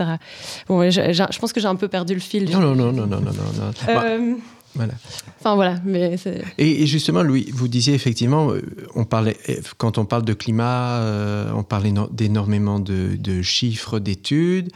Bon, 0.67 0.89
je, 0.91 1.11
je, 1.11 1.23
je 1.31 1.39
pense 1.39 1.51
que 1.51 1.59
j'ai 1.59 1.67
un 1.67 1.75
peu 1.75 1.87
perdu 1.87 2.13
le 2.13 2.19
fil. 2.19 2.49
Non, 2.51 2.59
non, 2.59 2.75
non, 2.75 2.91
non, 2.91 3.07
non, 3.07 3.19
non, 3.19 3.31
non. 3.31 3.71
Euh, 3.87 4.33
voilà. 4.75 4.93
Enfin 5.39 5.55
voilà, 5.55 5.77
mais 5.83 6.17
et, 6.59 6.83
et, 6.83 6.85
justement, 6.85 7.23
Louis, 7.23 7.49
vous 7.51 7.67
disiez 7.67 7.95
effectivement, 7.95 8.53
on 8.93 9.03
parlait 9.03 9.35
quand 9.77 9.97
on 9.97 10.05
parle 10.05 10.23
de 10.23 10.33
climat, 10.33 11.01
on 11.55 11.63
parle 11.63 11.85
d'énormément 12.11 12.79
de, 12.79 13.15
de, 13.17 13.41
chiffres, 13.41 13.97
d'études. 13.97 14.69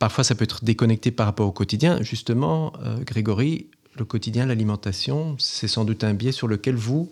Parfois 0.00 0.24
ça 0.24 0.34
peut 0.34 0.44
être 0.44 0.64
déconnecté 0.64 1.10
par 1.10 1.26
rapport 1.26 1.46
au 1.46 1.52
quotidien. 1.52 2.02
Justement, 2.02 2.72
euh, 2.82 2.96
Grégory, 3.04 3.66
le 3.96 4.06
quotidien, 4.06 4.46
l'alimentation, 4.46 5.36
c'est 5.38 5.68
sans 5.68 5.84
doute 5.84 6.04
un 6.04 6.14
biais 6.14 6.32
sur 6.32 6.48
lequel 6.48 6.74
vous, 6.74 7.10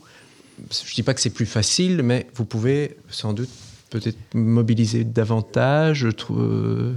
je 0.70 0.90
ne 0.90 0.94
dis 0.94 1.02
pas 1.02 1.12
que 1.12 1.20
c'est 1.20 1.30
plus 1.30 1.46
facile, 1.46 2.02
mais 2.02 2.26
vous 2.34 2.46
pouvez 2.46 2.96
sans 3.10 3.34
doute 3.34 3.50
peut-être 3.90 4.18
mobiliser 4.34 5.04
davantage 5.04 5.98
je 6.00 6.08
trouve 6.08 6.40
euh... 6.40 6.94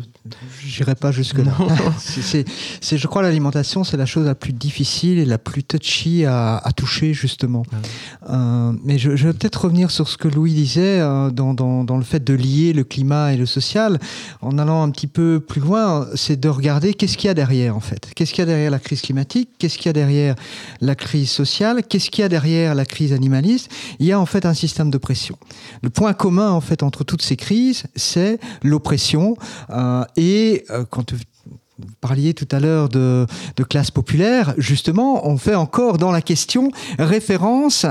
j'irai 0.63 0.95
pas 0.95 1.11
jusque 1.11 1.39
là 1.39 1.53
c'est 1.97 2.45
je 2.97 3.07
crois 3.07 3.21
l'alimentation 3.21 3.83
c'est 3.83 3.97
la 3.97 4.05
chose 4.05 4.25
la 4.25 4.35
plus 4.35 4.53
difficile 4.53 5.19
et 5.19 5.25
la 5.25 5.37
plus 5.37 5.63
touchy 5.63 6.25
à, 6.25 6.57
à 6.57 6.71
toucher 6.71 7.13
justement. 7.13 7.63
Ah. 7.71 8.33
euh, 8.33 8.73
mais 8.83 8.97
je, 8.97 9.15
je 9.15 9.27
vais 9.27 9.33
peut-être 9.33 9.65
revenir 9.65 9.91
sur 9.91 10.07
ce 10.07 10.17
que 10.17 10.27
Louis 10.27 10.53
disait 10.53 10.99
euh, 10.99 11.29
dans, 11.29 11.53
dans, 11.53 11.83
dans 11.83 11.97
le 11.97 12.03
fait 12.03 12.23
de 12.23 12.33
lier 12.33 12.73
le 12.73 12.83
climat 12.83 13.33
et 13.33 13.37
le 13.37 13.45
social. 13.45 13.99
En 14.41 14.57
allant 14.57 14.83
un 14.83 14.89
petit 14.91 15.07
peu 15.07 15.39
plus 15.45 15.61
loin 15.61 16.07
c'est 16.15 16.39
de 16.39 16.49
regarder 16.49 16.93
qu'est-ce 16.93 17.17
qu'il 17.17 17.27
y 17.27 17.31
a 17.31 17.33
derrière 17.33 17.75
en 17.75 17.79
fait. 17.79 18.11
Qu'est-ce 18.15 18.31
qu'il 18.31 18.39
y 18.39 18.43
a 18.43 18.45
derrière 18.45 18.71
la 18.71 18.79
crise 18.79 19.01
climatique? 19.01 19.49
Qu'est-ce 19.57 19.77
qu'il 19.77 19.87
y 19.87 19.89
a 19.89 19.93
derrière 19.93 20.35
la 20.81 20.95
crise 20.95 21.29
sociale? 21.29 21.83
Qu'est-ce 21.87 22.09
qu'il 22.09 22.21
y 22.21 22.25
a 22.25 22.29
derrière 22.29 22.75
la 22.75 22.85
crise 22.85 23.13
animaliste? 23.13 23.71
Il 23.99 24.05
y 24.05 24.11
a 24.11 24.19
en 24.19 24.25
fait 24.25 24.45
un 24.45 24.53
système 24.53 24.89
de 24.89 24.97
pression. 24.97 25.37
Le 25.81 25.89
point 25.89 26.13
commun 26.13 26.51
en 26.51 26.61
fait 26.61 26.80
entre 26.83 27.03
toutes 27.03 27.21
ces 27.21 27.35
crises, 27.35 27.83
c'est 27.95 28.39
l'oppression. 28.63 29.35
Euh, 29.69 30.03
et 30.15 30.65
euh, 30.69 30.85
quand 30.89 31.13
vous 31.13 31.19
parliez 31.99 32.33
tout 32.33 32.47
à 32.51 32.59
l'heure 32.59 32.89
de, 32.89 33.25
de 33.55 33.63
classe 33.63 33.91
populaire, 33.91 34.53
justement, 34.57 35.27
on 35.27 35.37
fait 35.37 35.55
encore 35.55 35.97
dans 35.97 36.11
la 36.11 36.21
question 36.21 36.71
référence 36.99 37.85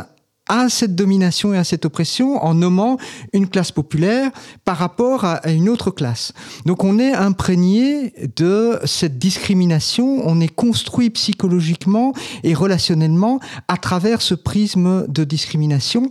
à 0.51 0.69
cette 0.69 0.97
domination 0.97 1.55
et 1.55 1.59
à 1.59 1.65
cette 1.65 1.85
oppression 1.85 2.45
en 2.45 2.55
nommant 2.55 2.99
une 3.33 3.49
classe 3.49 3.71
populaire 3.71 4.33
par 4.65 4.79
rapport 4.79 5.25
à 5.25 5.49
une 5.49 5.69
autre 5.69 5.93
classe. 5.93 6.33
Donc 6.67 6.83
on 6.83 6.99
est 6.99 7.13
imprégné 7.13 8.13
de 8.37 8.81
cette 8.85 9.17
discrimination, 9.17 10.23
on 10.27 10.41
est 10.41 10.53
construit 10.53 11.09
psychologiquement 11.11 12.13
et 12.43 12.53
relationnellement 12.53 13.39
à 13.69 13.77
travers 13.77 14.21
ce 14.23 14.35
prisme 14.35 15.07
de 15.07 15.23
discrimination 15.23 16.11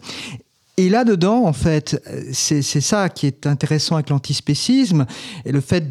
et 0.80 0.88
là-dedans, 0.88 1.44
en 1.44 1.52
fait, 1.52 2.02
c'est 2.32 2.62
ça 2.62 3.10
qui 3.10 3.28
est 3.28 3.46
intéressant 3.46 3.96
avec 3.96 4.10
l'antispécisme 4.10 5.06
et 5.44 5.52
le 5.52 5.60
fait 5.60 5.90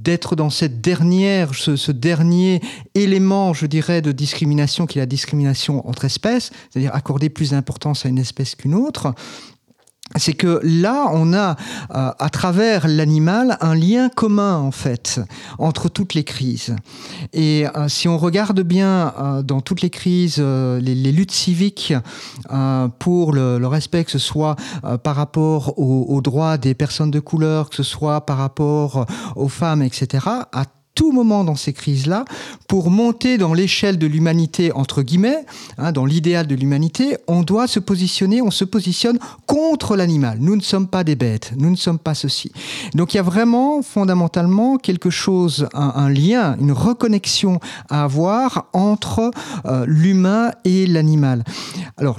d'être 0.00 0.36
dans 0.36 0.48
cette 0.48 0.80
dernière, 0.80 1.52
ce, 1.56 1.74
ce, 1.74 1.90
dernier 1.90 2.60
élément, 2.94 3.52
je 3.52 3.66
dirais, 3.66 4.00
de 4.00 4.12
discrimination 4.12 4.86
qui 4.86 4.98
est 4.98 5.02
la 5.02 5.06
discrimination 5.06 5.84
entre 5.88 6.04
espèces, 6.04 6.52
c'est-à-dire 6.70 6.94
accorder 6.94 7.30
plus 7.30 7.50
d'importance 7.50 8.06
à 8.06 8.08
une 8.08 8.18
espèce 8.18 8.54
qu'une 8.54 8.76
autre, 8.76 9.12
c'est 10.16 10.32
que 10.32 10.60
là, 10.64 11.06
on 11.12 11.32
a, 11.32 11.56
euh, 11.94 12.10
à 12.18 12.30
travers 12.30 12.88
l'animal, 12.88 13.56
un 13.60 13.74
lien 13.74 14.08
commun, 14.08 14.56
en 14.56 14.72
fait, 14.72 15.20
entre 15.58 15.88
toutes 15.88 16.14
les 16.14 16.24
crises. 16.24 16.74
Et 17.32 17.66
euh, 17.76 17.88
si 17.88 18.08
on 18.08 18.18
regarde 18.18 18.60
bien 18.60 19.14
euh, 19.18 19.42
dans 19.42 19.60
toutes 19.60 19.82
les 19.82 19.90
crises, 19.90 20.36
euh, 20.38 20.80
les, 20.80 20.96
les, 20.96 21.12
luttes 21.12 21.30
civiques 21.30 21.94
euh, 22.50 22.88
pour 22.98 23.32
le, 23.32 23.58
le, 23.58 23.66
respect, 23.68 24.04
que 24.04 24.10
ce 24.10 24.18
soit 24.18 24.56
euh, 24.84 24.98
par 24.98 25.14
rapport 25.14 25.78
aux, 25.78 26.20
droits 26.20 26.58
des 26.58 26.74
personnes 26.74 27.10
de 27.10 27.20
couleur, 27.20 27.70
que 27.70 27.76
ce 27.76 27.82
soit 27.84 28.26
par 28.26 28.38
rapport 28.38 29.06
aux 29.36 29.48
femmes, 29.48 29.82
etc., 29.82 30.26
tout 30.94 31.12
moment 31.12 31.44
dans 31.44 31.56
ces 31.56 31.72
crises-là 31.72 32.24
pour 32.68 32.90
monter 32.90 33.38
dans 33.38 33.54
l'échelle 33.54 33.98
de 33.98 34.06
l'humanité, 34.06 34.72
entre 34.72 35.02
guillemets, 35.02 35.44
hein, 35.78 35.92
dans 35.92 36.04
l'idéal 36.04 36.46
de 36.46 36.54
l'humanité, 36.54 37.16
on 37.26 37.42
doit 37.42 37.66
se 37.66 37.80
positionner, 37.80 38.42
on 38.42 38.50
se 38.50 38.64
positionne 38.64 39.18
contre 39.46 39.96
l'animal. 39.96 40.38
Nous 40.40 40.56
ne 40.56 40.60
sommes 40.60 40.88
pas 40.88 41.04
des 41.04 41.16
bêtes, 41.16 41.52
nous 41.56 41.70
ne 41.70 41.76
sommes 41.76 41.98
pas 41.98 42.14
ceci. 42.14 42.52
Donc 42.94 43.14
il 43.14 43.18
y 43.18 43.20
a 43.20 43.24
vraiment 43.24 43.82
fondamentalement 43.82 44.76
quelque 44.76 45.10
chose, 45.10 45.68
un, 45.74 46.10
lien, 46.10 46.56
une 46.60 46.72
reconnexion 46.72 47.60
à 47.88 48.04
avoir 48.04 48.68
entre 48.72 49.30
euh, 49.66 49.84
l'humain 49.86 50.52
et 50.64 50.86
l'animal. 50.86 51.44
Alors, 51.96 52.18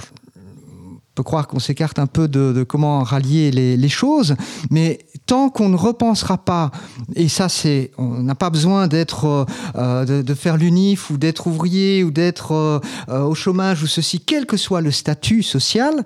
peut 1.14 1.22
croire 1.22 1.46
qu'on 1.46 1.58
s'écarte 1.58 1.98
un 1.98 2.06
peu 2.06 2.28
de, 2.28 2.62
comment 2.62 3.02
rallier 3.02 3.50
les, 3.50 3.88
choses, 3.88 4.36
mais 4.70 4.98
tant 5.26 5.50
qu'on 5.50 5.68
ne 5.68 5.76
repensera 5.76 6.38
pas, 6.38 6.70
et 7.14 7.28
ça 7.28 7.48
c'est, 7.48 7.90
on 7.98 8.22
n'a 8.22 8.34
pas 8.34 8.50
besoin 8.50 8.88
d'être, 8.88 9.46
euh, 9.76 10.04
de, 10.04 10.22
de, 10.22 10.34
faire 10.34 10.56
l'unif 10.56 11.10
ou 11.10 11.18
d'être 11.18 11.46
ouvrier 11.46 12.02
ou 12.04 12.10
d'être 12.10 12.52
euh, 12.52 12.80
euh, 13.10 13.24
au 13.24 13.34
chômage 13.34 13.82
ou 13.82 13.86
ceci, 13.86 14.20
quel 14.20 14.46
que 14.46 14.56
soit 14.56 14.80
le 14.80 14.90
statut 14.90 15.42
social, 15.42 16.04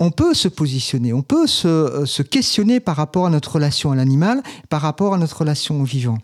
on 0.00 0.10
peut 0.10 0.34
se 0.34 0.48
positionner, 0.48 1.12
on 1.12 1.22
peut 1.22 1.46
se, 1.46 1.68
euh, 1.68 2.24
questionner 2.24 2.80
par 2.80 2.96
rapport 2.96 3.26
à 3.26 3.30
notre 3.30 3.52
relation 3.52 3.92
à 3.92 3.96
l'animal, 3.96 4.42
par 4.68 4.82
rapport 4.82 5.14
à 5.14 5.18
notre 5.18 5.38
relation 5.38 5.80
au 5.80 5.84
vivant. 5.84 6.18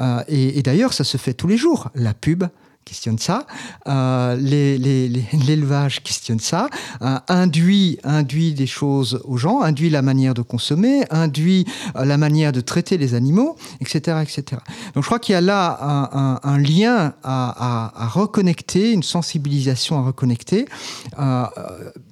Euh, 0.00 0.22
et 0.28 0.62
d'ailleurs, 0.62 0.92
ça 0.92 1.04
se 1.04 1.16
fait 1.16 1.34
tous 1.34 1.46
les 1.46 1.56
jours. 1.56 1.90
La 1.94 2.14
pub, 2.14 2.44
questionne 2.86 3.18
ça, 3.18 3.46
euh, 3.88 4.36
l'élevage 4.36 6.02
questionne 6.04 6.38
ça, 6.38 6.68
euh, 7.02 7.18
induit, 7.28 7.98
induit 8.04 8.54
des 8.54 8.68
choses 8.68 9.20
aux 9.24 9.36
gens, 9.36 9.60
induit 9.60 9.90
la 9.90 10.02
manière 10.02 10.34
de 10.34 10.42
consommer, 10.42 11.04
induit 11.10 11.66
euh, 11.96 12.04
la 12.04 12.16
manière 12.16 12.52
de 12.52 12.60
traiter 12.60 12.96
les 12.96 13.14
animaux, 13.14 13.56
etc. 13.80 14.18
etc. 14.22 14.62
Donc 14.94 15.02
je 15.02 15.06
crois 15.08 15.18
qu'il 15.18 15.32
y 15.32 15.36
a 15.36 15.40
là 15.40 16.38
un, 16.42 16.58
lien 16.58 17.14
à, 17.24 18.08
reconnecter, 18.14 18.92
une 18.92 19.02
sensibilisation 19.02 19.98
à 19.98 20.02
reconnecter, 20.02 20.66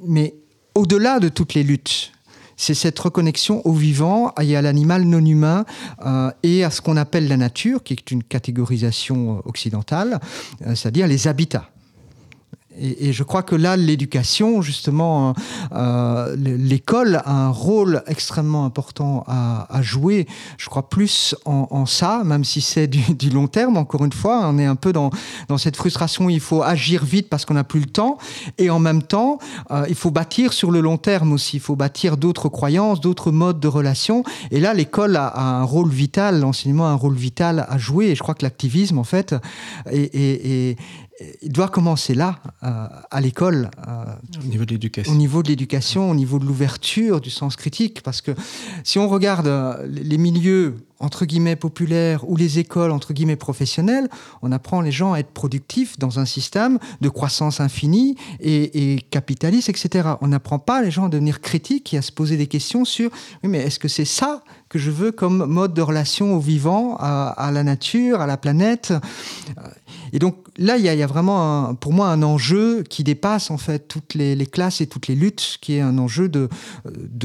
mais 0.02 0.34
au-delà 0.74 1.20
de 1.20 1.28
toutes 1.28 1.54
les 1.54 1.62
luttes 1.62 2.13
c'est 2.56 2.74
cette 2.74 2.98
reconnexion 2.98 3.66
au 3.66 3.72
vivant 3.72 4.32
et 4.40 4.56
à 4.56 4.62
l'animal 4.62 5.04
non 5.04 5.24
humain 5.24 5.64
euh, 6.04 6.30
et 6.42 6.64
à 6.64 6.70
ce 6.70 6.80
qu'on 6.80 6.96
appelle 6.96 7.28
la 7.28 7.36
nature, 7.36 7.82
qui 7.82 7.94
est 7.94 8.10
une 8.10 8.22
catégorisation 8.22 9.42
occidentale, 9.44 10.20
euh, 10.66 10.74
c'est-à-dire 10.74 11.06
les 11.06 11.28
habitats. 11.28 11.68
Et, 12.78 13.12
je 13.12 13.22
crois 13.22 13.42
que 13.42 13.54
là, 13.54 13.76
l'éducation, 13.76 14.62
justement, 14.62 15.34
euh, 15.72 16.34
l'école 16.36 17.22
a 17.24 17.46
un 17.46 17.50
rôle 17.50 18.02
extrêmement 18.06 18.64
important 18.64 19.24
à, 19.26 19.82
jouer. 19.82 20.26
Je 20.56 20.68
crois 20.68 20.88
plus 20.88 21.34
en, 21.44 21.86
ça, 21.86 22.22
même 22.24 22.44
si 22.44 22.60
c'est 22.60 22.86
du, 22.86 23.30
long 23.30 23.46
terme. 23.46 23.76
Encore 23.76 24.04
une 24.04 24.12
fois, 24.12 24.42
on 24.44 24.58
est 24.58 24.64
un 24.64 24.76
peu 24.76 24.92
dans, 24.92 25.10
cette 25.58 25.76
frustration. 25.76 26.28
Il 26.28 26.40
faut 26.40 26.62
agir 26.62 27.04
vite 27.04 27.28
parce 27.28 27.44
qu'on 27.44 27.54
n'a 27.54 27.64
plus 27.64 27.80
le 27.80 27.86
temps. 27.86 28.18
Et 28.58 28.70
en 28.70 28.78
même 28.78 29.02
temps, 29.02 29.38
euh, 29.70 29.84
il 29.88 29.94
faut 29.94 30.10
bâtir 30.10 30.52
sur 30.52 30.70
le 30.70 30.80
long 30.80 30.96
terme 30.96 31.32
aussi. 31.32 31.56
Il 31.58 31.60
faut 31.60 31.76
bâtir 31.76 32.16
d'autres 32.16 32.48
croyances, 32.48 33.00
d'autres 33.00 33.30
modes 33.30 33.60
de 33.60 33.68
relation. 33.68 34.24
Et 34.50 34.60
là, 34.60 34.74
l'école 34.74 35.16
a, 35.16 35.38
un 35.38 35.62
rôle 35.62 35.90
vital, 35.90 36.40
l'enseignement 36.40 36.86
a 36.86 36.90
un 36.90 36.94
rôle 36.94 37.16
vital 37.16 37.66
à 37.68 37.78
jouer. 37.78 38.06
Et 38.06 38.14
je 38.14 38.22
crois 38.22 38.34
que 38.34 38.44
l'activisme, 38.44 38.98
en 38.98 39.04
fait, 39.04 39.34
est, 39.90 40.76
il 41.42 41.52
doit 41.52 41.68
commencer 41.68 42.14
là, 42.14 42.40
euh, 42.62 42.86
à 43.10 43.20
l'école. 43.20 43.70
Euh, 43.86 44.04
au 44.42 44.46
niveau 44.46 44.64
de 44.64 44.72
l'éducation. 44.72 45.12
Au 45.12 45.16
niveau 45.16 45.42
de 45.42 45.48
l'éducation, 45.48 46.10
au 46.10 46.14
niveau 46.14 46.38
de 46.38 46.44
l'ouverture 46.44 47.20
du 47.20 47.30
sens 47.30 47.56
critique. 47.56 48.02
Parce 48.02 48.20
que 48.20 48.32
si 48.82 48.98
on 48.98 49.08
regarde 49.08 49.46
euh, 49.46 49.86
les 49.86 50.18
milieux, 50.18 50.74
entre 50.98 51.24
guillemets, 51.24 51.54
populaires 51.54 52.28
ou 52.28 52.36
les 52.36 52.58
écoles, 52.58 52.90
entre 52.90 53.12
guillemets, 53.12 53.36
professionnelles, 53.36 54.08
on 54.42 54.50
apprend 54.50 54.80
les 54.80 54.90
gens 54.90 55.12
à 55.12 55.18
être 55.18 55.30
productifs 55.30 55.98
dans 55.98 56.18
un 56.18 56.24
système 56.24 56.78
de 57.00 57.08
croissance 57.08 57.60
infinie 57.60 58.16
et, 58.40 59.00
capitaliste, 59.10 59.68
etc. 59.68 60.08
On 60.20 60.28
n'apprend 60.28 60.58
pas 60.58 60.82
les 60.82 60.90
gens 60.90 61.06
à 61.06 61.08
devenir 61.08 61.40
critiques 61.40 61.94
et 61.94 61.98
à 61.98 62.02
se 62.02 62.10
poser 62.10 62.36
des 62.36 62.46
questions 62.46 62.84
sur, 62.84 63.10
oui, 63.42 63.50
mais 63.50 63.58
est-ce 63.58 63.78
que 63.78 63.88
c'est 63.88 64.04
ça 64.04 64.42
que 64.74 64.80
je 64.80 64.90
veux 64.90 65.12
comme 65.12 65.46
mode 65.46 65.72
de 65.72 65.82
relation 65.82 66.34
au 66.34 66.40
vivant, 66.40 66.96
à, 66.98 67.50
la 67.52 67.62
nature, 67.62 68.20
à 68.20 68.26
la 68.26 68.36
planète 68.36 68.92
et 70.12 70.18
donc 70.18 70.36
là, 70.56 70.76
il 70.78 70.84
y, 70.84 70.88
a, 70.88 71.06
vraiment 71.06 71.76
pour 71.76 71.92
moi 71.92 72.08
un 72.08 72.24
enjeu 72.24 72.82
qui 72.82 73.04
dépasse 73.04 73.52
en 73.52 73.56
fait 73.56 73.86
toutes 73.86 74.14
les, 74.14 74.36
classes 74.46 74.80
et 74.80 74.88
toutes 74.88 75.06
les 75.06 75.14
luttes, 75.14 75.58
qui 75.60 75.74
est 75.74 75.80
un 75.80 75.96
enjeu 75.98 76.28
de, 76.28 76.48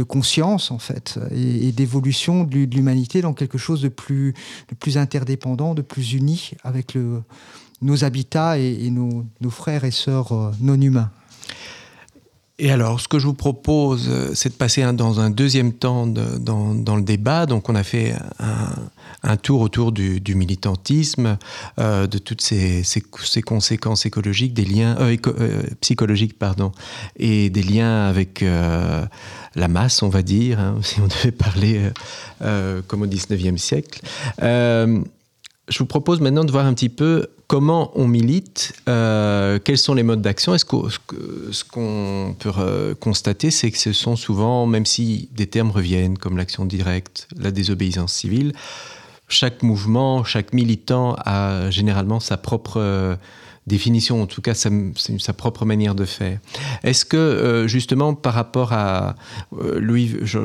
conscience 0.04 0.70
en 0.70 0.78
fait 0.78 1.20
et, 1.32 1.72
d'évolution 1.72 2.44
de 2.44 2.66
l'humanité 2.66 3.22
dans 3.22 3.34
quelque 3.34 3.58
chose 3.58 3.82
de 3.82 3.90
plus, 3.90 4.36
de 4.70 4.76
plus 4.76 5.00
interdépendant, 5.00 5.74
de 5.74 5.82
plus 5.82 6.14
uni 6.14 6.52
avec 6.64 6.96
nos 7.82 8.04
habitats 8.04 8.60
et, 8.60 8.92
nos, 8.92 9.26
nos, 9.42 9.50
frères 9.50 9.86
et 9.86 9.92
sœurs 9.92 10.32
euh, 10.32 10.52
non 10.62 10.80
humains. 10.80 11.12
Et 12.62 12.72
alors, 12.72 13.00
ce 13.00 13.08
que 13.08 13.20
je 13.20 13.26
vous 13.26 13.34
propose, 13.34 14.10
euh, 14.10 14.32
c'est 14.34 14.50
de 14.50 14.54
passer 14.54 14.84
dans 14.92 15.22
un 15.22 15.30
deuxième 15.30 15.72
temps 15.72 16.06
dans, 16.06 16.96
le 16.96 17.02
débat. 17.02 17.46
Donc, 17.46 17.70
on 17.70 17.76
a 17.76 17.84
fait 17.84 18.14
un, 19.24 19.38
tour 19.38 19.62
autour 19.62 19.94
du, 19.94 20.36
militantisme, 20.36 21.38
euh, 21.80 22.06
de 22.06 22.18
toutes 22.18 22.42
ses, 22.42 22.84
conséquences 23.02 24.06
écologiques, 24.06 24.54
des 24.54 24.66
liens 24.66 24.98
euh, 25.00 25.64
psychologiques, 25.80 26.38
pardon, 26.38 26.74
et 27.16 27.50
des 27.50 27.64
liens 27.64 28.08
avec 28.08 28.42
la 28.42 29.68
masse, 29.70 30.04
on 30.04 30.10
va 30.10 30.22
dire, 30.22 30.60
hein, 30.60 30.76
si 30.84 31.00
on 31.00 31.08
devait 31.08 31.32
parler 31.32 31.82
comme 32.88 33.04
au 33.04 33.08
19e 33.08 33.58
siècle. 33.58 34.02
je 34.42 35.00
vous 35.78 35.86
propose 35.86 36.20
maintenant 36.20 36.44
de 36.44 36.52
voir 36.52 36.66
un 36.66 36.74
petit 36.74 36.90
peu 36.90 37.28
comment 37.50 37.92
on 37.96 38.08
milite, 38.08 38.74
quels 38.86 39.78
sont 39.78 39.96
les 39.96 40.04
modes 40.04 40.22
d'action? 40.22 40.56
Ce 40.58 40.64
qu'on 40.64 42.36
peut 42.40 42.96
constater, 43.00 43.52
c'est 43.52 43.72
que 43.72 43.78
ce 43.78 43.92
sont 43.92 44.16
souvent, 44.16 44.68
même 44.68 44.86
si 44.86 45.28
des 45.34 45.48
termes 45.48 45.72
reviennent 45.72 46.18
comme 46.18 46.38
l'action 46.38 46.66
directe, 46.66 47.28
la 47.36 47.52
désobéissance 47.52 48.14
civile, 48.14 48.54
chaque 49.30 49.64
mouvement, 49.64 50.24
chaque 50.24 50.54
militant 50.54 51.16
a 51.26 51.70
généralement 51.70 52.20
sa 52.20 52.38
propre 52.38 52.78
euh, 52.78 53.16
définition, 53.70 54.22
en 54.22 54.26
tout 54.26 54.42
cas 54.42 54.54
sa, 54.54 54.70
sa, 54.96 55.34
propre 55.34 55.64
manière 55.64 55.96
de 55.96 56.04
faire. 56.04 56.40
Est-ce 56.84 57.06
que 57.06 57.16
euh, 57.16 57.68
justement 57.68 58.14
par 58.14 58.34
rapport 58.34 58.74
à 58.74 59.16
euh, 59.58 59.80
Louis, 59.80 60.18
je, 60.24 60.40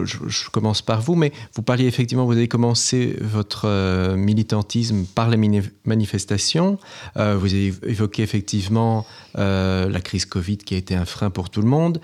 commence 0.51 0.83
par 0.83 1.01
vous, 1.01 1.16
mais 1.16 1.33
vous 1.57 1.62
parliez 1.62 1.87
effectivement, 1.87 2.25
vous 2.25 2.33
avez 2.33 2.47
commencé 2.47 3.16
votre 3.20 4.14
militantisme 4.14 5.05
par 5.14 5.29
les 5.29 5.62
manifestations. 5.85 6.79
vous 7.16 7.55
avez 7.55 7.75
évoqué 7.85 8.22
effectivement 8.22 9.07
la 9.35 10.01
crise 10.01 10.27
Covid 10.27 10.59
qui 10.59 10.75
a 10.75 10.79
été 10.79 10.95
un 10.95 11.05
frein 11.05 11.31
pour 11.31 11.51
tout 11.51 11.62
le 11.62 11.68
monde. 11.68 12.01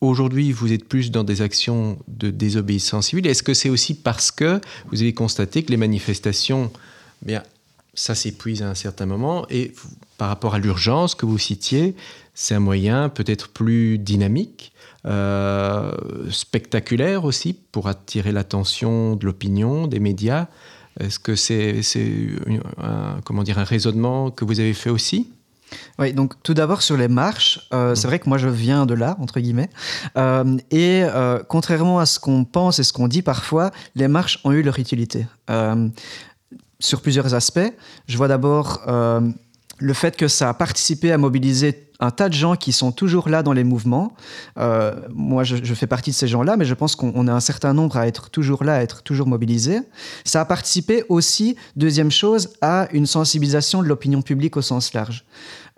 Aujourd'hui, 0.00 0.50
vous 0.50 0.72
êtes 0.72 0.88
plus 0.88 1.10
dans 1.10 1.24
des 1.24 1.42
actions 1.42 1.98
de 2.08 2.30
désobéissance 2.30 3.08
civile. 3.08 3.26
Est-ce 3.26 3.42
que 3.42 3.52
c'est 3.52 3.68
aussi 3.68 3.94
parce 3.94 4.30
que 4.30 4.58
vous 4.90 5.02
avez 5.02 5.12
constaté 5.12 5.62
que 5.62 5.70
les 5.70 5.76
manifestations, 5.76 6.72
bien, 7.20 7.42
ça 8.00 8.14
s'épuise 8.14 8.62
à 8.62 8.70
un 8.70 8.74
certain 8.74 9.04
moment 9.04 9.44
et 9.50 9.74
par 10.16 10.28
rapport 10.28 10.54
à 10.54 10.58
l'urgence 10.58 11.14
que 11.14 11.26
vous 11.26 11.36
citiez, 11.36 11.94
c'est 12.32 12.54
un 12.54 12.60
moyen 12.60 13.10
peut-être 13.10 13.50
plus 13.50 13.98
dynamique, 13.98 14.72
euh, 15.04 15.92
spectaculaire 16.30 17.24
aussi 17.24 17.52
pour 17.52 17.88
attirer 17.88 18.32
l'attention 18.32 19.16
de 19.16 19.26
l'opinion, 19.26 19.86
des 19.86 20.00
médias. 20.00 20.46
Est-ce 20.98 21.18
que 21.18 21.36
c'est 21.36 21.82
un, 22.78 23.20
comment 23.22 23.42
dire, 23.42 23.58
un 23.58 23.64
raisonnement 23.64 24.30
que 24.30 24.46
vous 24.46 24.60
avez 24.60 24.72
fait 24.72 24.90
aussi? 24.90 25.28
Oui, 25.98 26.12
donc 26.12 26.34
tout 26.42 26.54
d'abord 26.54 26.82
sur 26.82 26.96
les 26.96 27.08
marches, 27.08 27.60
euh, 27.72 27.94
c'est 27.94 28.06
vrai 28.06 28.18
que 28.18 28.28
moi 28.28 28.38
je 28.38 28.48
viens 28.48 28.86
de 28.86 28.94
là, 28.94 29.16
entre 29.20 29.40
guillemets, 29.40 29.70
euh, 30.16 30.56
et 30.70 31.02
euh, 31.04 31.40
contrairement 31.48 31.98
à 31.98 32.06
ce 32.06 32.18
qu'on 32.18 32.44
pense 32.44 32.78
et 32.78 32.82
ce 32.82 32.92
qu'on 32.92 33.08
dit 33.08 33.22
parfois, 33.22 33.70
les 33.94 34.08
marches 34.08 34.40
ont 34.44 34.52
eu 34.52 34.62
leur 34.62 34.78
utilité. 34.78 35.26
Sur 36.80 37.00
plusieurs 37.00 37.34
aspects, 37.34 37.72
je 38.08 38.16
vois 38.16 38.28
d'abord 38.28 38.82
le 39.80 39.94
fait 39.94 40.16
que 40.16 40.28
ça 40.28 40.50
a 40.50 40.54
participé 40.54 41.10
à 41.10 41.18
mobiliser 41.18 41.90
un 42.00 42.10
tas 42.10 42.28
de 42.28 42.34
gens 42.34 42.56
qui 42.56 42.72
sont 42.72 42.92
toujours 42.92 43.28
là 43.28 43.42
dans 43.42 43.52
les 43.52 43.64
mouvements. 43.64 44.14
Euh, 44.58 44.94
moi, 45.10 45.44
je, 45.44 45.74
fais 45.74 45.86
partie 45.86 46.10
de 46.10 46.14
ces 46.14 46.28
gens-là, 46.28 46.56
mais 46.56 46.64
je 46.64 46.74
pense 46.74 46.96
qu'on 46.96 47.28
a 47.28 47.32
un 47.32 47.40
certain 47.40 47.74
nombre 47.74 47.96
à 47.96 48.06
être 48.06 48.30
toujours 48.30 48.64
là, 48.64 48.76
à 48.76 48.82
être 48.82 49.02
toujours 49.02 49.26
mobilisés. 49.26 49.80
Ça 50.24 50.40
a 50.40 50.44
participé 50.44 51.04
aussi, 51.08 51.56
deuxième 51.76 52.10
chose, 52.10 52.50
à 52.62 52.88
une 52.92 53.06
sensibilisation 53.06 53.82
de 53.82 53.88
l'opinion 53.88 54.22
publique 54.22 54.56
au 54.56 54.62
sens 54.62 54.94
large. 54.94 55.24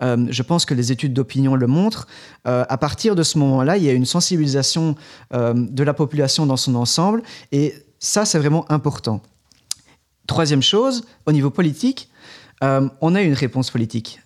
Euh, 0.01 0.25
je 0.29 0.43
pense 0.43 0.65
que 0.65 0.73
les 0.73 0.91
études 0.91 1.13
d'opinion 1.13 1.55
le 1.55 1.67
montrent. 1.67 2.07
Euh, 2.47 2.65
à 2.69 2.77
partir 2.77 3.15
de 3.15 3.23
ce 3.23 3.37
moment-là, 3.37 3.77
il 3.77 3.83
y 3.83 3.89
a 3.89 3.93
une 3.93 4.05
sensibilisation 4.05 4.95
de 5.31 5.83
la 5.83 5.93
population 5.93 6.45
dans 6.45 6.57
son 6.57 6.75
ensemble, 6.75 7.21
et 7.51 7.73
ça, 7.99 8.25
c'est 8.25 8.39
vraiment 8.39 8.69
important. 8.71 9.21
Troisième 10.27 10.61
chose, 10.61 11.03
au 11.25 11.31
niveau 11.31 11.49
politique, 11.49 12.09
on 12.61 13.15
a 13.15 13.21
une 13.21 13.33
réponse 13.33 13.71
politique 13.71 14.21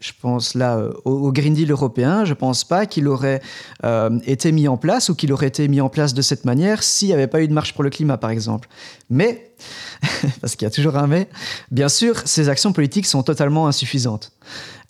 je 0.00 0.12
pense 0.18 0.54
là 0.54 0.76
euh, 0.76 0.92
au, 1.04 1.30
Green 1.30 1.54
Deal 1.54 1.70
européen, 1.70 2.24
je 2.24 2.30
ne 2.30 2.34
pense 2.34 2.64
pas 2.64 2.86
qu'il 2.86 3.06
aurait 3.06 3.40
euh, 3.84 4.18
été 4.24 4.50
mis 4.50 4.66
en 4.66 4.76
place 4.76 5.10
ou 5.10 5.14
qu'il 5.14 5.32
aurait 5.32 5.48
été 5.48 5.68
mis 5.68 5.80
en 5.80 5.88
place 5.88 6.14
de 6.14 6.22
cette 6.22 6.44
manière 6.44 6.82
s'il 6.82 7.08
n'y 7.08 7.14
avait 7.14 7.26
pas 7.26 7.42
eu 7.42 7.48
de 7.48 7.52
marche 7.52 7.74
pour 7.74 7.84
le 7.84 7.90
climat, 7.90 8.16
par 8.16 8.30
exemple. 8.30 8.68
Mais, 9.10 9.52
parce 10.40 10.56
qu'il 10.56 10.66
y 10.66 10.68
a 10.68 10.70
toujours 10.70 10.96
un 10.96 11.06
mais, 11.06 11.28
bien 11.70 11.88
sûr, 11.88 12.16
ces 12.24 12.48
actions 12.48 12.72
politiques 12.72 13.06
sont 13.06 13.22
totalement 13.22 13.66
insuffisantes. 13.66 14.32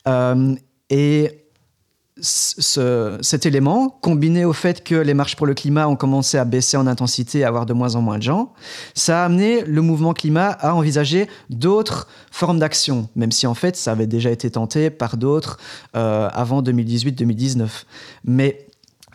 Euh, 0.07 0.55
et 2.21 3.23
cet 3.23 3.47
élément, 3.47 3.89
combiné 3.89 4.45
au 4.45 4.53
fait 4.53 4.85
que 4.85 4.95
les 4.95 5.15
marches 5.15 5.37
pour 5.37 5.47
le 5.47 5.55
climat 5.55 5.89
ont 5.89 5.97
commencé 5.97 6.39
à 6.39 6.45
baisser 6.45 6.77
en 6.77 6.87
intensité, 6.87 7.45
à 7.45 7.49
avoir 7.49 7.67
de 7.67 7.73
moins 7.73 7.95
en 7.95 8.03
moins 8.03 8.19
de 8.19 8.23
gens, 8.23 8.53
ça 8.95 9.23
a 9.23 9.25
amené 9.25 9.63
le 9.63 9.81
mouvement 9.83 10.13
climat 10.13 10.51
à 10.51 10.75
envisager 10.75 11.29
d'autres 11.49 12.09
formes 12.31 12.59
d'action, 12.59 13.09
même 13.17 13.33
si 13.33 13.47
en 13.47 13.55
fait 13.55 13.77
ça 13.77 13.93
avait 13.93 14.07
déjà 14.07 14.31
été 14.31 14.51
tenté 14.51 14.91
par 14.91 15.17
d'autres 15.17 15.59
euh, 15.97 16.29
avant 16.33 16.63
2018-2019. 16.63 17.69
Mais 18.25 18.67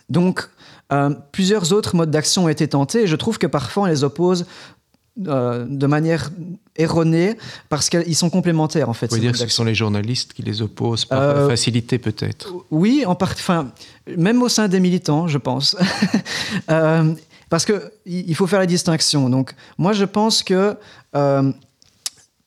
donc, 0.09 0.49
euh, 0.91 1.11
plusieurs 1.31 1.73
autres 1.73 1.95
modes 1.95 2.11
d'action 2.11 2.45
ont 2.45 2.49
été 2.49 2.67
tentés 2.67 3.03
et 3.03 3.07
je 3.07 3.15
trouve 3.15 3.37
que 3.37 3.47
parfois 3.47 3.83
on 3.83 3.87
les 3.87 4.03
oppose 4.03 4.45
euh, 5.27 5.65
de 5.67 5.87
manière 5.87 6.29
erronée 6.77 7.37
parce 7.69 7.89
qu'ils 7.89 8.15
sont 8.15 8.29
complémentaires 8.29 8.89
en 8.89 8.93
fait. 8.93 9.11
Vous 9.11 9.19
dire 9.19 9.31
que 9.31 9.37
ce 9.37 9.47
sont 9.47 9.63
les 9.63 9.75
journalistes 9.75 10.33
qui 10.33 10.41
les 10.41 10.61
opposent 10.61 11.05
par 11.05 11.21
euh, 11.21 11.49
facilité 11.49 11.97
peut-être 11.97 12.53
Oui, 12.71 13.03
en 13.05 13.15
part, 13.15 13.31
enfin, 13.31 13.71
même 14.17 14.41
au 14.41 14.49
sein 14.49 14.67
des 14.67 14.79
militants, 14.79 15.27
je 15.27 15.37
pense. 15.37 15.75
euh, 16.69 17.13
parce 17.49 17.65
qu'il 17.65 18.35
faut 18.35 18.47
faire 18.47 18.59
la 18.59 18.65
distinction. 18.65 19.29
Donc, 19.29 19.53
moi, 19.77 19.93
je 19.93 20.05
pense 20.05 20.43
que 20.43 20.75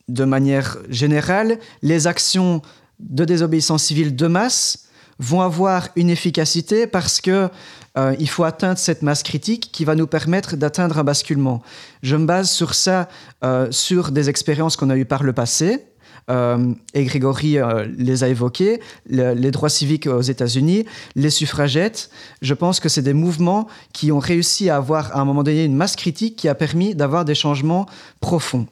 de 0.09 0.25
manière 0.25 0.79
générale, 0.89 1.59
les 1.83 2.07
actions 2.07 2.63
de 2.99 3.25
désobéissance 3.25 3.85
civile 3.85 4.17
de 4.17 4.27
masse 4.27 4.89
vont 5.19 5.41
avoir 5.41 5.89
une 5.97 6.11
efficacité 6.11 6.87
parce 6.87 7.21
que 7.21 7.49
euh, 7.97 8.15
il 8.19 8.29
faut 8.29 8.45
atteindre 8.45 8.79
cette 8.79 9.03
masse 9.03 9.23
critique 9.23 9.71
qui 9.73 9.85
va 9.85 9.95
nous 9.95 10.07
permettre 10.07 10.57
d'atteindre 10.57 10.99
un 10.99 11.05
basculement. 11.05 11.63
Je 12.03 12.17
me 12.17 12.27
base 12.27 12.51
sur 12.51 12.75
ça, 12.75 13.09
euh, 13.45 13.69
sur 13.71 14.13
des 14.13 14.29
expériences 14.29 14.77
qu'on 14.77 14.91
a 14.91 14.97
eues 14.97 15.05
par 15.05 15.23
le 15.23 15.33
passé. 15.33 15.85
Euh, 16.31 16.75
et 16.93 17.05
Grégory 17.05 17.57
les 17.97 18.23
a 18.23 18.29
évoquées, 18.29 18.81
les 19.09 19.51
droits 19.51 19.71
civiques 19.71 20.07
aux 20.07 20.21
États-Unis, 20.21 20.85
les 21.17 21.31
suffragettes. 21.31 22.11
Je 22.43 22.53
pense 22.53 22.81
que 22.81 22.91
c'est 22.91 23.03
des 23.03 23.15
mouvements 23.15 23.67
qui 23.95 24.13
ont 24.13 24.19
réussi 24.19 24.69
à 24.69 24.77
avoir 24.77 25.17
à 25.17 25.21
un 25.21 25.25
moment 25.25 25.43
donné 25.43 25.65
une 25.65 25.75
masse 25.75 25.97
critique 25.97 26.37
qui 26.37 26.49
a 26.49 26.55
permis 26.55 26.95
d'avoir 26.95 27.25
des 27.25 27.35
changements 27.35 27.87
profonds. 28.21 28.67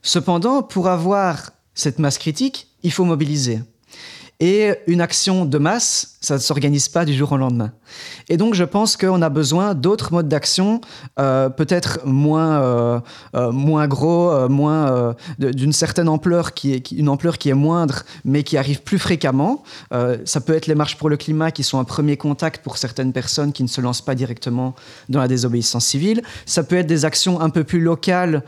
Cependant, 0.00 0.62
pour 0.62 0.88
avoir 0.88 1.50
cette 1.74 1.98
masse 1.98 2.16
critique, 2.16 2.68
il 2.82 2.92
faut 2.92 3.04
mobiliser. 3.04 3.60
Et 4.40 4.72
une 4.86 5.00
action 5.00 5.44
de 5.44 5.58
masse, 5.58 6.16
ça 6.20 6.34
ne 6.34 6.40
s'organise 6.40 6.88
pas 6.88 7.04
du 7.04 7.14
jour 7.14 7.32
au 7.32 7.36
lendemain. 7.36 7.72
Et 8.28 8.36
donc, 8.36 8.54
je 8.54 8.64
pense 8.64 8.96
qu'on 8.96 9.22
a 9.22 9.28
besoin 9.28 9.74
d'autres 9.74 10.12
modes 10.12 10.28
d'action, 10.28 10.80
euh, 11.18 11.48
peut-être 11.48 12.00
moins, 12.04 12.60
euh, 12.60 13.00
euh, 13.34 13.52
moins 13.52 13.86
gros, 13.86 14.48
moins 14.48 15.14
d'une 15.38 15.72
certaine 15.72 16.08
ampleur, 16.08 16.54
qui 16.54 16.72
est, 16.72 16.90
une 16.90 17.08
ampleur 17.08 17.38
qui 17.38 17.48
est 17.48 17.54
moindre, 17.54 18.02
mais 18.24 18.42
qui 18.42 18.56
arrive 18.56 18.82
plus 18.82 18.98
fréquemment. 18.98 19.62
ça 20.24 20.40
peut 20.40 20.54
être 20.54 20.66
les 20.66 20.74
marches 20.74 20.96
pour 20.96 21.08
le 21.08 21.16
climat, 21.16 21.50
qui 21.50 21.62
sont 21.62 21.78
un 21.78 21.84
premier 21.84 22.16
contact 22.16 22.62
pour 22.62 22.78
certaines 22.78 23.12
personnes 23.12 23.52
qui 23.52 23.62
ne 23.62 23.68
se 23.68 23.80
lancent 23.80 24.02
pas 24.02 24.14
directement 24.14 24.74
dans 25.08 25.20
la 25.20 25.28
désobéissance 25.28 25.86
civile. 25.86 26.22
Ça 26.44 26.62
peut 26.62 26.76
être 26.76 26.86
des 26.86 27.04
actions 27.04 27.40
un 27.40 27.50
peu 27.50 27.64
plus 27.64 27.80
locales, 27.80 28.42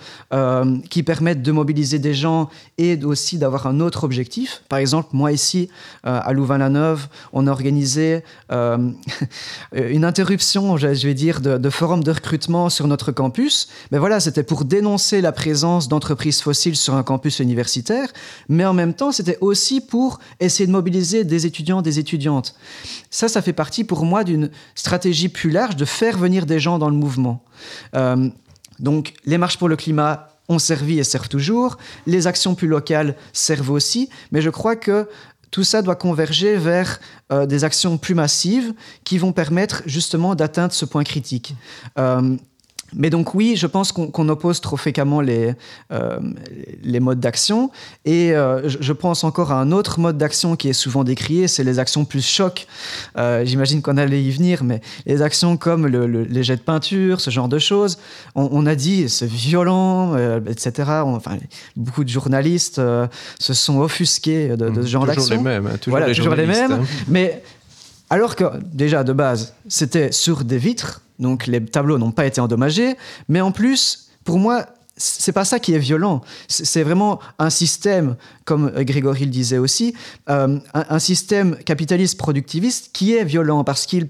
qui 0.91 1.03
permettent 1.03 1.43
de 1.43 1.53
mobiliser 1.53 1.99
des 1.99 2.15
gens 2.15 2.49
et 2.77 3.03
aussi 3.05 3.39
d'avoir 3.39 3.67
un 3.67 3.81
autre 3.81 4.05
objectif. 4.05 4.63
Par 4.69 4.79
exemple, 4.79 5.09
moi 5.13 5.33
ici, 5.33 5.69
à 6.05 6.33
Louvain-la-Neuve, 6.33 7.09
on 7.33 7.47
a 7.47 7.51
organisé 7.51 8.23
une 9.75 10.05
interruption, 10.05 10.77
je 10.77 10.87
vais 10.87 11.15
dire, 11.15 11.41
de, 11.41 11.59
de 11.59 11.71
forum 11.71 12.03
de 12.03 12.11
recrutement 12.11 12.71
sur 12.71 12.87
notre 12.87 13.13
campus. 13.13 13.69
Mais 13.93 13.99
voilà, 13.99 14.21
c'était 14.21 14.43
pour 14.43 14.65
dénoncer 14.65 15.21
la 15.21 15.33
présence 15.33 15.89
d'entreprises 15.89 16.41
fossiles 16.41 16.77
sur 16.77 16.95
un 16.95 17.03
campus 17.03 17.39
universitaire, 17.41 18.09
mais 18.49 18.65
en 18.65 18.75
même 18.75 18.95
temps, 18.95 19.13
c'était 19.13 19.39
aussi 19.41 19.81
pour 19.81 20.19
essayer 20.41 20.67
de 20.67 20.73
mobiliser 20.73 21.25
des 21.25 21.47
étudiants, 21.47 21.83
des 21.83 21.99
étudiantes. 21.99 22.55
Ça, 23.11 23.29
ça 23.29 23.43
fait 23.43 23.53
partie 23.53 23.85
pour 23.85 24.05
moi 24.05 24.25
d'une 24.25 24.51
stratégie 24.75 25.29
plus 25.29 25.51
large 25.51 25.77
de 25.77 25.85
faire 25.85 26.19
venir 26.19 26.47
des 26.47 26.61
gens 26.61 26.79
dans 26.79 26.91
le 26.91 26.97
mouvement. 26.97 27.43
Euh, 27.95 28.29
donc, 28.79 29.15
les 29.25 29.39
marches 29.39 29.59
pour 29.59 29.69
le 29.69 29.77
climat 29.77 30.29
ont 30.49 30.59
servi 30.59 30.99
et 30.99 31.05
servent 31.05 31.29
toujours. 31.29 31.77
Les 32.07 32.27
actions 32.27 32.55
plus 32.55 32.69
locales 32.69 33.17
servent 33.33 33.71
aussi. 33.71 34.09
Mais 34.33 34.41
je 34.41 34.51
crois 34.51 34.77
que 34.77 35.09
tout 35.51 35.65
ça 35.65 35.83
doit 35.83 35.97
converger 35.97 36.57
vers 36.57 37.01
euh, 37.33 37.47
des 37.47 37.65
actions 37.65 37.99
plus 37.99 38.15
massives 38.15 38.75
qui 39.05 39.19
vont 39.19 39.33
permettre 39.33 39.83
justement 39.87 40.35
d'atteindre 40.35 40.73
ce 40.73 40.85
point 40.85 41.05
critique. 41.05 41.55
Euh, 41.99 42.37
mais 42.95 43.11
donc 43.11 43.35
oui, 43.35 43.55
je 43.57 43.67
pense 43.67 43.93
qu'on 43.93 44.29
oppose 44.29 44.61
trop 44.61 44.77
fréquemment 44.77 45.21
les, 45.21 45.55
euh, 45.93 46.19
les 46.83 47.01
modes 47.01 47.21
d'action. 47.21 47.71
Et 48.05 48.33
euh, 48.33 48.69
je, 48.69 48.93
pense 48.93 49.25
encore 49.25 49.53
à 49.53 49.61
un 49.61 49.73
autre 49.73 50.01
mode 50.01 50.17
d'action 50.17 50.57
qui 50.57 50.69
est 50.69 50.73
souvent 50.73 51.05
décrié, 51.05 51.49
c'est 51.49 51.65
les 51.65 51.79
actions 51.79 52.05
plus 52.05 52.25
choc. 52.27 52.67
Euh, 53.17 53.45
j'imagine 53.45 53.83
qu'on 53.83 53.97
allait 53.97 54.23
y 54.23 54.31
venir, 54.31 54.65
mais 54.65 54.81
les 55.07 55.23
actions 55.23 55.57
comme 55.57 55.87
les 55.87 56.43
jets 56.43 56.57
de 56.57 56.63
peinture, 56.63 57.21
ce 57.21 57.31
genre 57.31 57.49
de 57.49 57.59
choses, 57.59 57.99
on, 58.35 58.67
a 58.67 58.75
dit 58.75 59.09
c'est 59.09 59.29
violent, 59.29 60.17
etc. 60.47 60.91
enfin, 61.05 61.39
beaucoup 61.77 62.05
de 62.05 62.09
journalistes 62.09 62.81
se 63.39 63.55
sont 63.55 63.81
offusqués 63.81 64.57
de, 64.57 64.83
ce 64.83 64.87
genre 64.87 65.07
d'action. 65.07 65.23
Toujours 65.25 65.37
les 65.37 65.43
mêmes, 65.43 65.67
hein, 65.67 65.77
toujours 65.79 65.99
voilà, 65.99 66.09
les 66.09 66.15
toujours 66.15 66.35
les 66.35 66.47
mêmes. 66.47 66.73
Hein. 66.73 66.85
Mais 67.07 67.43
alors 68.11 68.37
que 68.37 68.45
déjà 68.73 69.05
de 69.05 69.13
base, 69.13 69.55
c'était 69.69 70.13
sur 70.13 70.45
des 70.45 70.59
vitres 70.59 71.03
donc 71.19 71.47
les 71.47 71.65
tableaux 71.65 71.99
n'ont 71.99 72.13
pas 72.13 72.27
été 72.27 72.41
endommagés, 72.41 72.97
mais 73.29 73.41
en 73.41 73.51
plus, 73.51 74.09
pour 74.25 74.39
moi, 74.39 74.67
c'est 74.97 75.33
pas 75.33 75.45
ça 75.45 75.61
qui 75.61 75.75
est 75.75 75.79
violent. 75.79 76.23
C'est 76.49 76.83
vraiment 76.83 77.21
un 77.39 77.51
système, 77.51 78.17
comme 78.45 78.71
Grégory 78.71 79.27
le 79.27 79.31
disait 79.31 79.59
aussi, 79.59 79.95
euh, 80.29 80.59
un, 80.75 80.99
système 80.99 81.57
capitaliste 81.57 82.19
productiviste 82.19 82.91
qui 82.93 83.15
est 83.15 83.25
violent 83.25 83.63
parce 83.63 83.87
qu'il 83.87 84.09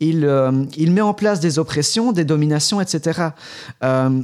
il, 0.00 0.24
euh, 0.24 0.64
il 0.76 0.90
met 0.90 1.00
en 1.00 1.14
place 1.14 1.38
des 1.38 1.60
oppressions, 1.60 2.10
des 2.10 2.24
dominations, 2.24 2.80
etc. 2.80 3.28
Euh, 3.84 4.22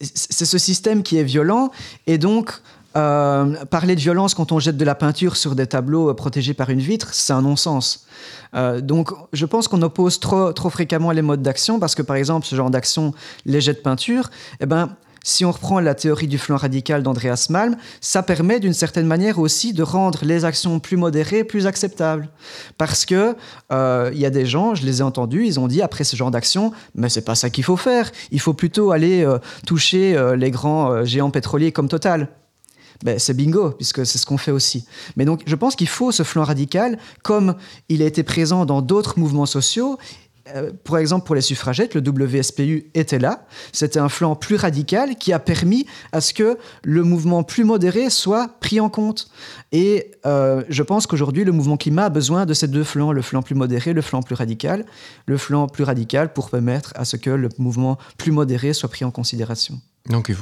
c'est 0.00 0.46
ce 0.46 0.58
système 0.58 1.02
qui 1.02 1.18
est 1.18 1.24
violent 1.24 1.70
et 2.06 2.18
donc 2.18 2.52
euh, 2.96 3.64
parler 3.66 3.94
de 3.94 4.00
violence 4.00 4.34
quand 4.34 4.52
on 4.52 4.58
jette 4.58 4.78
de 4.78 4.84
la 4.84 4.94
peinture 4.94 5.36
sur 5.36 5.54
des 5.54 5.66
tableaux 5.66 6.08
euh, 6.08 6.14
protégés 6.14 6.54
par 6.54 6.70
une 6.70 6.80
vitre, 6.80 7.10
c'est 7.12 7.34
un 7.34 7.42
non-sens. 7.42 8.06
Euh, 8.54 8.80
donc, 8.80 9.10
je 9.34 9.44
pense 9.44 9.68
qu'on 9.68 9.82
oppose 9.82 10.18
trop, 10.18 10.52
fréquemment 10.70 11.10
les 11.10 11.20
modes 11.20 11.42
d'action 11.42 11.78
parce 11.78 11.94
que, 11.94 12.00
par 12.00 12.16
exemple, 12.16 12.46
ce 12.46 12.54
genre 12.54 12.70
d'action, 12.70 13.12
les 13.44 13.60
jets 13.60 13.74
de 13.74 13.80
peinture, 13.80 14.30
eh 14.60 14.66
ben, 14.66 14.96
si 15.22 15.44
on 15.44 15.50
reprend 15.50 15.78
la 15.80 15.94
théorie 15.94 16.28
du 16.28 16.38
flanc 16.38 16.56
radical 16.56 17.02
d'Andreas 17.02 17.48
Malm, 17.50 17.76
ça 18.00 18.22
permet 18.22 18.60
d'une 18.60 18.72
certaine 18.72 19.06
manière 19.06 19.40
aussi 19.40 19.74
de 19.74 19.82
rendre 19.82 20.20
les 20.22 20.46
actions 20.46 20.78
plus 20.78 20.96
modérées, 20.96 21.44
plus 21.44 21.66
acceptables. 21.66 22.28
Parce 22.78 23.04
que 23.04 23.34
il 23.72 24.18
y 24.18 24.24
a 24.24 24.30
des 24.30 24.46
gens, 24.46 24.76
je 24.76 24.86
les 24.86 25.00
ai 25.00 25.02
entendus, 25.02 25.44
ils 25.44 25.58
ont 25.58 25.66
dit 25.66 25.82
après 25.82 26.04
ce 26.04 26.14
genre 26.14 26.30
d'action, 26.30 26.70
mais 26.94 27.08
c'est 27.08 27.24
pas 27.24 27.34
ça 27.34 27.50
qu'il 27.50 27.64
faut 27.64 27.76
faire. 27.76 28.12
Il 28.30 28.38
faut 28.38 28.54
plutôt 28.54 28.92
aller 28.92 29.26
toucher 29.66 30.16
les 30.36 30.52
grands 30.52 31.04
géants 31.04 31.30
pétroliers 31.30 31.72
comme 31.72 31.88
Total 31.88 32.28
ben, 33.02 33.18
c'est 33.18 33.34
bingo, 33.34 33.70
puisque 33.70 34.06
c'est 34.06 34.18
ce 34.18 34.26
qu'on 34.26 34.38
fait 34.38 34.50
aussi. 34.50 34.86
Mais 35.16 35.24
donc, 35.24 35.42
je 35.46 35.54
pense 35.54 35.76
qu'il 35.76 35.88
faut 35.88 36.12
ce 36.12 36.22
flanc 36.22 36.44
radical, 36.44 36.98
comme 37.22 37.54
il 37.88 38.02
a 38.02 38.06
été 38.06 38.22
présent 38.22 38.66
dans 38.66 38.82
d'autres 38.82 39.18
mouvements 39.18 39.46
sociaux. 39.46 39.98
Euh, 40.54 40.70
par 40.84 40.98
exemple, 40.98 41.26
pour 41.26 41.34
les 41.34 41.40
suffragettes, 41.40 41.94
le 41.94 42.00
WSPU 42.00 42.90
était 42.94 43.18
là. 43.18 43.46
C'était 43.72 43.98
un 43.98 44.08
flanc 44.08 44.36
plus 44.36 44.56
radical 44.56 45.16
qui 45.16 45.32
a 45.32 45.38
permis 45.38 45.86
à 46.12 46.20
ce 46.20 46.32
que 46.32 46.58
le 46.84 47.02
mouvement 47.02 47.42
plus 47.42 47.64
modéré 47.64 48.10
soit 48.10 48.48
pris 48.60 48.78
en 48.80 48.88
compte. 48.88 49.28
Et 49.72 50.12
euh, 50.24 50.62
je 50.68 50.82
pense 50.82 51.06
qu'aujourd'hui, 51.06 51.44
le 51.44 51.52
mouvement 51.52 51.76
climat 51.76 52.04
a 52.04 52.10
besoin 52.10 52.46
de 52.46 52.54
ces 52.54 52.68
deux 52.68 52.84
flancs, 52.84 53.12
le 53.12 53.22
flanc 53.22 53.42
plus 53.42 53.54
modéré, 53.54 53.92
le 53.92 54.02
flanc 54.02 54.22
plus 54.22 54.34
radical. 54.34 54.86
Le 55.26 55.36
flanc 55.36 55.66
plus 55.66 55.84
radical 55.84 56.32
pour 56.32 56.50
permettre 56.50 56.92
à 56.94 57.04
ce 57.04 57.16
que 57.16 57.30
le 57.30 57.48
mouvement 57.58 57.98
plus 58.16 58.32
modéré 58.32 58.72
soit 58.72 58.88
pris 58.88 59.04
en 59.04 59.10
considération. 59.10 59.80
Donc 60.08 60.32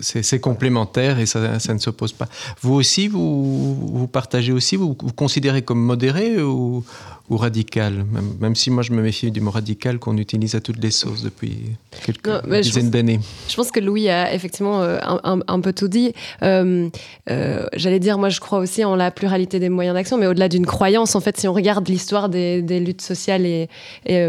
c'est 0.00 0.40
complémentaire 0.40 1.18
et 1.18 1.26
ça, 1.26 1.58
ça 1.58 1.74
ne 1.74 1.78
s'oppose 1.78 2.12
pas. 2.12 2.28
Vous 2.62 2.74
aussi, 2.74 3.08
vous, 3.08 3.74
vous 3.74 4.06
partagez 4.06 4.52
aussi, 4.52 4.76
vous, 4.76 4.96
vous 4.98 5.12
considérez 5.12 5.62
comme 5.62 5.80
modéré 5.80 6.42
ou, 6.42 6.84
ou 7.30 7.36
radical 7.36 8.04
même, 8.12 8.34
même, 8.40 8.54
si 8.56 8.70
moi 8.70 8.82
je 8.82 8.92
me 8.92 9.00
méfie 9.00 9.30
du 9.30 9.40
mot 9.40 9.52
radical 9.52 10.00
qu'on 10.00 10.18
utilise 10.18 10.56
à 10.56 10.60
toutes 10.60 10.82
les 10.82 10.90
sauces 10.90 11.22
depuis 11.22 11.76
quelques 12.04 12.44
dizaines 12.60 12.90
d'années. 12.90 13.20
Je 13.48 13.54
pense 13.54 13.70
que 13.70 13.78
Louis 13.78 14.08
a 14.08 14.34
effectivement 14.34 14.82
euh, 14.82 14.98
un, 15.02 15.38
un, 15.46 15.60
peu 15.60 15.72
tout 15.72 15.86
dit. 15.86 16.12
Euh, 16.42 16.88
euh, 17.30 17.66
J'allais 17.72 18.00
dire, 18.00 18.18
moi 18.18 18.30
je 18.30 18.40
crois 18.40 18.58
aussi 18.58 18.84
en 18.84 18.96
la 18.96 19.12
pluralité 19.12 19.60
des 19.60 19.68
moyens 19.68 19.94
d'action, 19.94 20.18
mais 20.18 20.26
au-delà 20.26 20.48
d'une 20.48 20.66
croyance, 20.66 21.14
en 21.14 21.20
fait, 21.20 21.38
si 21.38 21.46
on 21.46 21.52
regarde 21.52 21.88
l'histoire 21.88 22.28
des, 22.28 22.62
des, 22.62 22.80
luttes 22.80 23.02
sociales 23.02 23.46
et, 23.46 23.68
et 24.06 24.28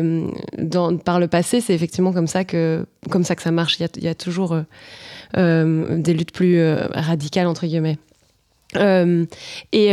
dans, 0.59 0.95
par 0.97 1.19
le 1.19 1.27
passé, 1.27 1.59
c'est 1.59 1.73
effectivement 1.73 2.13
comme 2.13 2.27
ça 2.27 2.43
que, 2.43 2.85
comme 3.09 3.23
ça 3.23 3.35
que 3.35 3.41
ça 3.41 3.51
marche. 3.51 3.79
Il 3.79 3.81
y 3.81 3.85
a, 3.85 3.89
il 3.97 4.03
y 4.03 4.07
a 4.07 4.15
toujours 4.15 4.55
des 5.35 6.13
luttes 6.13 6.33
plus 6.33 6.61
radicales, 6.93 7.47
entre 7.47 7.65
guillemets. 7.65 7.97
Et 8.75 9.91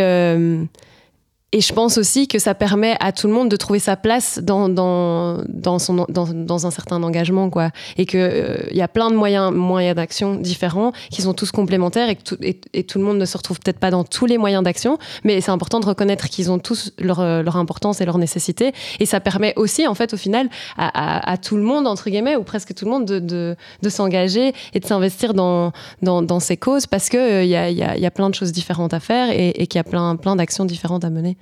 et 1.50 1.62
je 1.62 1.72
pense 1.72 1.96
aussi 1.96 2.28
que 2.28 2.38
ça 2.38 2.54
permet 2.54 2.94
à 3.00 3.10
tout 3.10 3.26
le 3.26 3.32
monde 3.32 3.48
de 3.48 3.56
trouver 3.56 3.78
sa 3.78 3.96
place 3.96 4.38
dans, 4.42 4.68
dans, 4.68 5.38
dans, 5.48 5.78
son, 5.78 6.04
dans, 6.10 6.26
dans 6.26 6.66
un 6.66 6.70
certain 6.70 7.02
engagement. 7.02 7.48
Quoi. 7.48 7.70
Et 7.96 8.04
qu'il 8.04 8.20
euh, 8.20 8.58
y 8.70 8.82
a 8.82 8.88
plein 8.88 9.10
de 9.10 9.16
moyens, 9.16 9.50
moyens 9.50 9.96
d'action 9.96 10.34
différents 10.34 10.92
qui 11.10 11.22
sont 11.22 11.32
tous 11.32 11.50
complémentaires 11.50 12.10
et, 12.10 12.16
que 12.16 12.22
tout, 12.22 12.36
et, 12.42 12.84
tout 12.84 12.98
le 12.98 13.04
monde 13.06 13.16
ne 13.16 13.24
se 13.24 13.34
retrouve 13.38 13.60
peut-être 13.60 13.78
pas 13.78 13.90
dans 13.90 14.04
tous 14.04 14.26
les 14.26 14.36
moyens 14.36 14.62
d'action. 14.62 14.98
Mais 15.24 15.40
c'est 15.40 15.50
important 15.50 15.80
de 15.80 15.86
reconnaître 15.86 16.28
qu'ils 16.28 16.50
ont 16.50 16.58
tous 16.58 16.92
leur, 16.98 17.22
leur, 17.42 17.56
importance 17.56 18.02
et 18.02 18.04
leur 18.04 18.18
nécessité. 18.18 18.74
Et 19.00 19.06
ça 19.06 19.18
permet 19.18 19.54
aussi, 19.56 19.86
en 19.86 19.94
fait, 19.94 20.12
au 20.12 20.18
final, 20.18 20.50
à, 20.76 20.88
à, 20.88 21.32
à 21.32 21.38
tout 21.38 21.56
le 21.56 21.62
monde, 21.62 21.86
entre 21.86 22.10
guillemets, 22.10 22.36
ou 22.36 22.42
presque 22.42 22.74
tout 22.74 22.84
le 22.84 22.90
monde, 22.90 23.06
de, 23.06 23.20
de, 23.20 23.56
de 23.80 23.88
s'engager 23.88 24.52
et 24.74 24.80
de 24.80 24.84
s'investir 24.84 25.32
dans, 25.32 25.72
dans, 26.02 26.20
dans, 26.20 26.40
ces 26.40 26.58
causes 26.58 26.86
parce 26.86 27.08
qu'il 27.08 27.18
euh, 27.18 27.44
y, 27.44 27.56
a, 27.56 27.70
y, 27.70 27.76
y 28.00 28.06
a 28.06 28.10
plein 28.10 28.28
de 28.28 28.34
choses 28.34 28.52
différentes 28.52 28.92
à 28.92 29.00
faire 29.00 29.30
et, 29.30 29.48
et 29.48 29.66
qu'il 29.66 29.78
y 29.78 29.80
a 29.80 29.84
plein, 29.84 30.14
plein 30.16 30.36
d'actions 30.36 30.66
différentes 30.66 31.06
à 31.06 31.10
mener. 31.10 31.37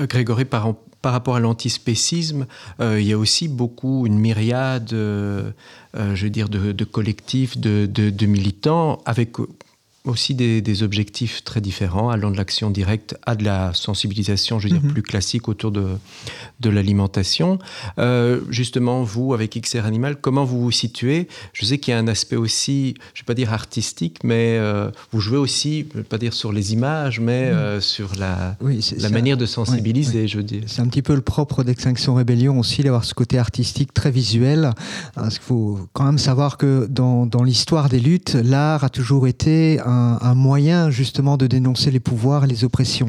Euh, 0.00 0.06
Grégory, 0.06 0.44
par, 0.44 0.74
par, 1.02 1.12
rapport 1.12 1.36
à 1.36 1.40
l'antispécisme, 1.40 2.46
euh, 2.80 3.00
il 3.00 3.06
y 3.06 3.12
a 3.12 3.18
aussi 3.18 3.48
beaucoup, 3.48 4.06
une 4.06 4.18
myriade, 4.18 4.92
euh, 4.92 5.52
je 5.94 6.24
veux 6.24 6.30
dire, 6.30 6.48
de, 6.48 6.84
collectifs, 6.84 7.58
de, 7.58 7.86
de, 7.86 8.10
de, 8.10 8.26
militants, 8.26 9.00
avec 9.06 9.36
aussi 10.06 10.34
des, 10.34 10.82
objectifs 10.82 11.42
très 11.42 11.60
différents, 11.60 12.10
allant 12.10 12.30
de 12.30 12.36
l'action 12.36 12.70
directe 12.70 13.16
à 13.24 13.34
de 13.34 13.44
la 13.44 13.72
sensibilisation, 13.72 14.58
je 14.58 14.68
veux 14.68 14.74
dire, 14.74 14.82
mhm. 14.82 14.92
plus 14.92 15.02
classique 15.02 15.48
autour 15.48 15.70
de, 15.70 15.86
de 16.60 16.70
l'alimentation. 16.70 17.58
Euh, 17.98 18.40
justement, 18.50 19.02
vous, 19.02 19.32
avec 19.32 19.58
XR 19.60 19.84
Animal, 19.84 20.16
comment 20.20 20.44
vous 20.44 20.60
vous 20.60 20.70
situez? 20.70 21.28
Je 21.52 21.64
sais 21.64 21.78
qu'il 21.78 21.92
y 21.92 21.94
a 21.94 21.98
un 21.98 22.08
aspect 22.08 22.36
aussi, 22.36 22.94
je 23.14 23.20
ne 23.20 23.24
vais 23.24 23.26
pas 23.26 23.34
dire 23.34 23.52
artistique, 23.52 24.18
mais 24.22 24.58
euh, 24.58 24.90
vous 25.12 25.20
jouez 25.20 25.38
aussi, 25.38 25.86
je 25.90 25.98
ne 25.98 26.02
vais 26.02 26.08
pas 26.08 26.18
dire 26.18 26.34
sur 26.34 26.52
les 26.52 26.72
images, 26.72 27.18
mais 27.20 27.50
mhm. 27.50 27.56
euh, 27.56 27.80
sur 27.80 28.10
la, 28.18 28.56
la 28.98 29.08
manière 29.08 29.36
de 29.36 29.46
sensibiliser, 29.46 30.28
je 30.28 30.38
veux 30.38 30.44
dire. 30.44 30.62
C'est 30.66 30.82
un 30.82 30.88
petit 30.88 31.02
peu 31.02 31.14
le 31.14 31.22
propre 31.22 31.64
d'Extinction 31.64 32.14
Rébellion 32.14 32.58
aussi, 32.58 32.82
d'avoir 32.82 33.04
ce 33.04 33.14
côté 33.14 33.38
artistique 33.38 33.94
très 33.94 34.10
visuel. 34.10 34.72
Parce 35.14 35.38
qu'il 35.38 35.46
faut 35.46 35.80
quand 35.92 36.04
même 36.04 36.18
savoir 36.18 36.58
que 36.58 36.86
dans, 36.90 37.26
dans 37.26 37.42
l'histoire 37.42 37.88
des 37.88 38.00
luttes, 38.00 38.34
l'art 38.34 38.84
a 38.84 38.88
toujours 38.88 39.26
été 39.26 39.80
un 39.80 39.95
un, 39.96 40.34
moyen 40.34 40.90
justement 40.90 41.36
de 41.36 41.46
dénoncer 41.46 41.90
les 41.90 42.00
pouvoirs 42.00 42.44
et 42.44 42.46
les 42.46 42.64
oppressions. 42.64 43.08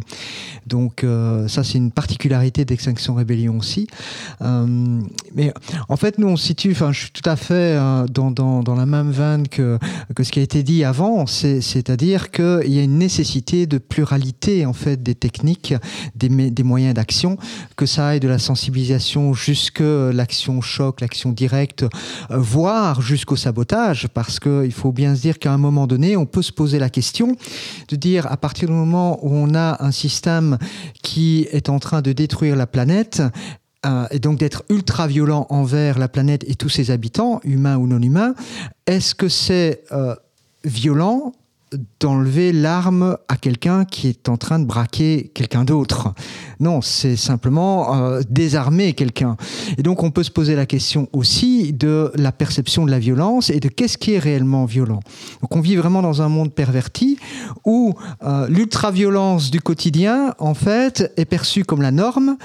Donc 0.65 1.03
euh, 1.03 1.47
ça 1.47 1.63
c'est 1.63 1.77
une 1.77 1.91
particularité 1.91 2.65
d'Extinction 2.65 3.15
Rébellion 3.15 3.57
aussi. 3.57 3.87
Euh, 4.41 4.99
mais 5.33 5.53
en 5.87 5.95
fait 5.95 6.17
nous 6.17 6.27
on 6.27 6.35
se 6.35 6.47
situe, 6.47 6.71
enfin 6.71 6.91
je 6.91 7.01
suis 7.01 7.11
tout 7.11 7.27
à 7.27 7.35
fait 7.35 7.53
euh, 7.53 8.05
dans, 8.07 8.31
dans, 8.31 8.75
la 8.75 8.85
même 8.85 9.11
veine 9.11 9.47
que, 9.47 9.79
que 10.15 10.23
ce 10.23 10.31
qui 10.31 10.39
a 10.39 10.41
été 10.41 10.63
dit 10.63 10.83
avant, 10.83 11.25
c'est-à-dire 11.25 12.31
qu'il 12.31 12.73
y 12.73 12.79
a 12.79 12.83
une 12.83 12.97
nécessité 12.97 13.65
de 13.65 13.77
pluralité 13.77 14.65
en 14.65 14.73
fait 14.73 15.01
des 15.01 15.15
techniques, 15.15 15.73
des, 16.15 16.29
des 16.29 16.63
moyens 16.63 16.93
d'action, 16.93 17.37
que 17.75 17.85
ça 17.85 18.09
aille 18.09 18.19
de 18.19 18.27
la 18.27 18.39
sensibilisation 18.39 19.33
jusque 19.33 19.81
l'action 19.81 20.61
choc, 20.61 21.01
l'action 21.01 21.31
directe, 21.31 21.85
voire 22.29 23.01
jusqu'au 23.01 23.35
sabotage, 23.35 24.07
parce 24.13 24.39
qu'il 24.39 24.73
faut 24.73 24.91
bien 24.91 25.15
se 25.15 25.21
dire 25.21 25.39
qu'à 25.39 25.53
un 25.53 25.57
moment 25.57 25.87
donné 25.87 26.17
on 26.17 26.25
peut 26.25 26.41
se 26.41 26.51
poser 26.51 26.76
la 26.79 26.89
question 26.89 27.35
de 27.87 27.95
dire 27.95 28.31
à 28.31 28.37
partir 28.37 28.67
du 28.67 28.73
moment 28.73 29.19
où 29.25 29.31
on 29.31 29.55
a 29.55 29.83
un 29.83 29.91
système 29.91 30.57
qui 31.01 31.47
est 31.51 31.69
en 31.69 31.79
train 31.79 32.01
de 32.01 32.13
détruire 32.13 32.55
la 32.55 32.67
planète, 32.67 33.21
euh, 33.85 34.07
et 34.11 34.19
donc 34.19 34.39
d'être 34.39 34.63
ultra 34.69 35.07
violent 35.07 35.45
envers 35.49 35.99
la 35.99 36.07
planète 36.07 36.43
et 36.47 36.55
tous 36.55 36.69
ses 36.69 36.91
habitants, 36.91 37.39
humains 37.43 37.77
ou 37.77 37.87
non 37.87 38.01
humains, 38.01 38.33
est-ce 38.85 39.13
que 39.13 39.29
c'est 39.29 39.83
euh, 39.91 40.15
violent 40.63 41.33
d'enlever 41.99 42.51
l'arme 42.51 43.17
à 43.27 43.37
quelqu'un 43.37 43.85
qui 43.85 44.07
est 44.07 44.29
en 44.29 44.37
train 44.37 44.59
de 44.59 44.65
braquer 44.65 45.31
quelqu'un 45.33 45.63
d'autre. 45.63 46.13
Non, 46.59 46.81
c'est 46.81 47.15
simplement 47.15 47.95
euh, 47.95 48.21
désarmer 48.29 48.93
quelqu'un. 48.93 49.37
Et 49.77 49.83
donc 49.83 50.03
on 50.03 50.11
peut 50.11 50.23
se 50.23 50.31
poser 50.31 50.55
la 50.55 50.65
question 50.65 51.07
aussi 51.13 51.73
de 51.73 52.11
la 52.15 52.31
perception 52.31 52.85
de 52.85 52.91
la 52.91 52.99
violence 52.99 53.49
et 53.49 53.59
de 53.59 53.67
qu'est-ce 53.67 53.97
qui 53.97 54.13
est 54.13 54.19
réellement 54.19 54.65
violent. 54.65 54.99
Donc 55.41 55.55
on 55.55 55.61
vit 55.61 55.75
vraiment 55.75 56.01
dans 56.01 56.21
un 56.21 56.29
monde 56.29 56.53
perverti 56.53 57.17
où 57.65 57.93
euh, 58.23 58.47
l'ultra-violence 58.47 59.51
du 59.51 59.61
quotidien, 59.61 60.33
en 60.39 60.53
fait, 60.53 61.11
est 61.17 61.25
perçue 61.25 61.65
comme 61.65 61.81
la 61.81 61.91
norme 61.91 62.37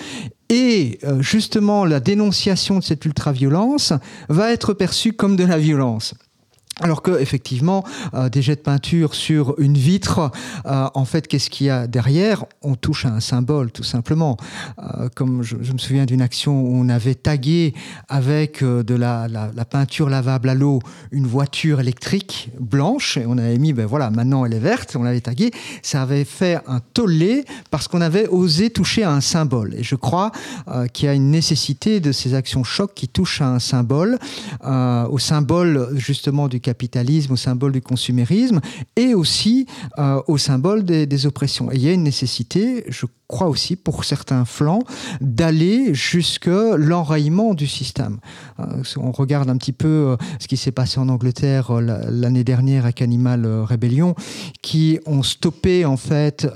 et 0.53 0.99
euh, 1.05 1.23
justement, 1.23 1.87
la 1.87 1.99
dénonciation 1.99 2.79
de 2.79 2.85
cette 2.85 3.07
ultra-violence 3.07 3.95
va 4.29 4.53
être 4.53 4.75
perçue 4.75 5.15
comme 5.15 5.35
de 5.35 5.45
la 5.45 5.57
violence. 5.57 6.15
Alors 6.81 7.03
que 7.03 7.21
effectivement, 7.21 7.85
euh, 8.15 8.31
des 8.31 8.41
jets 8.41 8.57
de 8.57 8.61
peinture 8.61 9.15
sur 9.15 9.59
une 9.59 9.77
vitre, 9.77 10.31
euh, 10.65 10.89
en 10.95 11.05
fait, 11.05 11.29
qu'est-ce 11.29 11.51
qu'il 11.51 11.67
y 11.67 11.71
a 11.71 11.87
derrière? 11.87 12.47
On 12.63 12.77
touche 12.77 13.05
à 13.05 13.11
un 13.11 13.21
symbole, 13.21 13.71
tout 13.71 13.83
simplement. 13.83 14.39
Euh, 14.79 15.11
comme 15.15 15.43
je, 15.43 15.57
me 15.57 15.79
souviens 15.79 16.07
d'une 16.07 16.23
action 16.23 16.63
où 16.63 16.75
on 16.75 16.89
avait 16.89 17.15
tagué 17.15 17.75
avec 18.09 18.65
de 18.65 18.95
la, 18.95 19.29
peinture 19.71 20.09
lavable 20.09 20.49
à 20.49 20.55
l'eau 20.55 20.81
une 21.13 21.27
voiture 21.27 21.81
électrique 21.81 22.51
blanche, 22.59 23.17
et 23.19 23.27
on 23.27 23.37
avait 23.39 23.59
mis, 23.59 23.73
ben 23.73 23.87
voilà, 23.87 24.11
maintenant 24.11 24.45
elle 24.45 24.55
est 24.55 24.59
verte, 24.59 24.97
on 24.97 25.03
l'avait 25.03 25.21
tagué. 25.21 25.51
Ça 25.83 26.03
avait 26.03 26.25
fait 26.25 26.59
un 26.67 26.81
tollé 26.95 27.45
parce 27.71 27.87
qu'on 27.87 28.01
avait 28.01 28.29
osé 28.29 28.71
toucher 28.71 29.03
à 29.03 29.13
un 29.13 29.21
symbole. 29.21 29.75
Et 29.75 29.83
je 29.83 29.95
crois 29.95 30.33
qu'il 30.93 31.07
y 31.07 31.09
a 31.09 31.15
une 31.15 31.31
nécessité 31.31 32.01
de 32.01 32.13
ces 32.13 32.35
actions 32.35 32.65
chocs 32.65 32.95
qui 32.95 33.09
touchent 33.09 33.41
à 33.43 33.49
un 33.49 33.59
symbole, 33.59 34.19
au 34.65 35.19
symbole 35.19 35.91
justement 35.97 36.49
du 36.49 36.62
capitalisme, 36.63 37.33
au 37.33 37.37
symbole 37.37 37.73
du 37.73 37.83
consumérisme 37.83 38.61
et 38.97 39.15
aussi 39.15 39.67
euh, 39.99 40.23
au 40.27 40.39
symbole 40.39 40.85
des, 40.85 41.27
oppressions. 41.27 41.71
Et 41.71 41.77
il 41.77 41.83
y 41.83 41.89
a 41.89 41.93
une 41.93 42.03
nécessité, 42.03 42.85
je 42.89 43.07
crois 43.33 43.49
aussi, 43.49 43.77
pour 43.77 44.05
certains 44.05 44.45
flancs, 44.45 44.85
d'aller 45.21 45.95
jusque 45.95 46.47
l'enrayement 46.47 47.55
du 47.55 47.67
système. 47.67 48.19
Euh, 48.61 48.83
on 48.97 49.11
regarde 49.11 49.51
un 49.51 49.57
petit 49.57 49.73
peu 49.73 49.89
euh, 49.89 50.17
ce 50.39 50.47
qui 50.47 50.57
s'est 50.57 50.73
passé 50.73 51.01
en 51.01 51.09
Angleterre 51.09 51.73
l'année 51.81 52.45
dernière 52.45 52.85
avec 52.85 53.03
Animal 53.03 53.47
Rebellion, 53.47 54.15
qui 54.63 55.01
ont 55.07 55.23
stoppé 55.23 55.85
en 55.85 55.97
fait 55.97 56.47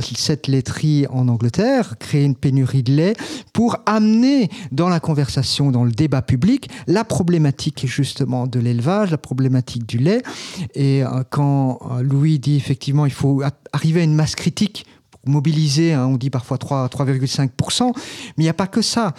cette 0.00 0.46
laiterie 0.46 1.06
en 1.10 1.28
Angleterre, 1.28 1.96
créé 1.98 2.24
une 2.24 2.36
pénurie 2.36 2.82
de 2.82 2.92
lait 2.92 3.16
pour 3.52 3.76
amener 3.86 4.50
dans 4.72 4.88
la 4.88 5.00
conversation, 5.00 5.70
dans 5.70 5.84
le 5.84 5.92
débat 5.92 6.22
public, 6.22 6.68
la 6.86 7.04
problématique 7.04 7.86
justement 7.86 8.46
de 8.46 8.58
l'élevage, 8.58 9.10
la 9.10 9.18
problématique 9.18 9.86
du 9.86 9.98
lait. 9.98 10.22
Et 10.74 11.04
euh, 11.04 11.22
quand 11.30 11.80
euh, 11.90 12.02
Louis 12.02 12.38
dit 12.38 12.56
effectivement 12.56 13.06
il 13.06 13.12
faut 13.12 13.42
arriver 13.72 14.00
à 14.00 14.04
une 14.04 14.14
masse 14.14 14.34
critique 14.34 14.86
mobiliser, 15.26 15.92
hein, 15.92 16.06
on 16.06 16.16
dit 16.16 16.30
parfois 16.30 16.56
3,5%, 16.56 17.92
mais 17.94 18.32
il 18.38 18.42
n'y 18.42 18.48
a 18.48 18.54
pas 18.54 18.66
que 18.66 18.82
ça. 18.82 19.14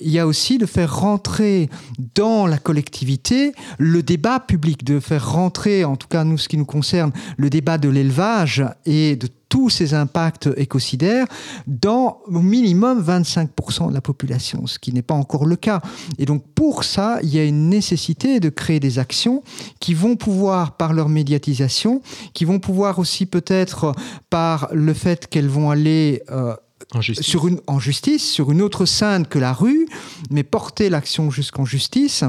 Il 0.00 0.10
y 0.10 0.18
a 0.18 0.26
aussi 0.26 0.58
de 0.58 0.66
faire 0.66 0.96
rentrer 0.96 1.68
dans 2.14 2.46
la 2.46 2.58
collectivité 2.58 3.52
le 3.78 4.02
débat 4.02 4.40
public, 4.40 4.84
de 4.84 5.00
faire 5.00 5.32
rentrer, 5.32 5.84
en 5.84 5.96
tout 5.96 6.08
cas 6.08 6.24
nous 6.24 6.38
ce 6.38 6.48
qui 6.48 6.56
nous 6.56 6.64
concerne, 6.64 7.12
le 7.36 7.50
débat 7.50 7.78
de 7.78 7.88
l'élevage 7.88 8.64
et 8.86 9.16
de 9.16 9.28
tous 9.52 9.68
ces 9.68 9.92
impacts 9.92 10.48
écocidaires 10.56 11.26
dans 11.66 12.22
au 12.24 12.40
minimum 12.40 13.04
25% 13.04 13.90
de 13.90 13.92
la 13.92 14.00
population, 14.00 14.66
ce 14.66 14.78
qui 14.78 14.94
n'est 14.94 15.02
pas 15.02 15.12
encore 15.12 15.44
le 15.44 15.56
cas. 15.56 15.82
Et 16.16 16.24
donc 16.24 16.42
pour 16.54 16.84
ça, 16.84 17.18
il 17.22 17.28
y 17.28 17.38
a 17.38 17.44
une 17.44 17.68
nécessité 17.68 18.40
de 18.40 18.48
créer 18.48 18.80
des 18.80 18.98
actions 18.98 19.42
qui 19.78 19.92
vont 19.92 20.16
pouvoir, 20.16 20.78
par 20.78 20.94
leur 20.94 21.10
médiatisation, 21.10 22.00
qui 22.32 22.46
vont 22.46 22.60
pouvoir 22.60 22.98
aussi 22.98 23.26
peut-être 23.26 23.92
par 24.30 24.70
le 24.72 24.94
fait 24.94 25.26
qu'elles 25.26 25.50
vont 25.50 25.68
aller... 25.68 26.22
Euh, 26.30 26.56
en 26.94 27.02
justice. 27.02 27.26
Sur 27.26 27.46
une, 27.46 27.60
en 27.66 27.78
justice, 27.78 28.24
sur 28.32 28.52
une 28.52 28.62
autre 28.62 28.86
scène 28.86 29.26
que 29.26 29.38
la 29.38 29.52
rue, 29.52 29.86
mais 30.30 30.44
porter 30.44 30.88
l'action 30.88 31.30
jusqu'en 31.30 31.66
justice, 31.66 32.24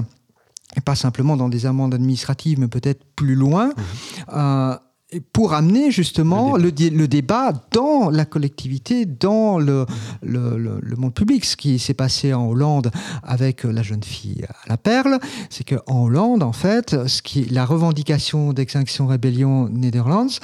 et 0.76 0.82
pas 0.82 0.95
simplement 0.95 1.38
dans 1.38 1.47
des 1.47 1.65
amendes 1.65 1.93
administratives, 1.93 2.59
mais 2.59 2.67
peut-être 2.67 3.05
plus 3.15 3.36
loin. 3.36 3.67
Mmh. 3.67 3.74
Euh, 4.34 4.76
pour 5.34 5.53
amener 5.53 5.91
justement 5.91 6.57
le 6.57 6.72
débat. 6.72 7.53
dans 7.72 8.09
la 8.09 8.26
collectivité, 8.26 9.05
dans 9.05 9.59
le, 9.59 9.86
le, 10.22 10.95
monde 10.97 11.14
public. 11.14 11.45
Ce 11.45 11.55
qui 11.55 11.80
s'est 11.80 11.93
passé 11.93 12.34
en 12.34 12.47
Hollande 12.47 12.91
avec 13.24 13.64
la 13.64 13.82
jeune 13.82 14.03
fille 14.03 14.45
à 14.47 14.70
la 14.70 14.78
perle, 14.78 15.20
c'est 15.49 15.64
qu'en 15.64 16.05
Hollande, 16.05 16.43
en 16.43 16.53
fait, 16.53 17.07
ce 17.07 17.22
qui, 17.22 17.45
la 17.45 17.66
revendication 17.66 18.53
d'extinction 18.53 19.07
rébellion 19.07 19.70
Netherlands, 19.70 20.39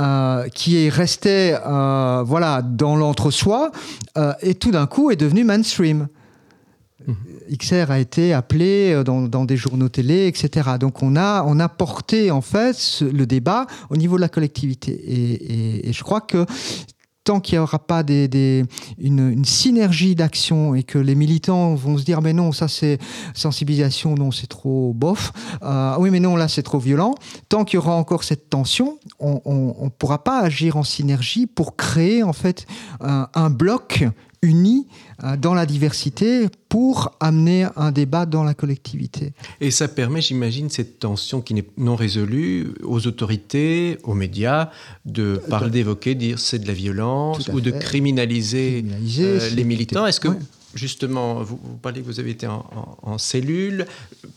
euh, 0.00 0.48
qui 0.48 0.84
est 0.84 0.88
restée 0.88 1.56
euh, 1.66 2.22
voilà, 2.24 2.62
dans 2.62 2.96
l'entre-soi, 2.96 3.70
euh, 4.16 4.32
et 4.40 4.54
tout 4.54 4.70
d'un 4.70 4.86
coup 4.86 5.10
est 5.10 5.16
devenue 5.16 5.44
mainstream. 5.44 6.08
XR 7.56 7.90
a 7.90 7.98
été 7.98 8.32
appelé 8.32 8.92
euh, 8.92 9.04
dans, 9.04 9.44
des 9.44 9.56
journaux 9.56 9.88
télé, 9.88 10.26
etc. 10.26 10.70
Donc 10.78 11.02
on 11.02 11.16
a, 11.16 11.42
on 11.46 11.58
a 11.60 11.68
porté 11.68 12.30
en 12.30 12.40
fait 12.40 13.02
le 13.02 13.26
débat 13.26 13.66
au 13.90 13.96
niveau 13.96 14.16
de 14.16 14.20
la 14.20 14.28
collectivité. 14.28 14.92
Et, 15.86 15.92
je 15.92 16.02
crois 16.02 16.20
que 16.20 16.44
tant 17.24 17.40
qu'il 17.40 17.56
n'y 17.56 17.62
aura 17.62 17.78
pas 17.78 18.02
une, 18.98 19.44
synergie 19.44 20.14
d'action 20.14 20.74
et 20.74 20.82
que 20.82 20.98
les 20.98 21.14
militants 21.14 21.74
vont 21.74 21.98
se 21.98 22.04
dire 22.04 22.22
mais 22.22 22.32
non 22.32 22.52
ça 22.52 22.68
c'est 22.68 22.98
sensibilisation 23.34 24.14
non 24.14 24.30
c'est 24.30 24.46
trop 24.46 24.92
bof 24.94 25.32
euh, 25.62 25.94
oui 25.98 26.10
mais 26.10 26.20
non 26.20 26.36
là 26.36 26.48
c'est 26.48 26.62
trop 26.62 26.78
violent 26.78 27.14
tant 27.48 27.64
qu'il 27.64 27.76
y 27.76 27.78
aura 27.78 27.94
encore 27.94 28.24
cette 28.24 28.48
tension 28.48 28.98
on 29.18 29.74
ne 29.82 29.88
pourra 29.90 30.24
pas 30.24 30.40
agir 30.40 30.76
en 30.76 30.84
synergie 30.84 31.46
pour 31.46 31.76
créer 31.76 32.22
en 32.22 32.32
fait 32.32 32.66
un 33.00 33.50
bloc 33.50 34.04
unis 34.42 34.86
euh, 35.24 35.36
dans 35.36 35.54
la 35.54 35.66
diversité 35.66 36.48
pour 36.68 37.16
amener 37.20 37.66
un 37.76 37.92
débat 37.92 38.26
dans 38.26 38.44
la 38.44 38.54
collectivité. 38.54 39.32
Et 39.60 39.70
ça 39.70 39.88
permet, 39.88 40.20
j'imagine, 40.20 40.68
cette 40.70 40.98
tension 40.98 41.40
qui 41.40 41.54
n'est 41.54 41.64
non 41.76 41.96
résolue 41.96 42.74
aux 42.82 43.06
autorités, 43.06 43.98
aux 44.02 44.14
médias, 44.14 44.70
de 45.04 45.40
parler, 45.48 45.70
d'évoquer, 45.70 46.14
dire 46.14 46.38
c'est 46.38 46.58
de 46.58 46.66
la 46.66 46.74
violence 46.74 47.48
ou 47.48 47.60
de 47.60 47.70
criminaliser, 47.70 48.84
euh, 49.18 49.50
les 49.54 49.64
militants. 49.64 50.06
Est-ce 50.06 50.20
que 50.20 50.28
justement, 50.74 51.42
vous, 51.42 51.56
parlez 51.80 52.02
que 52.02 52.06
vous 52.06 52.20
avez 52.20 52.30
été 52.30 52.46
en, 52.46 53.18
cellule. 53.18 53.86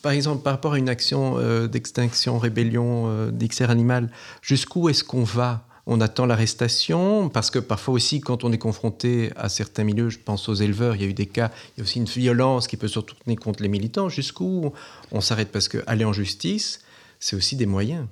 Par 0.01 0.13
exemple, 0.13 0.41
par 0.43 0.53
rapport 0.53 0.73
à 0.73 0.79
une 0.79 0.89
action 0.89 1.35
euh, 1.37 1.67
d'extinction, 1.67 2.39
rébellion 2.39 3.29
d'XR 3.31 3.69
Animal, 3.69 4.09
jusqu'où 4.41 4.89
est-ce 4.89 5.03
qu'on 5.03 5.23
va 5.23 5.67
on 5.91 5.99
attend 5.99 6.25
l'arrestation, 6.25 7.27
parce 7.27 7.51
que 7.51 7.59
parfois 7.59 7.93
aussi, 7.95 8.21
quand 8.21 8.45
on 8.45 8.51
est 8.53 8.57
confronté 8.57 9.29
à 9.35 9.49
certains 9.49 9.83
milieux, 9.83 10.09
je 10.09 10.19
pense 10.19 10.47
aux 10.47 10.53
éleveurs, 10.53 10.95
il 10.95 11.01
y 11.01 11.05
a 11.05 11.07
eu 11.07 11.13
des 11.13 11.25
cas, 11.25 11.51
il 11.75 11.79
y 11.79 11.81
a 11.81 11.83
aussi 11.83 11.99
une 11.99 12.05
violence 12.05 12.67
qui 12.67 12.77
peut 12.77 12.87
se 12.87 12.97
retourner 12.97 13.35
contre 13.35 13.61
les 13.61 13.67
militants, 13.67 14.07
jusqu'où 14.07 14.71
on 15.11 15.19
s'arrête, 15.19 15.51
parce 15.51 15.67
qu'aller 15.67 16.05
en 16.05 16.13
justice, 16.13 16.79
c'est 17.19 17.35
aussi 17.35 17.57
des 17.57 17.65
moyens. 17.65 18.07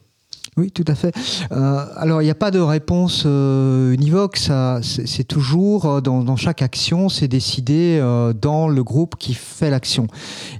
Oui, 0.60 0.72
tout 0.72 0.84
à 0.88 0.95
fait. 0.95 1.16
Euh, 1.53 1.86
alors, 1.95 2.22
il 2.22 2.26
n'y 2.26 2.32
a 2.32 2.36
pas 2.36 2.51
de 2.51 2.60
réponse 2.60 3.24
euh, 3.26 3.93
univoque. 3.93 4.36
Ça, 4.36 4.82
c'est 4.84 5.24
toujours 5.24 5.86
euh, 5.86 6.01
dans, 6.01 6.36
chaque 6.36 6.62
action, 6.62 7.07
c'est 7.07 7.30
décidé 7.30 7.97
euh, 8.01 8.34
dans 8.34 8.68
le 8.68 8.84
groupe 8.84 9.16
qui 9.18 9.36
fait 9.36 9.70
l'action 9.70 10.07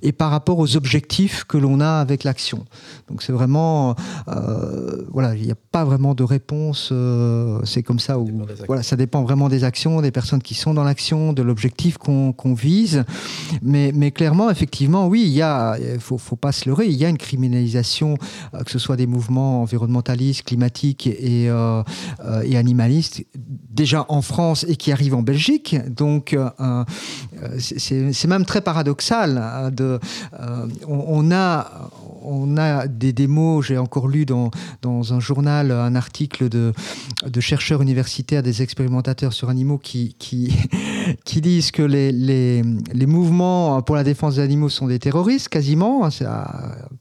et 0.02 0.14
par 0.14 0.32
rapport 0.32 0.58
aux 0.58 0.78
objectifs 0.78 1.44
que 1.44 1.58
l'on 1.58 1.82
a 1.82 2.00
avec 2.00 2.24
l'action. 2.24 2.64
Donc, 3.10 3.24
c'est 3.24 3.34
vraiment, 3.34 3.96
voilà, 5.12 5.36
il 5.36 5.44
n'y 5.44 5.52
a 5.52 5.58
pas 5.72 5.84
vraiment 5.84 6.14
de 6.16 6.24
réponse. 6.24 6.94
c'est 7.66 7.84
comme 7.84 8.00
ça 8.00 8.20
où, 8.20 8.30
voilà, 8.68 8.84
ça 8.84 8.96
dépend 8.96 9.24
vraiment 9.24 9.50
des 9.50 9.66
actions, 9.66 10.02
des 10.02 10.12
personnes 10.12 10.42
qui 10.42 10.54
sont 10.54 10.74
dans 10.74 10.84
l'action, 10.84 11.34
de 11.34 11.42
l'objectif 11.42 11.98
qu'on 11.98 12.54
vise. 12.54 13.04
Mais, 13.62 13.92
mais 13.94 14.12
clairement, 14.12 14.50
effectivement, 14.50 15.08
oui, 15.08 15.24
il 15.26 15.34
y 15.34 15.42
a, 15.42 15.76
faut, 16.00 16.18
faut 16.18 16.36
pas 16.36 16.52
se 16.52 16.70
leurrer, 16.70 16.86
il 16.86 16.96
y 16.96 17.04
a 17.04 17.10
une 17.10 17.18
criminalisation, 17.18 18.16
que 18.64 18.72
ce 18.72 18.80
soit 18.80 18.96
des 18.96 19.08
mouvements 19.08 19.62
environnementaux 19.62 19.89
environnementaliste, 19.90 20.44
climatique 20.44 21.08
et, 21.08 21.50
euh, 21.50 21.84
euh, 22.24 22.42
et, 22.44 22.58
animaliste, 22.58 23.26
déjà 23.36 24.06
en 24.10 24.22
France 24.22 24.66
et 24.68 24.76
qui 24.76 24.92
arrive 24.92 25.16
en 25.16 25.22
Belgique. 25.22 25.76
Donc, 25.90 26.34
euh, 26.34 26.84
c'est 27.60 28.28
même 28.28 28.46
très 28.46 28.62
paradoxal. 28.62 29.38
Hein, 29.38 29.72
de, 29.72 30.00
on, 30.88 31.32
a, 31.32 31.90
on 32.22 32.58
a 32.58 32.88
des 32.88 33.14
démos, 33.14 33.66
j'ai 33.66 33.78
encore 33.78 34.08
lu 34.08 34.26
dans, 34.26 34.52
dans 34.82 35.14
un 35.14 35.20
journal 35.20 35.72
un 35.72 35.96
article 35.96 36.50
de, 36.50 36.74
de 37.26 37.40
chercheurs 37.40 37.82
universitaires, 37.82 38.44
des 38.44 38.62
expérimentateurs 38.62 39.34
sur 39.34 39.50
animaux 39.50 39.78
qui, 39.78 40.16
qui, 40.20 40.54
qui 41.26 41.42
disent 41.42 41.72
que 41.72 41.84
les, 41.84 42.12
les, 42.12 42.62
les, 42.94 43.06
mouvements 43.06 43.82
pour 43.82 43.96
la 43.96 44.04
défense 44.04 44.36
des 44.36 44.42
animaux 44.42 44.70
sont 44.70 44.88
des 44.88 45.00
terroristes, 45.00 45.50
quasiment, 45.50 46.04
à 46.04 46.10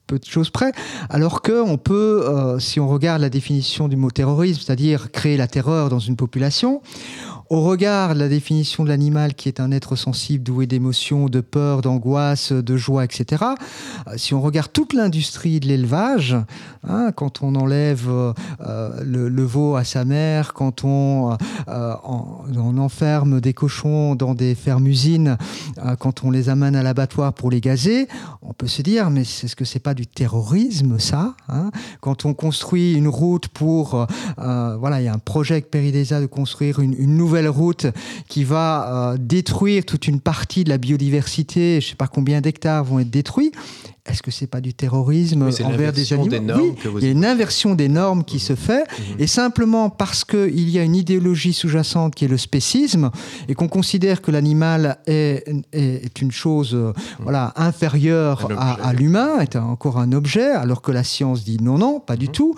peu 0.08 0.18
de 0.18 0.24
choses 0.24 0.50
près, 0.50 0.72
alors 1.10 1.42
qu'on 1.42 1.76
peut, 1.76 2.56
si 2.58 2.80
on 2.80 2.88
regarde 2.88 3.20
la 3.20 3.28
définition 3.28 3.86
du 3.86 3.96
mot 3.96 4.10
terrorisme, 4.10 4.62
c'est-à-dire 4.64 5.12
créer 5.12 5.36
la 5.36 5.46
terreur 5.46 5.90
dans 5.90 5.98
une 5.98 6.16
population, 6.16 6.82
au 7.50 7.62
regard 7.62 8.14
de 8.14 8.18
la 8.18 8.28
définition 8.28 8.84
de 8.84 8.88
l'animal 8.88 9.34
qui 9.34 9.48
est 9.48 9.60
un 9.60 9.70
être 9.70 9.96
sensible, 9.96 10.44
doué 10.44 10.66
d'émotions, 10.66 11.28
de 11.28 11.40
peur, 11.40 11.80
d'angoisse, 11.80 12.52
de 12.52 12.76
joie, 12.76 13.04
etc., 13.04 13.44
euh, 14.06 14.12
si 14.16 14.34
on 14.34 14.40
regarde 14.40 14.70
toute 14.72 14.92
l'industrie 14.92 15.60
de 15.60 15.66
l'élevage, 15.66 16.36
hein, 16.86 17.10
quand 17.14 17.42
on 17.42 17.54
enlève 17.54 18.08
euh, 18.08 18.90
le, 19.02 19.44
veau 19.44 19.76
à 19.76 19.84
sa 19.84 20.04
mère, 20.04 20.52
quand 20.52 20.84
on, 20.84 21.36
euh, 21.68 21.94
enferme 22.78 23.40
des 23.40 23.54
cochons 23.54 24.14
dans 24.14 24.34
des 24.34 24.54
fermes-usines, 24.54 25.36
quand 25.98 26.22
on 26.22 26.30
les 26.30 26.48
amène 26.48 26.76
à 26.76 26.82
l'abattoir 26.82 27.32
pour 27.32 27.50
les 27.50 27.60
gazer, 27.60 28.06
on 28.42 28.52
peut 28.52 28.68
se 28.68 28.82
dire, 28.82 29.10
mais 29.10 29.22
est-ce 29.22 29.56
que 29.56 29.64
c'est 29.64 29.78
pas 29.80 29.94
du 29.94 30.06
terrorisme, 30.06 30.98
ça 30.98 31.34
hein? 31.48 31.70
Quand 32.00 32.24
on 32.24 32.34
construit 32.34 32.94
une 32.94 33.08
route 33.08 33.48
pour... 33.48 34.06
voilà, 34.36 35.00
il 35.00 35.04
y 35.04 35.08
a 35.08 35.12
un 35.12 35.18
projet 35.18 35.54
avec 35.54 35.70
Péridesa 35.70 36.20
de 36.20 36.26
construire 36.26 36.78
une 36.78 37.16
nouvelle 37.16 37.37
route 37.46 37.86
qui 38.28 38.42
va 38.42 39.12
euh, 39.12 39.16
détruire 39.18 39.84
toute 39.84 40.08
une 40.08 40.20
partie 40.20 40.64
de 40.64 40.70
la 40.70 40.78
biodiversité, 40.78 41.80
je 41.80 41.86
ne 41.86 41.90
sais 41.90 41.96
pas 41.96 42.08
combien 42.08 42.40
d'hectares 42.40 42.84
vont 42.84 42.98
être 42.98 43.10
détruits. 43.10 43.52
Est-ce 44.08 44.22
que 44.22 44.30
c'est 44.30 44.46
pas 44.46 44.60
du 44.60 44.72
terrorisme 44.72 45.50
envers 45.64 45.92
des 45.92 46.12
animaux 46.12 46.36
oui, 46.56 46.74
Il 46.96 47.04
y 47.04 47.08
a 47.08 47.10
une 47.10 47.24
inversion 47.24 47.74
des 47.74 47.88
normes 47.88 48.24
qui 48.24 48.38
se 48.38 48.54
fait, 48.54 48.84
mhm. 48.88 49.16
et 49.18 49.26
simplement 49.26 49.90
parce 49.90 50.24
qu'il 50.24 50.68
y 50.70 50.78
a 50.78 50.82
une 50.82 50.96
idéologie 50.96 51.52
sous-jacente 51.52 52.14
qui 52.14 52.24
est 52.24 52.28
le 52.28 52.38
spécisme, 52.38 53.10
et 53.48 53.54
qu'on 53.54 53.68
considère 53.68 54.22
que 54.22 54.30
l'animal 54.30 54.98
est, 55.06 55.44
est, 55.72 56.22
une 56.22 56.32
chose 56.32 56.74
euh, 56.74 56.88
mhm. 56.88 56.94
voilà, 57.20 57.52
inférieure 57.56 58.48
à, 58.56 58.92
l'humain, 58.94 59.40
est 59.40 59.56
encore 59.56 59.98
un 59.98 60.12
objet, 60.12 60.48
alors 60.48 60.80
que 60.80 60.90
la 60.90 61.04
science 61.04 61.44
dit 61.44 61.58
non, 61.60 61.76
non, 61.76 62.00
pas 62.00 62.16
du 62.16 62.26
mhm. 62.26 62.32
tout. 62.32 62.54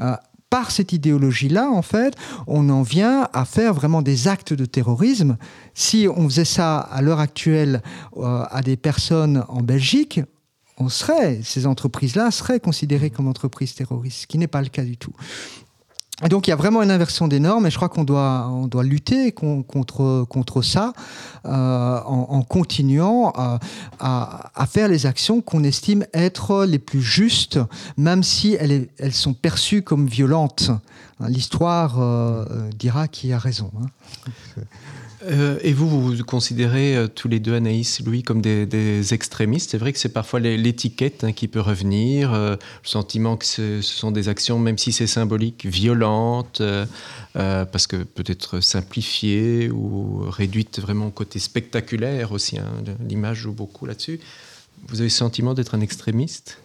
Euh, 0.00 0.14
par 0.50 0.72
cette 0.72 0.92
idéologie-là, 0.92 1.70
en 1.70 1.82
fait, 1.82 2.14
on 2.46 2.68
en 2.68 2.82
vient 2.82 3.28
à 3.32 3.44
faire 3.44 3.72
vraiment 3.72 4.02
des 4.02 4.26
actes 4.26 4.52
de 4.52 4.64
terrorisme. 4.64 5.38
Si 5.74 6.08
on 6.14 6.28
faisait 6.28 6.44
ça 6.44 6.78
à 6.78 7.00
l'heure 7.00 7.20
actuelle 7.20 7.82
euh, 8.16 8.44
à 8.50 8.60
des 8.60 8.76
personnes 8.76 9.44
en 9.48 9.62
Belgique, 9.62 10.20
on 10.76 10.88
serait, 10.88 11.40
ces 11.44 11.66
entreprises-là 11.66 12.30
seraient 12.30 12.58
considérées 12.58 13.10
comme 13.10 13.28
entreprises 13.28 13.74
terroristes, 13.74 14.22
ce 14.22 14.26
qui 14.26 14.38
n'est 14.38 14.48
pas 14.48 14.62
le 14.62 14.68
cas 14.68 14.82
du 14.82 14.96
tout 14.96 15.12
donc 16.28 16.46
il 16.46 16.50
y 16.50 16.52
a 16.52 16.56
vraiment 16.56 16.82
une 16.82 16.90
inversion 16.90 17.28
des 17.28 17.40
normes 17.40 17.66
et 17.66 17.70
je 17.70 17.76
crois 17.76 17.88
qu'on 17.88 18.04
doit, 18.04 18.48
on 18.50 18.66
doit 18.66 18.82
lutter 18.82 19.32
contre, 19.32 20.24
contre 20.28 20.62
ça 20.62 20.92
euh, 21.46 22.00
en, 22.04 22.42
continuant 22.42 23.32
à, 23.34 23.58
à, 23.98 24.66
faire 24.66 24.88
les 24.88 25.06
actions 25.06 25.40
qu'on 25.40 25.64
estime 25.64 26.04
être 26.12 26.64
les 26.64 26.78
plus 26.78 27.00
justes, 27.00 27.58
même 27.96 28.22
si 28.22 28.56
elles, 28.58 28.88
elles 28.98 29.14
sont 29.14 29.32
perçues 29.32 29.82
comme 29.82 30.06
violentes. 30.06 30.70
L'histoire 31.28 32.00
euh, 32.00 32.70
dira 32.76 33.08
qui 33.08 33.32
a 33.32 33.38
raison. 33.38 33.70
Hein. 33.80 34.30
Euh, 35.22 35.58
et 35.62 35.72
vous, 35.72 35.88
vous 35.88 36.24
considérez 36.24 36.96
euh, 36.96 37.06
tous 37.06 37.28
les 37.28 37.40
deux, 37.40 37.54
Anaïs 37.54 38.00
et 38.00 38.02
Louis, 38.02 38.22
comme 38.22 38.40
des, 38.40 39.14
extrémistes. 39.14 39.70
C'est 39.70 39.78
vrai 39.78 39.92
que 39.92 39.98
c'est 39.98 40.12
parfois 40.12 40.40
l'étiquette 40.40 41.24
hein, 41.24 41.32
qui 41.32 41.48
peut 41.48 41.60
revenir, 41.60 42.32
euh, 42.32 42.56
le 42.82 42.88
sentiment 42.88 43.36
que 43.36 43.44
ce, 43.44 43.82
sont 43.82 44.10
des 44.10 44.28
actions, 44.28 44.58
même 44.58 44.78
si 44.78 44.92
c'est 44.92 45.06
symbolique, 45.06 45.66
violentes, 45.66 46.62
parce 47.34 47.86
que 47.86 47.96
peut-être 47.96 48.60
simplifiées 48.60 49.70
ou 49.70 50.24
réduites 50.28 50.80
vraiment 50.80 51.08
au 51.08 51.10
côté 51.10 51.38
spectaculaire 51.38 52.32
aussi. 52.32 52.58
Hein, 52.58 52.66
l'image 53.06 53.38
joue 53.38 53.52
beaucoup 53.52 53.86
là-dessus. 53.86 54.20
Vous 54.88 54.96
avez 54.96 55.04
le 55.04 55.10
sentiment 55.10 55.54
d'être 55.54 55.74
un 55.74 55.80
extrémiste? 55.80 56.58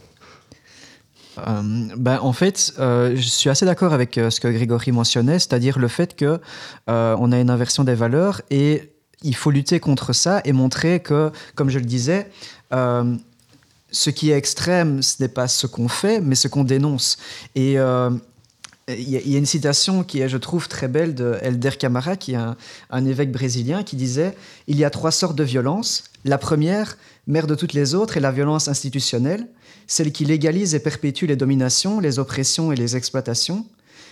Euh, 1.37 1.61
ben, 1.97 2.19
en 2.21 2.33
fait, 2.33 2.73
euh, 2.79 3.15
je 3.15 3.21
suis 3.21 3.49
assez 3.49 3.65
d'accord 3.65 3.93
avec 3.93 4.17
euh, 4.17 4.29
ce 4.29 4.39
que 4.39 4.47
Grégory 4.47 4.91
mentionnait, 4.91 5.39
c'est-à-dire 5.39 5.79
le 5.79 5.87
fait 5.87 6.15
que 6.15 6.39
on 6.87 7.31
a 7.31 7.39
une 7.39 7.49
inversion 7.49 7.83
des 7.83 7.95
valeurs 7.95 8.41
et 8.49 8.91
il 9.23 9.35
faut 9.35 9.51
lutter 9.51 9.79
contre 9.79 10.13
ça 10.13 10.41
et 10.45 10.53
montrer 10.53 10.99
que, 10.99 11.31
comme 11.55 11.69
je 11.69 11.79
le 11.79 11.85
disais, 11.85 12.29
ce 12.71 14.09
qui 14.09 14.31
est 14.31 14.37
extrême, 14.37 15.01
ce 15.01 15.21
n'est 15.21 15.29
pas 15.29 15.47
ce 15.47 15.67
qu'on 15.67 15.87
fait, 15.87 16.21
mais 16.21 16.35
ce 16.35 16.47
qu'on 16.47 16.63
dénonce. 16.63 17.17
Et 17.55 17.73
il 17.73 19.09
y, 19.09 19.35
a 19.35 19.37
une 19.37 19.45
citation 19.45 20.03
qui 20.03 20.21
est, 20.21 20.29
je 20.29 20.37
trouve, 20.37 20.67
très 20.67 20.87
belle 20.87 21.15
de 21.15 21.37
Elder 21.41 21.71
Camara, 21.71 22.15
qui 22.15 22.33
est 22.33 22.37
un, 22.37 22.55
un 22.91 23.05
évêque 23.05 23.31
brésilien, 23.31 23.83
qui 23.83 23.95
disait 23.95 24.35
Il 24.67 24.77
y 24.77 24.85
a 24.85 24.89
trois 24.89 25.11
sortes 25.11 25.35
de 25.35 25.43
violence. 25.43 26.03
La 26.23 26.37
première, 26.37 26.97
mère 27.25 27.47
de 27.47 27.55
toutes 27.55 27.73
les 27.73 27.95
autres, 27.95 28.17
est 28.17 28.21
la 28.21 28.31
violence 28.31 28.67
institutionnelle 28.67 29.47
celle 29.87 30.11
qui 30.11 30.25
légalise 30.25 30.75
et 30.75 30.79
perpétue 30.79 31.25
les 31.25 31.35
dominations, 31.35 31.99
les 31.99 32.19
oppressions 32.19 32.71
et 32.71 32.75
les 32.75 32.95
exploitations, 32.95 33.65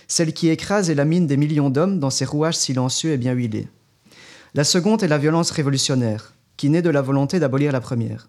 celle 0.08 0.32
qui 0.32 0.48
écrase 0.48 0.90
et 0.90 0.94
lamine 0.94 1.26
des 1.26 1.36
millions 1.36 1.70
d'hommes 1.70 1.98
dans 1.98 2.10
ses 2.10 2.24
rouages 2.24 2.56
silencieux 2.56 3.12
et 3.12 3.16
bien 3.16 3.32
huilés. 3.32 3.68
La 4.54 4.64
seconde 4.64 5.02
est 5.02 5.08
la 5.08 5.18
violence 5.18 5.50
révolutionnaire, 5.50 6.34
qui 6.56 6.68
naît 6.68 6.82
de 6.82 6.90
la 6.90 7.02
volonté 7.02 7.40
d'abolir 7.40 7.72
la 7.72 7.80
première. 7.80 8.28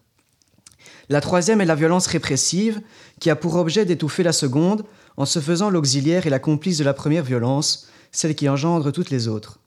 La 1.09 1.21
troisième 1.21 1.61
est 1.61 1.65
la 1.65 1.75
violence 1.75 2.07
répressive, 2.07 2.81
qui 3.19 3.29
a 3.29 3.35
pour 3.35 3.55
objet 3.55 3.85
d'étouffer 3.85 4.23
la 4.23 4.31
seconde 4.31 4.85
en 5.17 5.25
se 5.25 5.39
faisant 5.39 5.69
l'auxiliaire 5.69 6.25
et 6.25 6.31
la 6.31 6.39
complice 6.39 6.79
de 6.79 6.83
la 6.83 6.93
première 6.93 7.23
violence, 7.23 7.87
celle 8.11 8.35
qui 8.35 8.49
engendre 8.49 8.91
toutes 8.91 9.11
les 9.11 9.27
autres. 9.27 9.59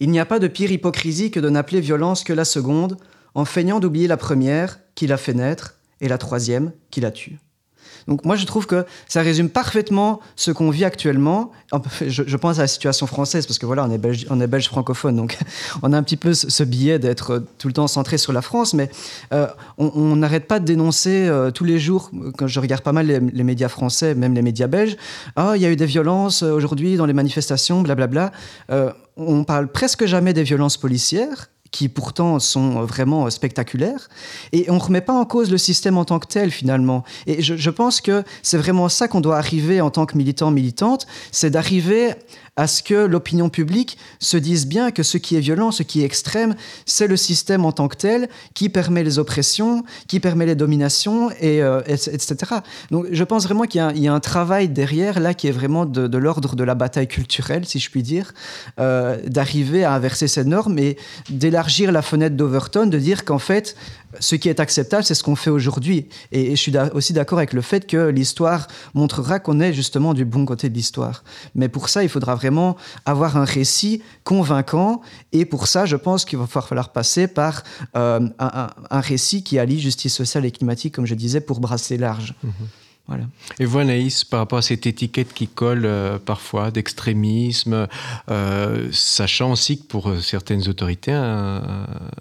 Il 0.00 0.10
n'y 0.10 0.18
a 0.18 0.26
pas 0.26 0.38
de 0.38 0.48
pire 0.48 0.72
hypocrisie 0.72 1.30
que 1.30 1.40
de 1.40 1.50
n'appeler 1.50 1.80
violence 1.80 2.24
que 2.24 2.32
la 2.32 2.44
seconde, 2.44 2.96
en 3.34 3.44
feignant 3.44 3.80
d'oublier 3.80 4.08
la 4.08 4.16
première, 4.16 4.80
qui 4.94 5.06
l'a 5.06 5.18
fait 5.18 5.34
naître, 5.34 5.76
et 6.00 6.08
la 6.08 6.18
troisième 6.18 6.72
qui 6.90 7.00
la 7.00 7.10
tue. 7.10 7.38
Donc 8.08 8.24
moi 8.24 8.36
je 8.36 8.44
trouve 8.44 8.66
que 8.66 8.84
ça 9.08 9.22
résume 9.22 9.48
parfaitement 9.48 10.20
ce 10.36 10.50
qu'on 10.50 10.70
vit 10.70 10.84
actuellement. 10.84 11.52
Je, 12.00 12.36
pense 12.36 12.58
à 12.58 12.62
la 12.62 12.68
situation 12.68 13.06
française 13.06 13.46
parce 13.46 13.58
que 13.58 13.66
voilà 13.66 13.84
on 13.84 13.90
est 13.90 13.98
belge, 13.98 14.26
on 14.30 14.40
est 14.40 14.46
belge 14.46 14.66
francophone 14.66 15.16
donc 15.16 15.38
on 15.82 15.92
a 15.92 15.98
un 15.98 16.02
petit 16.02 16.16
peu 16.16 16.34
ce, 16.34 16.62
biais 16.64 16.98
d'être 16.98 17.44
tout 17.58 17.68
le 17.68 17.74
temps 17.74 17.86
centré 17.86 18.18
sur 18.18 18.32
la 18.32 18.42
France, 18.42 18.74
mais 18.74 18.90
euh, 19.32 19.46
on 19.78 20.16
n'arrête 20.16 20.46
pas 20.46 20.60
de 20.60 20.64
dénoncer 20.64 21.28
euh, 21.28 21.50
tous 21.50 21.64
les 21.64 21.78
jours. 21.78 22.10
Quand 22.36 22.46
je 22.46 22.60
regarde 22.60 22.82
pas 22.82 22.92
mal 22.92 23.06
les, 23.06 23.44
médias 23.44 23.68
français, 23.68 24.14
même 24.14 24.34
les 24.34 24.42
médias 24.42 24.66
belges, 24.66 24.96
ah 25.36 25.52
il 25.56 25.62
y 25.62 25.66
a 25.66 25.70
eu 25.70 25.76
des 25.76 25.86
violences 25.86 26.42
euh, 26.42 26.52
aujourd'hui 26.52 26.96
dans 26.96 27.06
les 27.06 27.12
manifestations, 27.12 27.82
blablabla. 27.82 28.32
Euh, 28.70 28.92
on 29.16 29.44
parle 29.44 29.68
presque 29.68 30.06
jamais 30.06 30.32
des 30.32 30.42
violences 30.42 30.76
policières 30.76 31.50
qui 31.70 31.88
pourtant 31.88 32.38
sont 32.38 32.82
vraiment 32.84 33.30
spectaculaires. 33.30 34.08
Et 34.52 34.70
on 34.70 34.74
ne 34.74 34.80
remet 34.80 35.00
pas 35.00 35.12
en 35.12 35.24
cause 35.24 35.50
le 35.50 35.58
système 35.58 35.98
en 35.98 36.04
tant 36.04 36.18
que 36.18 36.26
tel, 36.26 36.50
finalement. 36.50 37.04
Et 37.26 37.42
je, 37.42 37.70
pense 37.70 38.00
que 38.00 38.24
c'est 38.42 38.58
vraiment 38.58 38.88
ça 38.88 39.08
qu'on 39.08 39.20
doit 39.20 39.38
arriver 39.38 39.80
en 39.80 39.90
tant 39.90 40.06
que 40.06 40.16
militant, 40.16 40.50
militante, 40.50 41.06
c'est 41.30 41.50
d'arriver 41.50 42.14
à 42.56 42.66
ce 42.66 42.82
que 42.82 42.94
l'opinion 43.06 43.48
publique 43.48 43.96
se 44.18 44.36
dise 44.36 44.66
bien 44.66 44.90
que 44.90 45.02
ce 45.02 45.18
qui 45.18 45.36
est 45.36 45.40
violent, 45.40 45.70
ce 45.70 45.82
qui 45.82 46.02
est 46.02 46.04
extrême, 46.04 46.54
c'est 46.86 47.06
le 47.06 47.16
système 47.16 47.64
en 47.64 47.72
tant 47.72 47.88
que 47.88 47.96
tel 47.96 48.28
qui 48.54 48.68
permet 48.68 49.02
les 49.02 49.18
oppressions, 49.18 49.84
qui 50.08 50.20
permet 50.20 50.46
les 50.46 50.54
dominations, 50.54 51.30
et, 51.40 51.62
euh, 51.62 51.80
etc. 51.86 52.36
Donc 52.90 53.06
je 53.10 53.24
pense 53.24 53.44
vraiment 53.44 53.64
qu'il 53.64 53.80
y, 53.96 54.08
a 54.08 54.12
un 54.12 54.20
travail 54.20 54.68
derrière 54.68 55.20
là 55.20 55.34
qui 55.34 55.48
est 55.48 55.52
vraiment 55.52 55.86
de, 55.86 56.18
l'ordre 56.18 56.56
de 56.56 56.64
la 56.64 56.74
bataille 56.74 57.08
culturelle, 57.08 57.64
si 57.66 57.78
je 57.78 57.90
puis 57.90 58.02
dire, 58.02 58.32
euh, 58.78 59.18
d'arriver 59.26 59.84
à 59.84 59.94
inverser 59.94 60.28
ces 60.28 60.44
normes 60.44 60.78
et 60.78 60.96
d'élargir 61.28 61.92
la 61.92 62.02
fenêtre 62.02 62.36
d'Overton, 62.36 62.86
de 62.86 62.98
dire 62.98 63.24
qu'en 63.24 63.38
fait, 63.38 63.76
ce 64.18 64.34
qui 64.34 64.48
est 64.48 64.60
acceptable, 64.60 65.04
c'est 65.04 65.14
ce 65.14 65.22
qu'on 65.22 65.36
fait 65.36 65.50
aujourd'hui. 65.50 66.08
Et, 66.32 66.50
je 66.50 66.56
suis 66.56 66.72
aussi 66.92 67.12
d'accord 67.12 67.38
avec 67.38 67.52
le 67.52 67.60
fait 67.60 67.86
que 67.86 68.08
l'histoire 68.08 68.66
montrera 68.94 69.38
qu'on 69.38 69.60
est 69.60 69.72
justement 69.72 70.14
du 70.14 70.24
bon 70.24 70.44
côté 70.44 70.68
de 70.68 70.74
l'histoire. 70.74 71.22
Mais 71.54 71.68
pour 71.68 71.88
ça, 71.88 72.02
il 72.02 72.08
faudra 72.08 72.34
vraiment 72.34 72.76
avoir 73.04 73.36
un 73.36 73.44
récit 73.44 74.02
convaincant. 74.24 75.00
Et 75.32 75.44
pour 75.44 75.66
ça, 75.66 75.86
je 75.86 75.96
pense 75.96 76.24
qu'il 76.24 76.38
va 76.38 76.46
falloir 76.46 76.92
passer 76.92 77.28
par 77.28 77.62
euh, 77.96 78.20
un, 78.38 79.00
récit 79.00 79.42
qui 79.44 79.58
allie 79.58 79.80
justice 79.80 80.14
sociale 80.14 80.44
et 80.44 80.50
climatique, 80.50 80.94
comme 80.94 81.06
je 81.06 81.14
disais, 81.14 81.40
pour 81.40 81.60
brasser 81.60 81.96
large. 81.96 82.34
Et 83.58 83.64
vous, 83.64 83.78
Anaïs, 83.78 84.24
par 84.24 84.40
rapport 84.40 84.58
à 84.58 84.62
cette 84.62 84.86
étiquette 84.86 85.32
qui 85.32 85.48
colle 85.48 85.84
euh, 85.84 86.18
parfois 86.18 86.70
d'extrémisme, 86.70 87.86
euh, 88.30 88.88
sachant 88.92 89.52
aussi 89.52 89.80
que 89.80 89.86
pour 89.86 90.08
euh, 90.08 90.20
certaines 90.20 90.68
autorités, 90.68 91.12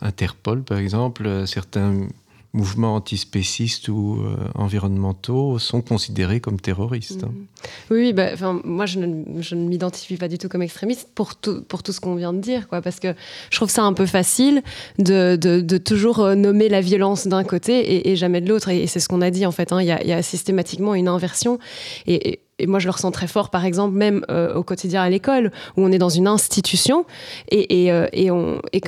Interpol 0.02 0.64
par 0.64 0.78
exemple, 0.78 1.46
certains 1.46 2.08
mouvements 2.54 2.96
antispécistes 2.96 3.90
ou 3.90 4.22
euh, 4.22 4.36
environnementaux 4.56 5.60
sont 5.60 5.82
considérés 5.82 6.40
comme 6.40 6.60
terroristes. 6.60 7.24
Mhm. 7.24 7.46
Oui, 7.92 8.14
bah, 8.14 8.32
moi 8.64 8.86
je 8.86 9.00
ne, 9.00 9.66
m'identifie 9.68 10.18
pas 10.18 10.28
du 10.28 10.38
tout 10.38 10.50
comme 10.50 10.64
extrémiste 10.64 11.10
pour 11.14 11.36
tout, 11.36 11.62
pour 11.64 11.84
tout 11.84 11.92
ce 11.92 12.00
qu'on 12.00 12.16
vient 12.16 12.34
de 12.34 12.40
dire, 12.40 12.68
quoi, 12.68 12.82
parce 12.82 13.00
que 13.00 13.14
je 13.52 13.56
trouve 13.56 13.70
ça 13.70 13.84
un 13.84 13.94
peu 13.94 14.08
facile 14.08 14.64
de, 14.98 15.36
de, 15.36 15.78
toujours 15.78 16.20
euh, 16.20 16.36
nommer 16.36 16.70
la 16.70 16.82
violence 16.82 17.28
d'un 17.28 17.44
côté 17.44 18.10
et, 18.10 18.16
jamais 18.16 18.42
de 18.42 18.50
l'autre. 18.50 18.70
Et, 18.70 18.88
c'est 18.88 19.00
ce 19.00 19.08
qu'on 19.08 19.22
a 19.22 19.30
dit 19.30 19.46
en 19.46 19.52
fait, 19.52 19.72
hein. 19.72 19.82
il 19.82 19.88
y, 19.88 19.92
a 19.92 20.22
systématiquement 20.24 20.96
une 20.96 21.08
inversion. 21.08 21.60
et 22.08 22.40
moi 22.68 22.80
je 22.80 22.86
le 22.86 22.92
ressens 22.92 23.12
très 23.12 23.28
fort, 23.28 23.50
par 23.50 23.66
exemple, 23.66 23.96
même 23.96 24.26
euh, 24.30 24.54
au 24.54 24.64
quotidien 24.64 25.02
à 25.02 25.10
l'école, 25.10 25.52
où 25.78 25.84
on 25.84 25.92
est 25.92 25.98
dans 25.98 26.10
une 26.10 26.28
institution, 26.28 27.06
et, 27.50 27.86
et, 27.86 27.92
euh, 27.92 28.08
et, 28.14 28.30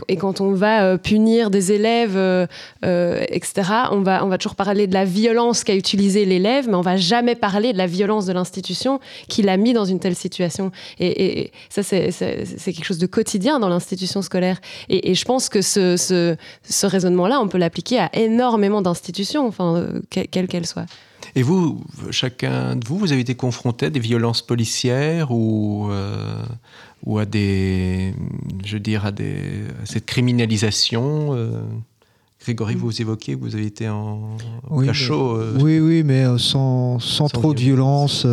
et 0.08 0.16
quand 0.18 0.42
on 0.42 0.52
va 0.54 0.84
euh, 0.84 0.98
punir 0.98 1.50
des 1.50 1.72
élèves, 1.72 2.18
etc., 2.84 3.72
on 3.92 4.02
va, 4.02 4.38
toujours 4.38 4.56
parler 4.56 4.88
de 4.88 4.94
la 4.94 5.06
violence 5.06 5.64
qu'a 5.64 5.76
utilisé 5.76 6.26
l'élève, 6.26 6.68
mais 6.68 6.76
on 6.76 6.82
va 6.82 6.98
jamais 6.98 7.36
parler 7.36 7.74
de 7.74 7.78
la 7.78 7.88
violence 7.88 8.26
de 8.26 8.34
l'institution 8.34 9.00
qui 9.28 9.42
l'a 9.42 9.58
mis 9.58 9.74
dans 9.74 9.86
une 9.86 10.00
telle 10.00 10.16
situation. 10.16 10.72
Et, 11.00 11.52
ça, 11.70 11.84
c'est 11.84 12.74
quelque 12.74 12.86
chose 12.86 12.98
de 12.98 13.08
quotidien 13.08 13.60
dans 13.60 13.70
l'institution 13.70 14.22
scolaire. 14.22 14.60
Et, 14.90 15.14
je 15.14 15.26
pense 15.26 15.50
que 15.50 15.62
ce 15.62 16.36
raisonnement-là, 16.86 17.40
on 17.40 17.48
peut 17.48 17.58
l'appliquer 17.58 18.00
à 18.00 18.10
énormément 18.14 18.82
d'institutions, 18.82 19.48
enfin, 19.48 19.88
quelles 20.10 20.48
qu'elles 20.48 20.68
soient. 20.68 20.86
Et 21.36 21.44
vous, 21.44 21.84
chacun 22.12 22.76
de 22.76 22.86
vous, 22.86 22.98
vous 22.98 23.12
avez 23.12 23.22
été 23.22 23.36
confronté 23.36 23.88
à 23.88 23.90
des 23.90 24.00
violences 24.00 24.42
policières 24.42 25.32
ou, 25.32 25.90
euh, 25.92 26.44
ou 27.06 27.20
à 27.20 27.26
des, 27.26 28.14
je 28.66 28.74
veux 28.74 28.80
dire, 28.80 29.06
à, 29.06 29.12
des, 29.12 29.38
cette 29.86 30.06
criminalisation 30.06 31.30
euh? 31.36 31.62
Grégory, 32.42 32.74
vous 32.74 33.00
évoquiez 33.00 33.36
que 33.36 33.40
vous 33.40 33.54
avez 33.54 33.68
été 33.68 33.88
en, 33.88 34.36
cachot. 34.84 35.38
Euh. 35.38 35.60
Oui, 35.62 35.80
oui, 35.80 36.02
mais 36.04 36.26
sans, 36.40 36.98
sans, 36.98 37.30
trop 37.30 37.54
de 37.54 37.60
violence, 37.60 38.26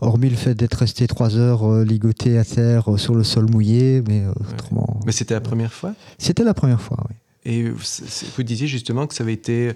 hormis 0.00 0.30
le 0.30 0.36
fait 0.36 0.54
d'être 0.54 0.74
resté 0.74 1.08
trois 1.08 1.36
heures 1.36 1.82
ligoté 1.84 2.38
à 2.38 2.44
terre 2.44 2.98
sur 2.98 3.16
le 3.16 3.24
sol 3.24 3.50
mouillé. 3.50 4.00
Mais, 4.06 4.22
autrement, 4.28 5.00
mais 5.04 5.10
c'était 5.10 5.34
la 5.34 5.40
première 5.40 5.72
fois? 5.72 5.92
C'était 6.18 6.44
la 6.44 6.54
première 6.54 6.80
fois, 6.80 6.98
oui. 7.08 7.16
Et 7.46 7.64
vous 7.70 8.42
disiez 8.42 8.66
justement 8.66 9.06
que 9.06 9.14
ça 9.14 9.22
avait 9.22 9.32
été, 9.32 9.72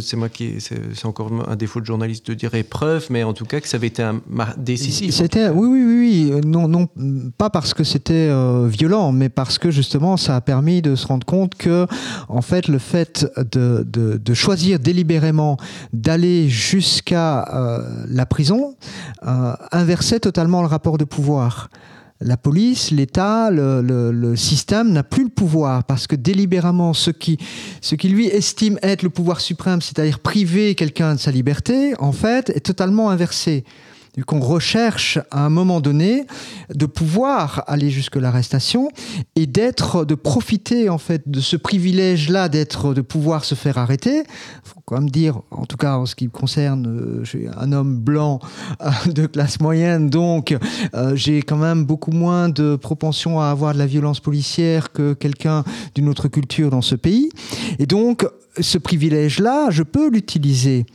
c'est 0.00 0.16
moi 0.16 0.28
qui, 0.28 0.60
c'est 0.60 1.06
encore 1.06 1.30
un 1.48 1.56
défaut 1.56 1.80
de 1.80 1.86
journaliste 1.86 2.26
de 2.28 2.34
dire 2.34 2.54
épreuve, 2.54 3.06
mais 3.10 3.22
en 3.22 3.32
tout 3.32 3.44
cas 3.44 3.60
que 3.60 3.68
ça 3.68 3.76
avait 3.76 3.88
été 3.88 4.02
un 4.02 4.20
décisif. 4.56 5.14
C'était, 5.14 5.48
oui, 5.48 5.68
oui, 5.68 5.84
oui, 5.84 6.32
oui, 6.34 6.40
non, 6.46 6.68
non, 6.68 6.88
pas 7.36 7.50
parce 7.50 7.74
que 7.74 7.84
c'était 7.84 8.28
euh, 8.30 8.66
violent, 8.68 9.12
mais 9.12 9.28
parce 9.28 9.58
que 9.58 9.70
justement 9.70 10.16
ça 10.16 10.36
a 10.36 10.40
permis 10.40 10.82
de 10.82 10.94
se 10.94 11.06
rendre 11.06 11.26
compte 11.26 11.54
que, 11.54 11.86
en 12.28 12.42
fait, 12.42 12.68
le 12.68 12.78
fait 12.78 13.26
de, 13.36 13.84
de, 13.84 14.34
choisir 14.34 14.78
délibérément 14.78 15.56
d'aller 15.92 16.48
jusqu'à 16.48 17.48
euh, 17.54 18.04
la 18.08 18.26
prison 18.26 18.76
euh, 19.26 19.54
inversait 19.72 20.20
totalement 20.20 20.60
le 20.62 20.68
rapport 20.68 20.98
de 20.98 21.04
pouvoir 21.04 21.70
la 22.20 22.36
police, 22.36 22.90
l'État, 22.90 23.50
le, 23.50 24.34
système 24.36 24.92
n'a 24.92 25.02
plus 25.02 25.24
le 25.24 25.30
pouvoir 25.30 25.84
parce 25.84 26.06
que 26.06 26.16
délibérément, 26.16 26.92
ce 26.92 27.10
qui, 27.10 27.38
ce 27.80 27.94
qui 27.94 28.08
lui 28.08 28.26
estime 28.26 28.78
être 28.82 29.02
le 29.02 29.10
pouvoir 29.10 29.40
suprême, 29.40 29.80
c'est-à-dire 29.80 30.18
priver 30.18 30.74
quelqu'un 30.74 31.14
de 31.14 31.20
sa 31.20 31.30
liberté, 31.30 31.94
en 31.98 32.12
fait, 32.12 32.50
est 32.50 32.60
totalement 32.60 33.10
inversé 33.10 33.64
qu'on 34.24 34.40
recherche 34.40 35.18
à 35.30 35.44
un 35.44 35.50
moment 35.50 35.80
donné 35.80 36.26
de 36.74 36.86
pouvoir 36.86 37.64
aller 37.66 37.90
jusque 37.90 38.16
l'arrestation 38.16 38.90
et 39.36 39.46
d'être, 39.46 40.04
de 40.04 40.14
profiter 40.14 40.88
en 40.88 40.98
fait 40.98 41.28
de 41.28 41.40
ce 41.40 41.56
privilège-là 41.56 42.48
d'être, 42.48 42.94
de 42.94 43.00
pouvoir 43.00 43.44
se 43.44 43.54
faire 43.54 43.78
arrêter. 43.78 44.24
Faut 44.64 44.80
quand 44.84 44.96
même 44.96 45.10
dire, 45.10 45.40
en 45.50 45.66
tout 45.66 45.76
cas 45.76 45.96
en 45.96 46.06
ce 46.06 46.14
qui 46.14 46.26
me 46.26 46.30
concerne, 46.30 46.86
euh, 46.86 47.20
je 47.24 47.28
suis 47.28 47.46
un 47.56 47.72
homme 47.72 47.96
blanc 47.96 48.40
euh, 48.80 48.90
de 49.12 49.26
classe 49.26 49.60
moyenne, 49.60 50.10
donc 50.10 50.56
euh, 50.94 51.14
j'ai 51.14 51.42
quand 51.42 51.56
même 51.56 51.84
beaucoup 51.84 52.12
moins 52.12 52.48
de 52.48 52.76
propension 52.76 53.40
à 53.40 53.46
avoir 53.46 53.74
de 53.74 53.78
la 53.78 53.86
violence 53.86 54.20
policière 54.20 54.92
que 54.92 55.14
quelqu'un 55.14 55.64
d'une 55.94 56.08
autre 56.08 56.28
culture 56.28 56.70
dans 56.70 56.82
ce 56.82 56.94
pays. 56.94 57.30
Et 57.78 57.86
donc 57.86 58.26
ce 58.60 58.78
privilège-là, 58.78 59.70
je 59.70 59.82
peux 59.82 60.10
l'utiliser. 60.10 60.86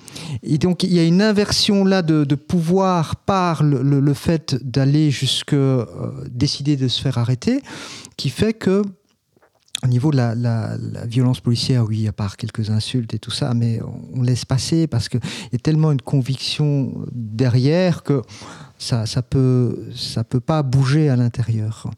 Et 0.42 0.58
donc, 0.58 0.84
il 0.84 0.94
y 0.94 1.00
a 1.00 1.04
une 1.04 1.22
inversion 1.22 1.86
là 1.86 2.02
de, 2.02 2.36
pouvoir 2.36 3.13
par 3.16 3.64
le, 3.64 4.14
fait 4.14 4.56
d'aller 4.64 5.12
jusque 5.12 5.54
euh, 5.54 5.86
décider 6.30 6.78
de 6.78 6.88
se 6.88 7.02
faire 7.02 7.18
arrêter, 7.18 7.62
qui 8.18 8.30
fait 8.30 8.54
que 8.54 8.84
au 9.84 9.88
niveau 9.88 10.12
de 10.12 10.18
la, 10.18 10.78
violence 11.06 11.42
policière, 11.42 11.84
oui, 11.84 12.08
à 12.08 12.14
part 12.14 12.38
quelques 12.38 12.70
insultes 12.70 13.14
et 13.14 13.20
tout 13.20 13.32
ça, 13.32 13.54
mais 13.54 13.82
on 14.14 14.22
laisse 14.22 14.46
passer 14.46 14.88
parce 14.88 15.10
qu'il 15.10 15.20
y 15.52 15.56
a 15.56 15.60
tellement 15.60 15.92
une 15.92 16.02
conviction 16.02 16.94
derrière 17.12 18.04
que 18.04 18.22
ça, 18.84 19.06
ça 19.06 19.22
peut, 19.22 19.88
ça 19.96 20.26
peut 20.26 20.42
pas 20.42 20.62
bouger 20.62 21.08
à 21.08 21.16
l'intérieur. 21.16 21.90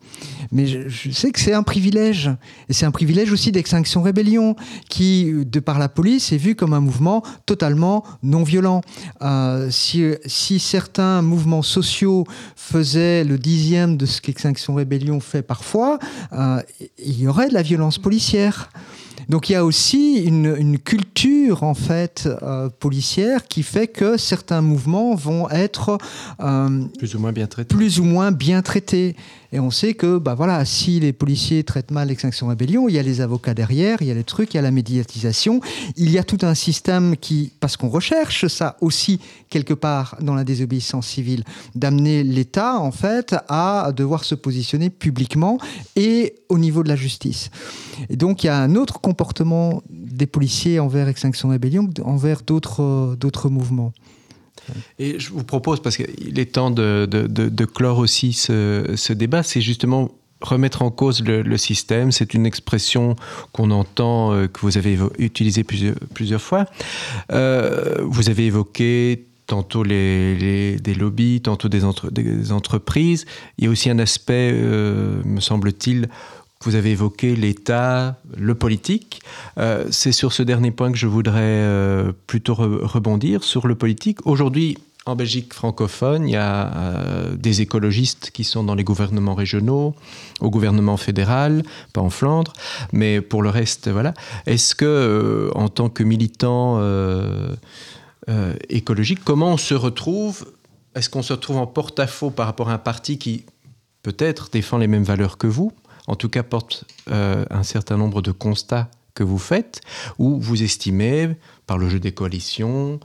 Mais 0.52 0.68
je, 0.68 1.10
sais 1.10 1.32
que 1.32 1.40
c'est 1.40 1.54
un 1.54 1.64
privilège, 1.64 2.30
et 2.70 2.74
c'est 2.74 2.86
un 2.86 2.92
privilège 2.92 3.32
aussi 3.32 3.52
d'Extinction 3.52 4.04
Rébellion, 4.04 4.56
qui, 4.88 5.34
de 5.34 5.60
par 5.60 5.80
la 5.80 5.90
police, 5.90 6.32
est 6.32 6.38
vu 6.38 6.54
comme 6.56 6.74
un 6.74 6.80
mouvement 6.80 7.24
totalement 7.48 8.04
non 8.22 8.44
violent. 8.44 8.82
Euh, 9.24 9.70
si, 9.72 10.14
si, 10.26 10.60
certains 10.60 11.24
mouvements 11.24 11.64
sociaux 11.64 12.24
faisaient 12.56 13.24
le 13.24 13.40
dixième 13.40 13.98
de 13.98 14.06
ce 14.06 14.22
qu'Extinction 14.22 14.76
Rébellion 14.76 15.20
fait 15.20 15.42
parfois, 15.42 15.98
euh, 16.34 16.62
il 17.04 17.20
y 17.20 17.28
aurait 17.28 17.50
de 17.50 17.56
la 17.56 17.64
violence 17.64 17.98
policière. 17.98 18.70
Donc 19.30 19.50
il 19.50 19.54
y 19.54 19.56
a 19.56 19.66
aussi 19.66 20.24
une, 20.24 20.78
culture 20.80 21.64
en 21.64 21.74
fait 21.74 22.28
euh, 22.44 22.70
policière 22.70 23.48
qui 23.48 23.64
fait 23.64 23.88
que 23.88 24.18
certains 24.18 24.62
mouvements 24.62 25.16
vont 25.16 25.50
être 25.50 25.98
euh, 26.42 26.86
plus 26.98 27.16
ou 27.16 27.20
moins 27.20 27.32
bien 27.32 27.48
traités. 27.48 27.76
Plus 27.76 28.00
ou 28.00 28.04
moins 28.04 28.32
bien 28.32 28.62
traités. 28.62 29.16
Et 29.56 29.60
on 29.62 29.72
sait 29.72 29.94
que, 29.94 30.18
bah 30.18 30.36
voilà, 30.36 30.66
si 30.66 31.00
les 31.00 31.14
policiers 31.14 31.64
traitent 31.64 31.92
mal 31.92 32.10
l'extinction 32.10 32.48
rébellion, 32.48 32.90
il 32.90 32.96
y 32.96 33.00
a 33.00 33.02
les 33.02 33.22
avocats 33.22 33.54
derrière, 33.54 34.02
il 34.02 34.08
y 34.08 34.12
a 34.12 34.14
les 34.14 34.26
trucs, 34.26 34.54
il 34.54 34.58
y 34.58 34.60
a 34.60 34.62
la 34.62 34.70
médiatisation, 34.70 35.62
il 35.96 36.12
y 36.12 36.18
a 36.18 36.26
tout 36.26 36.40
un 36.42 36.54
système 36.54 37.16
qui, 37.16 37.54
parce 37.62 37.78
qu'on 37.78 37.88
recherche 37.88 38.48
ça 38.48 38.76
aussi 38.82 39.22
quelque 39.50 39.74
part 39.74 40.18
dans 40.20 40.36
la 40.36 40.44
désobéissance 40.44 41.08
civile, 41.08 41.46
d'amener 41.74 42.22
l'État 42.22 42.78
en 42.82 42.92
fait 42.92 43.34
à 43.48 43.94
devoir 43.96 44.26
se 44.26 44.36
positionner 44.36 44.90
publiquement 44.90 45.58
et 45.96 46.36
au 46.50 46.58
niveau 46.58 46.84
de 46.84 46.90
la 46.90 46.98
justice. 46.98 47.50
Et 48.10 48.18
donc 48.18 48.44
il 48.44 48.48
y 48.48 48.50
a 48.50 48.58
un 48.58 48.76
autre 48.76 49.00
comportement 49.00 49.82
des 49.90 50.28
policiers 50.28 50.82
envers 50.82 51.08
extinction 51.08 51.48
rébellion, 51.48 51.90
envers 52.04 52.42
d'autres 52.42 53.16
d'autres 53.18 53.48
mouvements. 53.48 53.94
Et 55.00 55.20
je 55.20 55.30
vous 55.32 55.44
propose, 55.44 55.82
parce 55.82 55.98
qu'il 55.98 56.40
est 56.40 56.54
temps 56.54 56.72
de, 56.72 57.06
de, 57.06 57.66
clore 57.66 58.00
aussi 58.00 58.34
ce, 58.34 58.94
ce 58.96 59.14
débat, 59.14 59.44
c'est 59.44 59.62
justement 59.62 60.12
remettre 60.42 60.82
en 60.82 60.92
cause 60.92 61.24
le, 61.24 61.58
système. 61.58 62.12
C'est 62.12 62.34
une 62.34 62.46
expression 62.46 63.16
qu'on 63.52 63.72
entend, 63.72 64.34
euh, 64.34 64.48
que 64.48 64.60
vous 64.62 64.78
avez 64.78 64.98
utilisée 65.18 65.64
plusieurs, 65.64 65.96
plusieurs 66.14 66.42
fois. 66.42 66.66
Euh, 67.32 68.02
vous 68.04 68.30
avez 68.30 68.46
évoqué 68.46 69.28
tantôt 69.48 69.84
les, 69.84 70.78
des 70.78 70.94
lobbies, 70.96 71.42
tantôt 71.42 71.70
des, 71.70 71.86
entre, 71.86 72.10
des, 72.10 72.52
entreprises. 72.52 73.26
Il 73.58 73.66
y 73.66 73.68
a 73.68 73.70
aussi 73.70 73.90
un 73.90 74.00
aspect, 74.00 74.52
euh, 74.54 75.22
me 75.24 75.40
semble-t-il, 75.40 76.10
vous 76.64 76.76
avez 76.76 76.92
évoqué 76.92 77.36
l'État, 77.36 78.18
le 78.36 78.56
politique. 78.56 79.22
Euh, 79.58 79.86
c'est 79.92 80.12
sur 80.12 80.34
ce 80.34 80.44
dernier 80.44 80.72
point 80.72 80.92
que 80.92 80.98
je 80.98 81.08
voudrais 81.08 81.42
euh, 81.42 82.12
plutôt 82.28 82.56
rebondir, 82.56 83.44
sur 83.44 83.68
le 83.68 83.76
politique. 83.76 84.26
Aujourd'hui, 84.26 84.78
en 85.06 85.16
Belgique 85.16 85.54
francophone, 85.54 86.28
il 86.28 86.32
y 86.32 86.38
a 86.38 86.76
euh, 86.76 87.36
des 87.36 87.62
écologistes 87.62 88.32
qui 88.32 88.44
sont 88.44 88.64
dans 88.64 88.74
les 88.74 88.84
gouvernements 88.84 89.36
régionaux, 89.36 89.94
au 90.40 90.50
gouvernement 90.50 90.98
fédéral, 90.98 91.62
pas 91.94 92.02
en 92.02 92.10
Flandre, 92.10 92.54
mais 92.92 93.22
pour 93.22 93.44
le 93.44 93.50
reste, 93.50 93.90
voilà. 93.90 94.16
Est-ce 94.48 94.74
que, 94.74 95.52
en 95.54 95.70
tant 95.70 95.90
que 95.90 96.04
militant 96.04 96.82
écologique, 98.70 99.20
comment 99.24 99.52
on 99.52 99.58
se 99.58 99.76
retrouve? 99.76 100.48
Est-ce 100.96 101.12
qu'on 101.12 101.22
se 101.22 101.34
retrouve 101.34 101.58
en 101.58 101.68
porte-à-faux 101.68 102.32
par 102.32 102.48
rapport 102.48 102.70
à 102.70 102.74
un 102.74 102.80
parti 102.80 103.20
qui 103.20 103.44
peut-être 104.02 104.50
défend 104.52 104.78
les 104.78 104.88
mêmes 104.88 105.04
valeurs 105.04 105.38
que 105.38 105.48
vous, 105.48 105.72
en 106.08 106.16
tout 106.16 106.30
cas 106.30 106.44
porte 106.44 106.86
un 107.08 107.64
certain 107.64 107.98
nombre 107.98 108.22
de 108.22 108.32
constats 108.32 108.90
que 109.16 109.24
vous 109.24 109.40
faites, 109.40 109.82
ou 110.20 110.40
vous 110.40 110.62
estimez, 110.62 111.36
par 111.66 111.78
le 111.78 111.90
jeu 111.90 112.00
des 112.00 112.12
coalitions, 112.12 113.00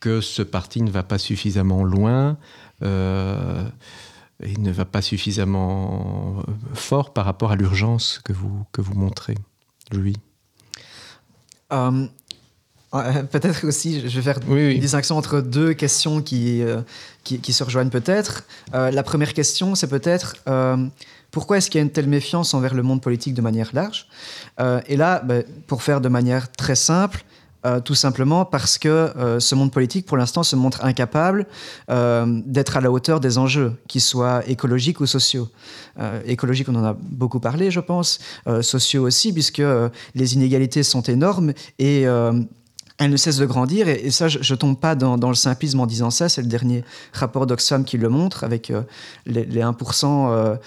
que 0.00 0.20
ce 0.20 0.42
parti 0.42 0.82
ne 0.82 0.90
va 0.90 1.02
pas 1.02 1.18
suffisamment 1.18 1.84
loin 1.84 2.38
euh, 2.82 3.62
et 4.42 4.56
ne 4.56 4.72
va 4.72 4.86
pas 4.86 5.02
suffisamment 5.02 6.42
fort 6.72 7.12
par 7.12 7.26
rapport 7.26 7.52
à 7.52 7.56
l'urgence 7.56 8.18
que 8.24 8.32
vous, 8.32 8.64
que 8.72 8.80
vous 8.80 8.94
montrez, 8.94 9.36
Louis. 9.92 10.16
Euh, 11.72 12.06
Peut-être 13.30 13.68
aussi, 13.68 14.00
je 14.08 14.16
vais 14.20 14.22
faire 14.22 14.40
une 14.50 14.80
distinction 14.80 15.16
entre 15.16 15.40
deux 15.40 15.74
questions 15.74 16.22
qui, 16.22 16.60
euh, 16.60 16.80
qui, 17.22 17.52
se 17.52 17.62
rejoignent 17.62 17.90
peut-être. 17.90 18.46
la 18.72 19.02
première 19.04 19.32
question, 19.32 19.76
c'est 19.76 19.86
peut-être 19.86 20.34
pourquoi 21.30 21.58
est-ce 21.58 21.70
qu'il 21.70 21.78
y 21.78 21.82
a 21.82 21.84
une 21.84 21.92
telle 21.92 22.08
méfiance 22.08 22.54
envers 22.54 22.74
le 22.74 22.82
monde 22.82 23.00
politique 23.00 23.34
de 23.34 23.42
manière 23.42 23.70
large? 23.72 24.06
Et 24.86 24.96
là, 24.96 25.20
ben, 25.24 25.44
pour 25.66 25.82
faire 25.82 26.00
de 26.00 26.08
manière 26.08 26.50
très 26.52 26.74
simple, 26.74 27.24
euh, 27.66 27.78
tout 27.78 27.94
simplement 27.94 28.46
parce 28.46 28.78
que 28.78 28.88
euh, 28.88 29.38
ce 29.38 29.54
monde 29.54 29.70
politique, 29.70 30.06
pour 30.06 30.16
l'instant, 30.16 30.42
se 30.42 30.56
montre 30.56 30.82
incapable 30.82 31.46
euh, 31.90 32.40
d'être 32.46 32.78
à 32.78 32.80
la 32.80 32.90
hauteur 32.90 33.20
des 33.20 33.36
enjeux, 33.36 33.74
qu'ils 33.86 34.00
soient 34.00 34.42
écologiques 34.48 35.00
ou 35.00 35.06
sociaux. 35.06 35.48
écologiques, 36.24 36.68
on 36.70 36.74
en 36.76 36.84
a 36.84 36.96
beaucoup 36.98 37.40
parlé, 37.40 37.70
je 37.70 37.80
pense. 37.80 38.20
sociaux 38.62 39.06
aussi, 39.06 39.32
puisque 39.32 39.62
les 40.14 40.34
inégalités 40.34 40.82
sont 40.82 41.02
énormes 41.02 41.52
et 41.78 42.06
elles 43.00 43.10
ne 43.10 43.16
cessent 43.16 43.38
de 43.38 43.46
grandir. 43.46 43.88
Et, 43.88 44.10
ça, 44.10 44.28
je 44.28 44.38
ne 44.38 44.56
tombe 44.56 44.78
pas 44.78 44.94
dans, 44.94 45.28
le 45.28 45.34
simplisme 45.34 45.80
en 45.80 45.86
disant 45.86 46.10
ça. 46.10 46.28
C'est 46.28 46.42
le 46.42 46.48
dernier 46.48 46.84
rapport 47.12 47.46
d'Oxfam 47.46 47.84
qui 47.84 47.98
le 47.98 48.08
montre, 48.08 48.44
avec 48.44 48.72
les, 49.26 49.44
les, 49.44 49.62
1%. 49.62 50.58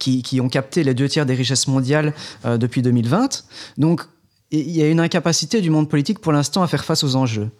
Qui, 0.00 0.22
qui, 0.22 0.40
ont 0.40 0.48
capté 0.48 0.84
les 0.84 0.94
deux 0.94 1.08
tiers 1.08 1.26
des 1.26 1.34
richesses 1.34 1.66
mondiales 1.66 2.14
depuis 2.44 2.82
2020. 2.82 3.42
Donc, 3.78 4.02
il 4.50 4.70
y 4.70 4.82
a 4.82 4.88
une 4.88 5.00
incapacité 5.00 5.60
du 5.60 5.70
monde 5.70 5.88
politique 5.88 6.20
pour 6.20 6.32
l'instant 6.32 6.62
à 6.62 6.68
faire 6.68 6.84
face 6.84 7.04
aux 7.04 7.16
enjeux. 7.16 7.50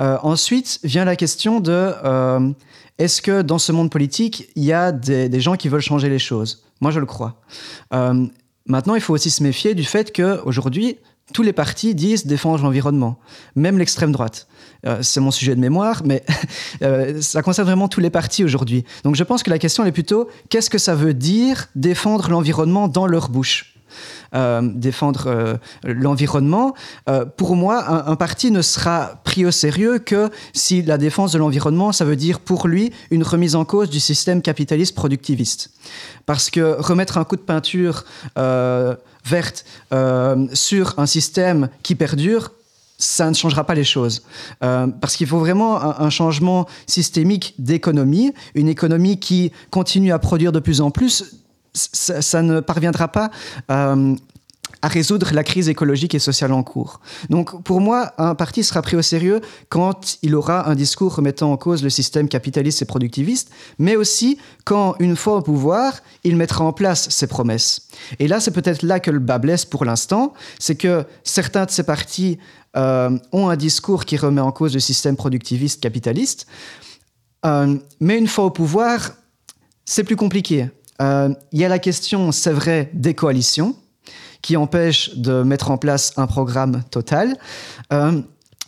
Euh, 0.00 0.16
ensuite 0.22 0.78
vient 0.84 1.04
la 1.04 1.16
question 1.16 1.58
de 1.60 1.72
euh, 1.72 2.50
est-ce 2.98 3.20
que 3.20 3.42
dans 3.42 3.58
ce 3.58 3.72
monde 3.72 3.90
politique, 3.90 4.48
il 4.54 4.64
y 4.64 4.72
a 4.72 4.92
des, 4.92 5.40
gens 5.40 5.56
qui 5.56 5.68
veulent 5.68 5.80
changer 5.80 6.08
les 6.08 6.18
choses? 6.18 6.64
Moi, 6.80 6.90
je 6.90 7.00
le 7.00 7.06
crois. 7.06 7.40
Euh, 7.92 8.26
maintenant, 8.66 8.94
il 8.94 9.00
faut 9.00 9.14
aussi 9.14 9.30
se 9.30 9.42
méfier 9.42 9.74
du 9.74 9.84
fait 9.84 10.14
qu'aujourd'hui, 10.14 10.98
tous 11.32 11.42
les 11.42 11.52
partis 11.52 11.94
disent 11.94 12.26
défendre 12.26 12.62
l'environnement, 12.62 13.18
même 13.54 13.78
l'extrême 13.78 14.12
droite. 14.12 14.48
c'est 15.02 15.20
mon 15.20 15.30
sujet 15.30 15.54
de 15.54 15.60
mémoire, 15.60 16.02
mais 16.04 16.24
ça 17.20 17.42
concerne 17.42 17.66
vraiment 17.66 17.88
tous 17.88 18.00
les 18.00 18.10
partis 18.10 18.44
aujourd'hui. 18.44 18.84
Donc 19.04 19.14
je 19.14 19.24
pense 19.24 19.42
que 19.42 19.50
la 19.50 19.58
question 19.58 19.84
est 19.84 19.92
plutôt 19.92 20.28
qu'est-ce 20.48 20.70
que 20.70 20.78
ça 20.78 20.94
veut 20.94 21.14
dire 21.14 21.66
défendre 21.74 22.30
l'environnement 22.30 22.88
dans 22.88 23.06
leur 23.06 23.28
bouche? 23.28 23.77
euh, 23.77 23.77
défendre 24.32 25.26
euh, 25.26 25.56
l'environnement, 25.84 26.74
euh, 27.08 27.24
pour 27.24 27.56
moi, 27.56 28.08
un, 28.08 28.16
parti 28.16 28.50
ne 28.50 28.62
sera 28.62 29.20
pris 29.24 29.46
au 29.46 29.50
sérieux 29.50 29.98
que 29.98 30.30
si 30.52 30.82
la 30.82 30.98
défense 30.98 31.32
de 31.32 31.38
l'environnement, 31.38 31.92
ça 31.92 32.04
veut 32.04 32.16
dire 32.16 32.40
pour 32.40 32.68
lui 32.68 32.92
une 33.10 33.22
remise 33.22 33.54
en 33.54 33.64
cause 33.64 33.90
du 33.90 34.00
système 34.00 34.42
capitaliste 34.42 34.94
productiviste. 34.94 35.70
Parce 36.26 36.50
que 36.50 36.76
remettre 36.78 37.16
un 37.18 37.24
coup 37.24 37.36
de 37.36 37.40
peinture 37.40 38.04
verte 39.24 39.64
sur 40.52 40.98
un 40.98 41.06
système 41.06 41.68
qui 41.82 41.94
perdure, 41.94 42.52
ça 42.98 43.28
ne 43.30 43.34
changera 43.34 43.64
pas 43.64 43.74
les 43.74 43.84
choses. 43.84 44.22
parce 44.60 45.16
qu'il 45.16 45.26
faut 45.26 45.38
vraiment 45.38 46.00
un 46.00 46.10
changement 46.10 46.66
systémique 46.86 47.54
d'économie, 47.58 48.32
une 48.54 48.68
économie 48.68 49.18
qui 49.18 49.52
continue 49.70 50.12
à 50.12 50.18
produire 50.18 50.52
de 50.52 50.60
plus 50.60 50.80
en 50.80 50.90
plus 50.90 51.38
ça, 51.74 52.42
ne 52.42 52.60
parviendra 52.60 53.08
pas 53.08 53.30
euh, 53.70 54.14
à 54.82 54.88
résoudre 54.88 55.32
la 55.32 55.42
crise 55.42 55.68
écologique 55.68 56.14
et 56.14 56.18
sociale 56.18 56.52
en 56.52 56.62
cours. 56.62 57.00
Donc 57.30 57.62
pour 57.64 57.80
moi, 57.80 58.12
un 58.18 58.34
parti 58.34 58.62
sera 58.62 58.82
pris 58.82 58.96
au 58.96 59.02
sérieux 59.02 59.40
quand 59.68 60.18
il 60.22 60.34
aura 60.34 60.68
un 60.68 60.74
discours 60.74 61.16
remettant 61.16 61.52
en 61.52 61.56
cause 61.56 61.82
le 61.82 61.90
système 61.90 62.28
capitaliste 62.28 62.82
et 62.82 62.84
productiviste, 62.84 63.50
mais 63.78 63.96
aussi 63.96 64.38
quand, 64.64 64.94
une 65.00 65.16
fois 65.16 65.36
au 65.36 65.42
pouvoir, 65.42 65.94
il 66.24 66.36
mettra 66.36 66.64
en 66.64 66.72
place 66.72 67.08
ses 67.10 67.26
promesses. 67.26 67.88
Et 68.18 68.28
là, 68.28 68.40
c'est 68.40 68.52
peut-être 68.52 68.82
là 68.82 69.00
que 69.00 69.10
le 69.10 69.18
bas 69.18 69.38
blesse 69.38 69.64
pour 69.64 69.84
l'instant, 69.84 70.32
c'est 70.58 70.76
que 70.76 71.04
certains 71.24 71.64
de 71.64 71.70
ces 71.70 71.82
partis 71.82 72.38
euh, 72.76 73.18
ont 73.32 73.48
un 73.48 73.56
discours 73.56 74.04
qui 74.04 74.16
remet 74.16 74.40
en 74.40 74.52
cause 74.52 74.74
le 74.74 74.80
système 74.80 75.16
productiviste 75.16 75.82
capitaliste, 75.82 76.46
euh, 77.44 77.76
mais 78.00 78.18
une 78.18 78.28
fois 78.28 78.44
au 78.44 78.50
pouvoir, 78.50 79.12
c'est 79.84 80.04
plus 80.04 80.16
compliqué. 80.16 80.68
Euh, 81.00 81.34
il 81.52 81.60
y 81.60 81.64
a 81.64 81.68
la 81.68 81.78
question, 81.78 82.32
c'est 82.32 82.52
vrai, 82.52 82.90
des 82.92 83.14
coalitions 83.14 83.76
qui 84.42 84.56
empêchent 84.56 85.16
de 85.16 85.42
mettre 85.42 85.70
en 85.70 85.78
place 85.78 86.12
un 86.16 86.26
programme 86.26 86.82
total. 86.90 87.36
Euh, 87.92 88.20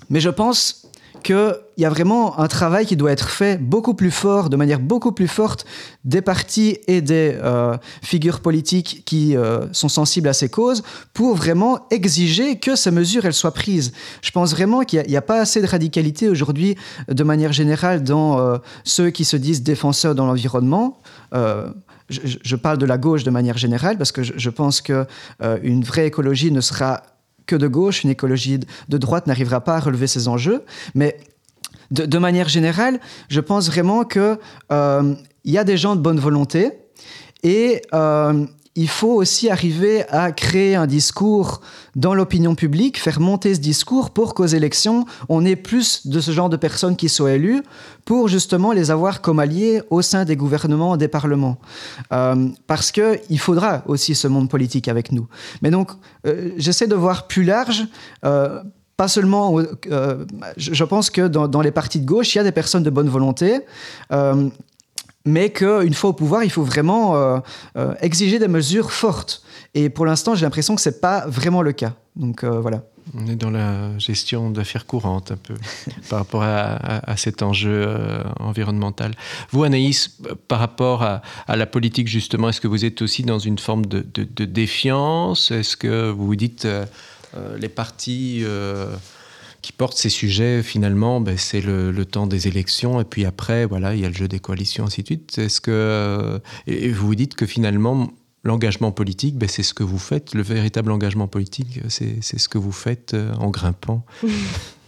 mais 0.08 0.20
je 0.20 0.30
pense 0.30 0.86
qu'il 1.22 1.54
y 1.76 1.84
a 1.84 1.90
vraiment 1.90 2.38
un 2.38 2.48
travail 2.48 2.86
qui 2.86 2.96
doit 2.96 3.12
être 3.12 3.28
fait 3.28 3.60
beaucoup 3.60 3.92
plus 3.92 4.10
fort, 4.10 4.48
de 4.48 4.56
manière 4.56 4.80
beaucoup 4.80 5.12
plus 5.12 5.28
forte, 5.28 5.66
des 6.04 6.22
partis 6.22 6.78
et 6.86 7.02
des 7.02 7.36
euh, 7.42 7.76
figures 8.00 8.40
politiques 8.40 9.02
qui 9.04 9.36
sont 9.72 9.90
sensibles 9.90 10.28
à 10.28 10.32
ces 10.32 10.48
causes, 10.48 10.82
pour 11.12 11.36
vraiment 11.36 11.86
exiger 11.90 12.58
que 12.58 12.74
ces 12.74 12.90
mesures 12.90 13.26
elles 13.26 13.34
soient 13.34 13.52
prises. 13.52 13.92
Je 14.22 14.30
pense 14.30 14.52
vraiment 14.52 14.80
qu'il 14.80 15.04
n'y 15.06 15.16
a, 15.16 15.22
pas 15.22 15.40
assez 15.40 15.60
de 15.60 15.66
radicalité 15.66 16.28
aujourd'hui, 16.30 16.74
de 17.06 17.22
manière 17.22 17.52
générale, 17.52 18.02
dans 18.02 18.58
ceux 18.84 19.10
qui 19.10 19.26
se 19.26 19.36
disent 19.36 19.62
défenseurs 19.62 20.14
dans 20.14 20.26
l'environnement 20.26 20.98
je, 22.10 22.56
parle 22.56 22.78
de 22.78 22.86
la 22.86 22.98
gauche 22.98 23.24
de 23.24 23.30
manière 23.30 23.56
générale 23.56 23.96
parce 23.96 24.12
que 24.12 24.22
je, 24.22 24.50
pense 24.50 24.80
que 24.80 25.06
euh, 25.42 25.58
une 25.62 25.84
vraie 25.84 26.06
écologie 26.06 26.50
ne 26.50 26.60
sera 26.60 27.02
que 27.46 27.56
de 27.56 27.66
gauche, 27.66 28.04
une 28.04 28.10
écologie 28.10 28.60
de 28.88 28.98
droite 28.98 29.26
n'arrivera 29.26 29.62
pas 29.62 29.76
à 29.76 29.80
relever 29.80 30.06
ces 30.06 30.28
enjeux. 30.28 30.62
Mais 30.94 31.16
de, 31.90 32.18
manière 32.18 32.48
générale, 32.48 33.00
je 33.28 33.40
pense 33.40 33.68
vraiment 33.68 34.04
qu'il 34.04 34.38
euh, 34.72 35.14
y 35.44 35.58
a 35.58 35.64
des 35.64 35.76
gens 35.76 35.96
de 35.96 36.00
bonne 36.00 36.20
volonté 36.20 36.72
et 37.42 37.82
euh, 37.94 38.46
il 38.80 38.88
faut 38.88 39.12
aussi 39.12 39.50
arriver 39.50 40.08
à 40.08 40.32
créer 40.32 40.74
un 40.74 40.86
discours 40.86 41.60
dans 41.96 42.14
l'opinion 42.14 42.54
publique, 42.54 42.98
faire 42.98 43.20
monter 43.20 43.54
ce 43.54 43.60
discours 43.60 44.08
pour 44.08 44.32
qu'aux 44.32 44.46
élections, 44.46 45.04
on 45.28 45.44
ait 45.44 45.54
plus 45.54 46.06
de 46.06 46.18
ce 46.18 46.30
genre 46.30 46.48
de 46.48 46.56
personnes 46.56 46.96
qui 46.96 47.10
soient 47.10 47.32
élues, 47.32 47.62
pour 48.06 48.28
justement 48.28 48.72
les 48.72 48.90
avoir 48.90 49.20
comme 49.20 49.38
alliés 49.38 49.82
au 49.90 50.00
sein 50.00 50.24
des 50.24 50.34
gouvernements, 50.34 50.96
des 50.96 51.08
parlements. 51.08 51.58
Euh, 52.10 52.48
parce 52.66 52.90
qu'il 52.90 53.38
faudra 53.38 53.82
aussi 53.84 54.14
ce 54.14 54.28
monde 54.28 54.48
politique 54.48 54.88
avec 54.88 55.12
nous. 55.12 55.28
Mais 55.60 55.70
donc, 55.70 55.90
euh, 56.26 56.52
j'essaie 56.56 56.86
de 56.86 56.94
voir 56.94 57.26
plus 57.26 57.44
large. 57.44 57.86
Euh, 58.24 58.62
pas 58.96 59.08
seulement, 59.08 59.58
je 60.56 60.84
pense 60.84 61.10
que 61.10 61.28
dans, 61.28 61.48
dans, 61.48 61.62
les 61.62 61.70
partis 61.70 62.00
de 62.00 62.06
gauche, 62.06 62.34
il 62.34 62.38
y 62.38 62.40
a 62.40 62.44
des 62.44 62.52
personnes 62.52 62.82
de 62.82 62.90
bonne 62.90 63.08
volonté 63.08 63.60
mais 65.24 65.50
qu'une 65.50 65.94
fois 65.94 66.10
au 66.10 66.12
pouvoir, 66.12 66.44
il 66.44 66.50
faut 66.50 66.62
vraiment 66.62 67.16
euh, 67.16 67.38
euh, 67.76 67.94
exiger 68.00 68.38
des 68.38 68.48
mesures 68.48 68.92
fortes. 68.92 69.42
Et 69.74 69.90
pour 69.90 70.06
l'instant, 70.06 70.34
j'ai 70.34 70.46
l'impression 70.46 70.74
que 70.74 70.80
ce 70.80 70.88
n'est 70.88 70.96
pas 70.96 71.26
vraiment 71.26 71.62
le 71.62 71.72
cas. 71.72 71.94
Donc 72.16 72.42
euh, 72.42 72.60
voilà. 72.60 72.82
On 73.14 73.26
est 73.26 73.36
dans 73.36 73.50
la 73.50 73.98
gestion 73.98 74.50
d'affaires 74.50 74.86
courantes 74.86 75.32
un 75.32 75.36
peu 75.36 75.54
par 76.08 76.20
rapport 76.20 76.42
à, 76.44 77.16
cet 77.16 77.42
enjeu 77.42 77.88
environnemental. 78.38 79.14
Vous, 79.50 79.64
Anaïs, 79.64 80.20
par 80.46 80.60
rapport 80.60 81.02
à, 81.02 81.22
la 81.48 81.66
politique 81.66 82.06
justement, 82.06 82.50
est-ce 82.50 82.60
que 82.60 82.68
vous 82.68 82.84
êtes 82.84 83.02
aussi 83.02 83.24
dans 83.24 83.40
une 83.40 83.58
forme 83.58 83.86
de, 83.86 84.06
de 84.14 84.44
défiance? 84.44 85.50
Est-ce 85.50 85.76
que 85.76 86.10
vous 86.10 86.24
vous 86.24 86.36
dites 86.36 86.68
les 87.58 87.68
partis 87.68 88.44
qui 89.62 89.72
porte 89.72 89.96
ces 89.96 90.08
sujets, 90.08 90.62
finalement, 90.62 91.20
ben, 91.20 91.36
c'est 91.36 91.60
le, 91.60 92.04
temps 92.04 92.26
des 92.26 92.48
élections, 92.48 93.00
et 93.00 93.04
puis 93.04 93.24
après, 93.24 93.66
voilà, 93.66 93.94
il 93.94 94.00
y 94.00 94.04
a 94.04 94.08
le 94.08 94.14
jeu 94.14 94.28
des 94.28 94.40
coalitions, 94.40 94.84
ainsi 94.84 95.02
de 95.02 95.06
suite. 95.06 95.38
Est-ce 95.38 95.60
que, 95.60 95.70
euh, 95.70 96.38
et 96.66 96.90
vous 96.90 97.06
vous 97.06 97.14
dites 97.14 97.34
que 97.34 97.46
finalement, 97.46 98.10
l'engagement 98.42 98.92
politique, 98.92 99.36
ben, 99.36 99.48
c'est 99.48 99.62
ce 99.62 99.74
que 99.74 99.82
vous 99.82 99.98
faites, 99.98 100.34
le 100.34 100.42
véritable 100.42 100.90
engagement 100.90 101.28
politique, 101.28 101.80
c'est 101.88 102.22
ce 102.22 102.48
que 102.48 102.58
vous 102.58 102.72
faites 102.72 103.14
euh, 103.14 103.32
en 103.34 103.50
grimpant. 103.50 104.04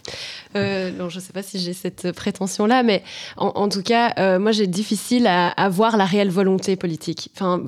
Euh, 0.55 0.91
je 1.09 1.15
ne 1.15 1.21
sais 1.21 1.33
pas 1.33 1.43
si 1.43 1.59
j'ai 1.59 1.73
cette 1.73 2.11
prétention-là, 2.11 2.83
mais 2.83 3.03
en, 3.37 3.69
tout 3.69 3.81
cas, 3.81 4.13
euh, 4.17 4.39
moi, 4.39 4.51
j'ai 4.51 4.67
difficile 4.67 5.27
à, 5.27 5.49
à, 5.49 5.69
voir 5.69 5.97
la 5.97 6.05
réelle 6.05 6.29
volonté 6.29 6.75
politique. 6.75 7.29
Enfin, 7.35 7.63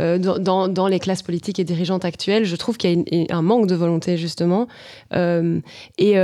euh, 0.00 0.18
dans, 0.18 0.68
dans, 0.68 0.88
les 0.88 0.98
classes 0.98 1.22
politiques 1.22 1.58
et 1.58 1.64
dirigeantes 1.64 2.04
actuelles, 2.04 2.44
je 2.44 2.56
trouve 2.56 2.76
qu'il 2.76 3.04
y 3.10 3.30
a 3.30 3.36
un 3.36 3.42
manque 3.42 3.66
de 3.66 3.74
volonté, 3.74 4.16
justement. 4.16 4.68
et 5.12 6.16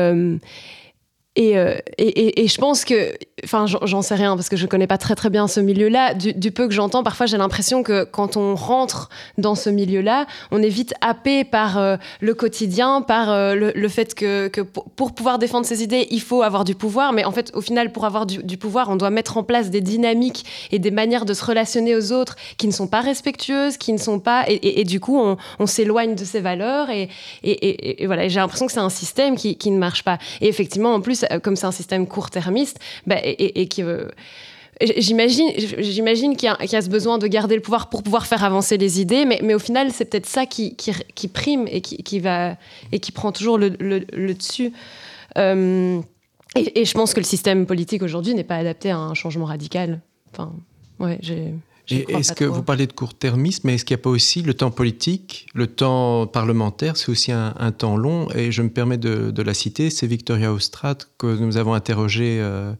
Euh, 1.37 1.76
et, 1.99 2.07
et, 2.07 2.45
et, 2.45 2.49
je 2.49 2.59
pense 2.59 2.85
que, 2.85 3.12
enfin, 3.43 3.66
j'en 3.66 4.03
sais 4.03 4.14
rien 4.14 4.37
parce 4.37 4.49
que 4.49 4.57
je 4.57 4.66
connais 4.66 4.87
pas 4.87 4.99
très 4.99 5.16
très 5.16 5.30
bien 5.30 5.49
ce 5.49 5.59
milieu-là. 5.59 6.14
Du, 6.14 6.53
peu 6.53 6.68
que 6.68 6.74
j'entends, 6.74 7.03
parfois 7.03 7.26
j'ai 7.26 7.37
l'impression 7.37 7.82
que 7.82 8.05
quand 8.05 8.37
on 8.37 8.55
rentre 8.55 9.09
dans 9.37 9.57
ce 9.57 9.68
milieu-là, 9.68 10.26
on 10.53 10.62
est 10.62 10.68
vite 10.68 10.95
happé 11.01 11.43
par 11.43 11.78
euh, 11.78 11.97
le 12.20 12.35
quotidien, 12.35 13.03
par 13.03 13.32
euh, 13.32 13.55
le, 13.55 13.89
fait 13.89 14.14
que, 14.14 14.47
que, 14.47 14.61
pour 14.61 15.12
pouvoir 15.12 15.39
défendre 15.41 15.66
ses 15.66 15.82
idées, 15.82 16.07
il 16.11 16.20
faut 16.20 16.43
avoir 16.43 16.64
du 16.64 16.76
pouvoir. 16.76 17.12
Mais 17.12 17.24
en 17.24 17.32
fait, 17.32 17.51
au 17.55 17.61
final, 17.61 17.91
pour 17.91 18.05
avoir 18.05 18.26
du, 18.26 18.57
pouvoir, 18.57 18.89
on 18.89 18.97
doit 18.97 19.11
mettre 19.11 19.37
en 19.37 19.43
place 19.43 19.70
des 19.70 19.80
dynamiques 19.80 20.45
et 20.70 20.78
des 20.78 20.93
manières 20.93 21.24
de 21.24 21.35
se 21.35 21.45
relationner 21.45 21.97
aux 21.97 22.12
autres 22.12 22.37
qui 22.59 22.68
ne 22.68 22.72
sont 22.72 22.87
pas 22.87 23.01
respectueuses, 23.01 23.76
qui 23.76 23.93
ne 23.93 23.99
sont 23.99 24.20
pas. 24.20 24.45
Et, 24.47 24.85
du 24.85 25.01
coup, 25.01 25.18
on, 25.18 25.66
s'éloigne 25.66 26.14
de 26.14 26.24
ces 26.24 26.41
valeurs. 26.41 26.91
Et, 26.91 27.09
voilà, 28.07 28.28
j'ai 28.28 28.39
l'impression 28.39 28.66
que 28.66 28.72
c'est 28.72 28.78
un 28.78 28.89
système 28.89 29.35
qui, 29.35 29.57
qui 29.57 29.72
ne 29.72 29.78
marche 29.78 30.05
pas. 30.05 30.18
Et 30.41 30.47
effectivement, 30.47 30.95
en 30.95 31.01
plus, 31.01 31.24
comme 31.43 31.57
c'est 31.57 31.66
un 31.66 31.72
système 31.72 32.07
court-termiste, 32.07 32.79
bah, 33.07 33.16
et, 33.22 33.68
qui 33.68 33.83
euh, 33.83 34.09
J'imagine, 34.81 35.53
qu'il 36.37 36.49
y, 36.49 36.77
a 36.77 36.83
ce 36.83 36.89
besoin 36.89 37.18
de 37.18 37.27
garder 37.29 37.55
le 37.55 37.61
pouvoir 37.61 37.89
pour 37.89 38.03
pouvoir 38.03 38.27
faire 38.27 38.43
avancer 38.43 38.77
les 38.77 39.01
idées, 39.01 39.25
mais, 39.25 39.39
mais 39.43 39.55
au 39.55 39.61
final, 39.61 39.93
c'est 39.93 40.05
peut-être 40.05 40.27
ça 40.27 40.47
qui, 40.47 40.75
qui, 40.77 41.29
prime 41.29 41.66
et 41.68 41.81
qui, 41.81 42.18
va 42.18 42.57
et 42.91 42.99
qui 42.99 43.12
prend 43.12 43.31
toujours 43.31 43.57
le, 43.57 43.70
dessus. 44.35 44.72
Euh, 45.39 46.01
et, 46.57 46.81
et, 46.81 46.85
je 46.85 46.95
pense 46.95 47.14
que 47.14 47.20
le 47.20 47.25
système 47.25 47.66
politique 47.66 48.03
aujourd'hui 48.03 48.35
n'est 48.35 48.45
pas 48.45 48.57
adapté 48.57 48.91
à 48.91 48.99
un 48.99 49.14
changement 49.14 49.45
radical. 49.45 50.01
Enfin, 50.33 50.53
ouais. 50.99 51.20
Est-ce 51.91 52.32
que 52.32 52.45
vous 52.45 52.62
parlez 52.62 52.87
de 52.87 52.93
court-termisme, 52.93 53.62
mais 53.64 53.74
est-ce 53.74 53.85
qu'il 53.85 53.95
n'y 53.95 54.01
a 54.01 54.03
pas 54.03 54.11
aussi 54.11 54.43
le 54.43 54.55
temps 54.55 54.70
politique, 54.70 55.47
le 55.55 55.66
temps 55.66 56.26
parlementaire, 56.26 56.97
c'est 56.97 57.11
aussi 57.11 57.30
un, 57.30 57.55
un, 57.59 57.72
temps 57.72 57.97
long 57.97 58.28
Et 58.35 58.53
je 58.53 58.62
me 58.62 58.70
permets 58.70 58.97
de, 58.97 59.30
de 59.30 59.43
la 59.43 59.55
citer, 59.55 59.91
c'est 59.91 60.07
Victoria 60.07 60.53
Ostrat 60.53 60.97
que 61.18 61.26
nous 61.26 61.57
avons 61.57 61.74
interrogé 61.74 62.39
euh, 62.41 62.72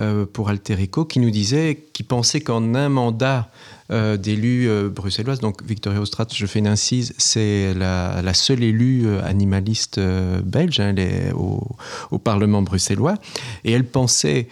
euh, 0.00 0.26
pour 0.26 0.48
Alterico, 0.48 1.04
qui 1.04 1.20
nous 1.20 1.30
disait, 1.30 1.86
qui 1.92 2.02
pensait 2.02 2.40
qu'en 2.40 2.74
un 2.74 2.88
mandat 2.88 3.48
euh, 3.92 4.16
d'élus 4.16 4.68
euh, 4.68 4.88
bruxelloise, 4.88 5.38
donc 5.38 5.62
Victoria 5.62 6.00
Ostrat, 6.00 6.26
je 6.34 6.46
fais 6.46 6.58
une 6.58 6.66
incise, 6.66 7.14
c'est 7.16 7.72
la, 7.74 8.20
la, 8.20 8.34
seule 8.34 8.64
élue 8.64 9.06
animaliste 9.18 10.00
belge, 10.00 10.80
hein, 10.80 10.94
elle 10.96 10.98
est 10.98 11.32
au, 11.32 11.64
au, 12.10 12.18
Parlement 12.18 12.62
bruxellois, 12.62 13.14
et 13.62 13.70
elle 13.70 13.84
pensait 13.84 14.48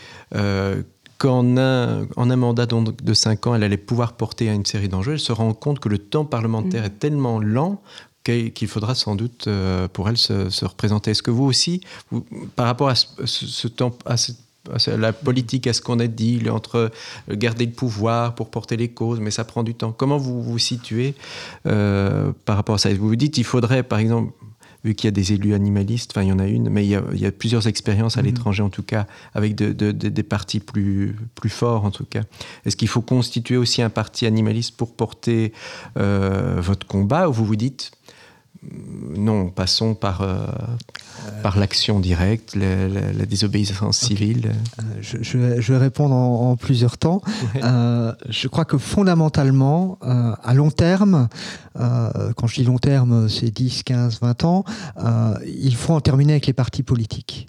qu'en 1.22 1.56
un, 1.56 2.08
en 2.16 2.30
un 2.30 2.36
mandat 2.36 2.66
de 2.66 3.14
5 3.14 3.46
ans, 3.46 3.54
elle 3.54 3.62
allait 3.62 3.76
pouvoir 3.76 4.14
porter 4.14 4.48
à 4.48 4.54
une 4.54 4.66
série 4.66 4.88
d'enjeux, 4.88 5.12
elle 5.12 5.20
se 5.20 5.30
rend 5.30 5.54
compte 5.54 5.78
que 5.78 5.88
le 5.88 5.98
temps 5.98 6.24
parlementaire 6.24 6.82
mmh. 6.82 6.86
est 6.86 6.98
tellement 6.98 7.38
lent 7.38 7.80
qu'il 8.24 8.66
faudra 8.66 8.96
sans 8.96 9.14
doute 9.14 9.46
euh, 9.46 9.86
pour 9.86 10.08
elle 10.08 10.16
se, 10.16 10.50
se 10.50 10.64
représenter. 10.64 11.12
Est-ce 11.12 11.22
que 11.22 11.30
vous 11.30 11.44
aussi, 11.44 11.80
vous, 12.10 12.26
par 12.56 12.66
rapport 12.66 12.88
à 12.88 12.96
ce, 12.96 13.68
temps, 13.68 13.96
à 14.04 14.16
la 14.96 15.12
politique, 15.12 15.68
à 15.68 15.72
ce 15.72 15.80
qu'on 15.80 16.00
a 16.00 16.08
dit, 16.08 16.42
entre 16.50 16.90
garder 17.30 17.66
le 17.66 17.72
pouvoir 17.72 18.34
pour 18.34 18.50
porter 18.50 18.76
les 18.76 18.88
causes, 18.88 19.20
mais 19.20 19.30
ça 19.30 19.44
prend 19.44 19.62
du 19.62 19.74
temps. 19.74 19.92
Comment 19.92 20.18
vous 20.18 20.42
vous 20.42 20.58
situez 20.58 21.14
euh, 21.66 22.32
par 22.46 22.56
rapport 22.56 22.74
à 22.74 22.78
ça? 22.78 22.92
Vous 22.92 23.06
vous 23.06 23.16
dites, 23.16 23.38
il 23.38 23.44
faudrait, 23.44 23.84
par 23.84 24.00
exemple, 24.00 24.32
vu 24.84 24.94
qu'il 24.94 25.06
y 25.06 25.08
a 25.08 25.12
des 25.12 25.32
élus 25.32 25.54
animalistes, 25.54 26.12
enfin 26.12 26.22
il 26.22 26.28
y 26.28 26.32
en 26.32 26.38
a 26.38 26.46
une, 26.46 26.68
mais 26.68 26.84
il 26.84 26.90
y 26.90 26.96
a, 26.96 27.02
il 27.12 27.20
y 27.20 27.26
a 27.26 27.32
plusieurs 27.32 27.68
expériences 27.68 28.16
à 28.16 28.22
mmh. 28.22 28.26
l'étranger 28.26 28.62
en 28.62 28.70
tout 28.70 28.82
cas, 28.82 29.06
avec 29.34 29.54
de, 29.54 29.72
de, 29.72 29.92
de, 29.92 30.08
des 30.08 30.22
partis 30.22 30.60
plus, 30.60 31.16
plus 31.34 31.50
forts 31.50 31.84
en 31.84 31.90
tout 31.90 32.04
cas. 32.04 32.22
Est-ce 32.64 32.76
qu'il 32.76 32.88
faut 32.88 33.02
constituer 33.02 33.56
aussi 33.56 33.82
un 33.82 33.90
parti 33.90 34.26
animaliste 34.26 34.76
pour 34.76 34.94
porter 34.94 35.52
euh, 35.96 36.60
votre 36.60 36.86
combat 36.86 37.28
ou 37.28 37.32
vous 37.32 37.44
vous 37.44 37.56
dites 37.56 37.92
non, 39.16 39.50
passons 39.50 39.94
par, 39.94 40.22
euh, 40.22 40.46
par 41.42 41.58
l'action 41.58 41.98
directe, 41.98 42.54
la, 42.54 42.88
la, 42.88 43.12
la 43.12 43.26
désobéissance 43.26 44.02
okay. 44.02 44.14
civile. 44.14 44.52
Euh, 44.78 44.82
je, 45.00 45.16
je, 45.20 45.38
vais, 45.38 45.60
je, 45.60 45.72
vais, 45.72 45.78
répondre 45.78 46.14
en, 46.14 46.50
en 46.50 46.56
plusieurs 46.56 46.96
temps. 46.96 47.22
Ouais. 47.54 47.60
Euh, 47.64 48.12
je 48.28 48.48
crois 48.48 48.64
que 48.64 48.78
fondamentalement, 48.78 49.98
à 50.00 50.54
long 50.54 50.70
terme, 50.70 51.28
quand 51.74 52.46
je 52.46 52.54
dis 52.54 52.64
long 52.64 52.78
terme, 52.78 53.28
c'est 53.28 53.50
10, 53.50 53.82
15, 53.82 54.20
20 54.20 54.44
ans, 54.44 54.64
il 55.46 55.74
faut 55.74 55.94
en 55.94 56.00
terminer 56.00 56.34
avec 56.34 56.46
les 56.46 56.52
partis 56.52 56.82
politiques 56.82 57.48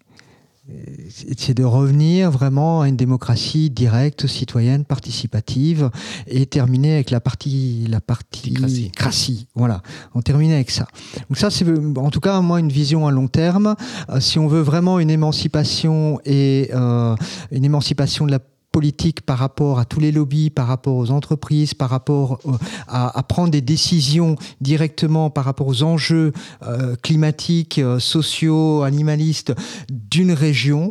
c'est 1.09 1.53
de 1.53 1.63
revenir 1.63 2.31
vraiment 2.31 2.81
à 2.81 2.87
une 2.87 2.95
démocratie 2.95 3.69
directe, 3.69 4.27
citoyenne, 4.27 4.85
participative, 4.85 5.89
et 6.25 6.45
terminer 6.45 6.93
avec 6.93 7.11
la 7.11 7.19
partie, 7.19 7.85
la 7.89 7.99
partie 7.99 8.89
crassie. 8.95 9.47
Voilà, 9.55 9.81
on 10.15 10.21
termine 10.21 10.51
avec 10.51 10.71
ça. 10.71 10.87
Donc 11.29 11.37
ça, 11.37 11.49
c'est 11.49 11.65
en 11.97 12.09
tout 12.09 12.21
cas 12.21 12.39
moi 12.39 12.59
une 12.59 12.69
vision 12.69 13.07
à 13.07 13.11
long 13.11 13.27
terme. 13.27 13.75
Euh, 14.09 14.19
si 14.19 14.39
on 14.39 14.47
veut 14.47 14.61
vraiment 14.61 14.99
une 14.99 15.09
émancipation 15.09 16.19
et 16.25 16.69
euh, 16.73 17.15
une 17.51 17.65
émancipation 17.65 18.25
de 18.25 18.31
la 18.31 18.39
politique 18.73 19.21
par 19.21 19.37
rapport 19.37 19.79
à 19.79 19.85
tous 19.85 20.01
les 20.01 20.11
lobbies, 20.11 20.49
par 20.49 20.67
rapport 20.67 20.97
aux 20.97 21.11
entreprises, 21.11 21.73
par 21.73 21.91
rapport 21.91 22.39
euh, 22.45 22.57
à, 22.87 23.23
prendre 23.23 23.51
des 23.51 23.61
décisions 23.61 24.35
directement 24.59 25.29
par 25.29 25.45
rapport 25.45 25.67
aux 25.67 25.83
enjeux 25.83 26.33
euh, 26.63 26.95
climatiques, 27.01 27.77
euh, 27.77 27.99
sociaux, 27.99 28.81
animalistes 28.81 29.53
d'une 29.89 30.33
région, 30.33 30.89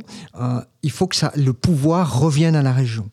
il 0.83 0.91
faut 0.91 1.07
que 1.09 1.16
ça, 1.16 1.33
le 1.37 1.53
pouvoir 1.53 2.20
revienne 2.20 2.57
à 2.57 2.62
la 2.62 2.72
région. 2.72 3.11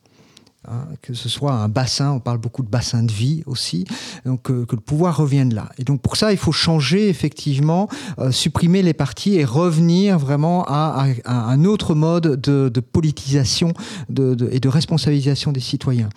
Hein, 0.67 0.87
que 1.01 1.13
ce 1.13 1.29
soit 1.29 1.53
un 1.53 1.69
bassin, 1.69 2.11
on 2.11 2.19
parle 2.19 2.37
beaucoup 2.37 2.63
de 2.63 2.67
bassin 2.67 3.01
de 3.01 3.11
vie 3.13 3.43
aussi, 3.45 3.85
donc 4.25 4.51
euh, 4.51 4.65
que 4.65 4.75
le 4.75 4.81
pouvoir 4.81 5.15
revienne 5.15 5.53
là. 5.53 5.69
Et 5.77 5.85
donc 5.85 6.01
pour 6.01 6.17
ça, 6.17 6.33
il 6.33 6.37
faut 6.37 6.51
changer 6.51 7.07
effectivement, 7.07 7.87
euh, 8.17 8.29
supprimer 8.31 8.81
les 8.81 8.93
partis 8.93 9.35
et 9.35 9.45
revenir 9.45 10.19
vraiment 10.19 10.65
à, 10.67 11.07
un 11.23 11.63
autre 11.63 11.95
mode 11.95 12.41
de, 12.41 12.79
politisation 12.81 13.71
et 14.09 14.59
de 14.59 14.67
responsabilisation 14.67 15.53
des 15.53 15.61
citoyens. 15.61 16.09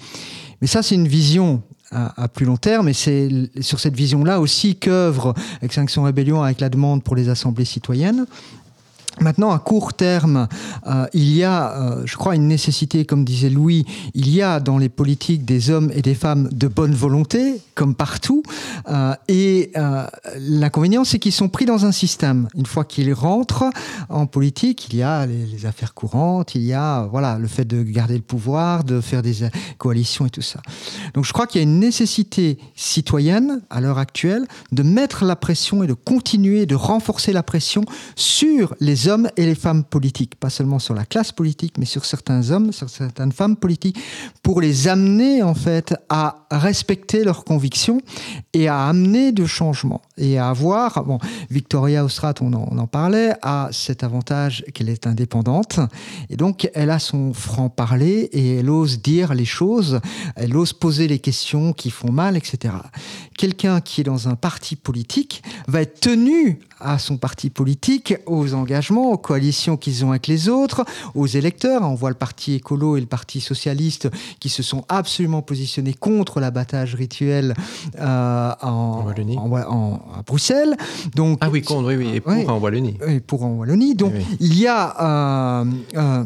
Mais 0.60 0.66
ça, 0.66 0.82
c'est 0.82 0.96
une 0.96 1.08
vision 1.08 1.62
à, 1.92 2.24
à, 2.24 2.26
plus 2.26 2.44
long 2.44 2.56
terme, 2.56 2.88
et 2.88 2.94
c'est 2.94 3.28
sur 3.60 3.78
cette 3.78 3.94
vision-là 3.94 4.40
aussi 4.40 4.74
qu'œuvre 4.74 5.34
Extinction 5.62 6.02
Rébellion 6.02 6.42
avec 6.42 6.60
la 6.60 6.68
demande 6.68 7.04
pour 7.04 7.14
les 7.14 7.28
assemblées 7.28 7.64
citoyennes. 7.64 8.26
Maintenant, 9.20 9.52
à 9.52 9.58
court 9.58 9.92
terme, 9.92 10.48
euh, 10.86 11.06
il 11.12 11.36
y 11.36 11.44
a, 11.44 11.72
euh, 11.72 12.02
je 12.06 12.16
crois, 12.16 12.34
une 12.34 12.48
nécessité, 12.48 13.04
comme 13.04 13.24
disait 13.24 13.50
Louis, 13.50 13.84
il 14.14 14.30
y 14.30 14.42
a 14.42 14.58
dans 14.58 14.78
les 14.78 14.88
politiques 14.88 15.44
des 15.44 15.70
hommes 15.70 15.90
et 15.94 16.02
des 16.02 16.14
femmes 16.14 16.48
de 16.50 16.66
bonne 16.66 16.94
volonté, 16.94 17.60
comme 17.74 17.94
partout, 17.94 18.42
euh, 18.88 19.14
et 19.28 19.72
l'inconvénient, 20.38 21.04
c'est 21.04 21.18
qu'ils 21.18 21.32
sont 21.32 21.48
pris 21.48 21.64
dans 21.64 21.84
un 21.86 21.92
système. 21.92 22.48
Une 22.54 22.66
fois 22.66 22.84
qu'ils 22.84 23.12
rentrent 23.12 23.70
en 24.08 24.26
politique, 24.26 24.88
il 24.90 24.98
y 24.98 25.02
a 25.02 25.26
les, 25.26 25.46
les, 25.46 25.66
affaires 25.66 25.94
courantes, 25.94 26.54
il 26.54 26.62
y 26.62 26.72
a 26.72 27.06
voilà 27.10 27.38
le 27.38 27.48
fait 27.48 27.64
de 27.64 27.82
garder 27.82 28.14
le 28.14 28.22
pouvoir, 28.22 28.84
de 28.84 29.00
faire 29.00 29.22
des 29.22 29.48
coalitions 29.78 30.26
et 30.26 30.30
tout 30.30 30.42
ça. 30.42 30.60
Donc, 31.14 31.24
je 31.24 31.32
crois 31.32 31.46
qu'il 31.46 31.60
y 31.60 31.64
a 31.64 31.68
une 31.68 31.78
nécessité 31.78 32.58
citoyenne 32.74 33.62
à 33.70 33.80
l'heure 33.80 33.98
actuelle 33.98 34.46
de 34.72 34.82
mettre 34.82 35.24
la 35.24 35.36
pression 35.36 35.82
et 35.82 35.86
de 35.86 35.94
continuer 35.94 36.66
de 36.66 36.74
renforcer 36.74 37.32
la 37.32 37.42
pression 37.42 37.84
sur 38.16 38.74
les 38.80 39.01
hommes 39.08 39.28
et 39.36 39.46
les 39.46 39.54
femmes 39.54 39.84
politiques, 39.84 40.36
pas 40.36 40.50
seulement 40.50 40.78
sur 40.78 40.94
la 40.94 41.04
classe 41.04 41.32
politique, 41.32 41.74
mais 41.78 41.84
sur 41.84 42.04
certains 42.04 42.50
hommes, 42.50 42.72
sur 42.72 42.88
certaines 42.88 43.32
femmes 43.32 43.56
politiques, 43.56 43.98
pour 44.42 44.60
les 44.60 44.88
amener 44.88 45.42
en 45.42 45.54
fait 45.54 45.94
à 46.08 46.46
respecter 46.50 47.24
leurs 47.24 47.44
convictions 47.44 48.00
et 48.52 48.68
à 48.68 48.86
amener 48.86 49.32
de 49.32 49.46
changements 49.46 50.02
et 50.16 50.38
à 50.38 50.48
avoir, 50.48 51.04
bon, 51.04 51.18
Victoria 51.50 52.04
Ostrat, 52.04 52.34
on 52.40 52.52
en 52.52 52.86
parlait, 52.86 53.32
a 53.42 53.68
cet 53.72 54.04
avantage 54.04 54.64
qu'elle 54.74 54.88
est 54.88 55.06
indépendante 55.06 55.80
et 56.30 56.36
donc 56.36 56.70
elle 56.74 56.90
a 56.90 56.98
son 56.98 57.32
franc-parler 57.32 58.28
et 58.32 58.56
elle 58.56 58.70
ose 58.70 59.00
dire 59.00 59.34
les 59.34 59.44
choses, 59.44 60.00
elle 60.36 60.56
ose 60.56 60.72
poser 60.72 61.08
les 61.08 61.18
questions 61.18 61.72
qui 61.72 61.90
font 61.90 62.12
mal, 62.12 62.36
etc. 62.36 62.74
Quelqu'un 63.36 63.80
qui 63.80 64.02
est 64.02 64.04
dans 64.04 64.28
un 64.28 64.36
parti 64.36 64.76
politique 64.76 65.42
va 65.66 65.82
être 65.82 66.00
tenu 66.00 66.60
à 66.82 66.98
son 66.98 67.16
parti 67.16 67.48
politique, 67.48 68.14
aux 68.26 68.54
engagements, 68.54 68.91
aux 68.98 69.18
coalitions 69.18 69.76
qu'ils 69.76 70.04
ont 70.04 70.10
avec 70.10 70.26
les 70.26 70.48
autres, 70.48 70.84
aux 71.14 71.26
électeurs. 71.26 71.82
On 71.82 71.94
voit 71.94 72.10
le 72.10 72.16
parti 72.16 72.54
écolo 72.54 72.96
et 72.96 73.00
le 73.00 73.06
parti 73.06 73.40
socialiste 73.40 74.08
qui 74.40 74.48
se 74.48 74.62
sont 74.62 74.84
absolument 74.88 75.42
positionnés 75.42 75.94
contre 75.94 76.40
l'abattage 76.40 76.94
rituel 76.94 77.54
euh, 77.98 78.52
en, 78.62 79.06
en, 79.36 79.52
en, 79.52 79.94
à 80.18 80.22
Bruxelles. 80.26 80.76
Donc, 81.14 81.38
ah 81.40 81.50
oui, 81.50 81.62
contre, 81.62 81.88
oui, 81.88 81.96
oui, 81.96 82.10
et 82.14 82.20
pour 82.20 82.48
en 82.48 82.58
Wallonie. 82.58 82.96
Et 83.06 83.20
pour 83.20 83.44
en 83.44 83.52
Wallonie. 83.54 83.94
Donc, 83.94 84.12
oui, 84.14 84.24
oui. 84.30 84.36
il 84.40 84.58
y 84.58 84.66
a... 84.66 85.62
Euh, 85.62 85.64
euh, 85.96 86.24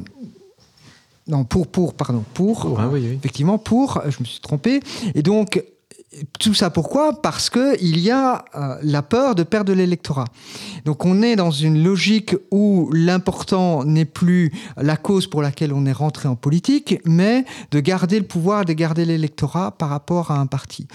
non, 1.29 1.45
pour, 1.45 1.67
pour, 1.67 1.95
pardon, 1.95 2.25
pour, 2.35 2.61
pour 2.61 2.81
hein, 2.81 2.89
oui, 2.93 3.01
oui. 3.03 3.17
effectivement, 3.19 3.59
pour, 3.59 4.01
je 4.07 4.17
me 4.21 4.25
suis 4.25 4.41
trompé. 4.41 4.81
Et 5.15 5.23
donc, 5.23 5.63
tout 6.39 6.55
ça 6.55 6.71
pourquoi? 6.71 7.21
Parce 7.21 7.51
que 7.51 7.81
il 7.83 7.99
y 7.99 8.11
a 8.11 8.45
euh, 8.55 8.79
la 8.83 9.03
peur 9.03 9.35
de 9.35 9.43
perdre 9.43 9.73
l'électorat. 9.73 10.27
Donc 10.85 11.05
on 11.05 11.23
est 11.23 11.37
dans 11.37 11.51
une 11.51 11.83
logique 11.83 12.35
où 12.51 12.91
l'important 12.93 13.85
n'est 13.85 14.05
plus 14.05 14.53
la 14.77 14.97
cause 14.97 15.27
pour 15.27 15.43
laquelle 15.43 15.73
on 15.73 15.85
est 15.85 15.93
rentré 15.93 16.29
en 16.29 16.37
politique, 16.37 17.01
mais 17.05 17.45
de 17.71 17.81
garder 17.81 18.19
le 18.19 18.27
pouvoir, 18.27 18.65
de 18.65 18.73
garder 18.73 19.05
l'électorat 19.05 19.73
par 19.73 19.89
rapport 19.89 20.31
à 20.31 20.39
un 20.39 20.47
parti. 20.47 20.87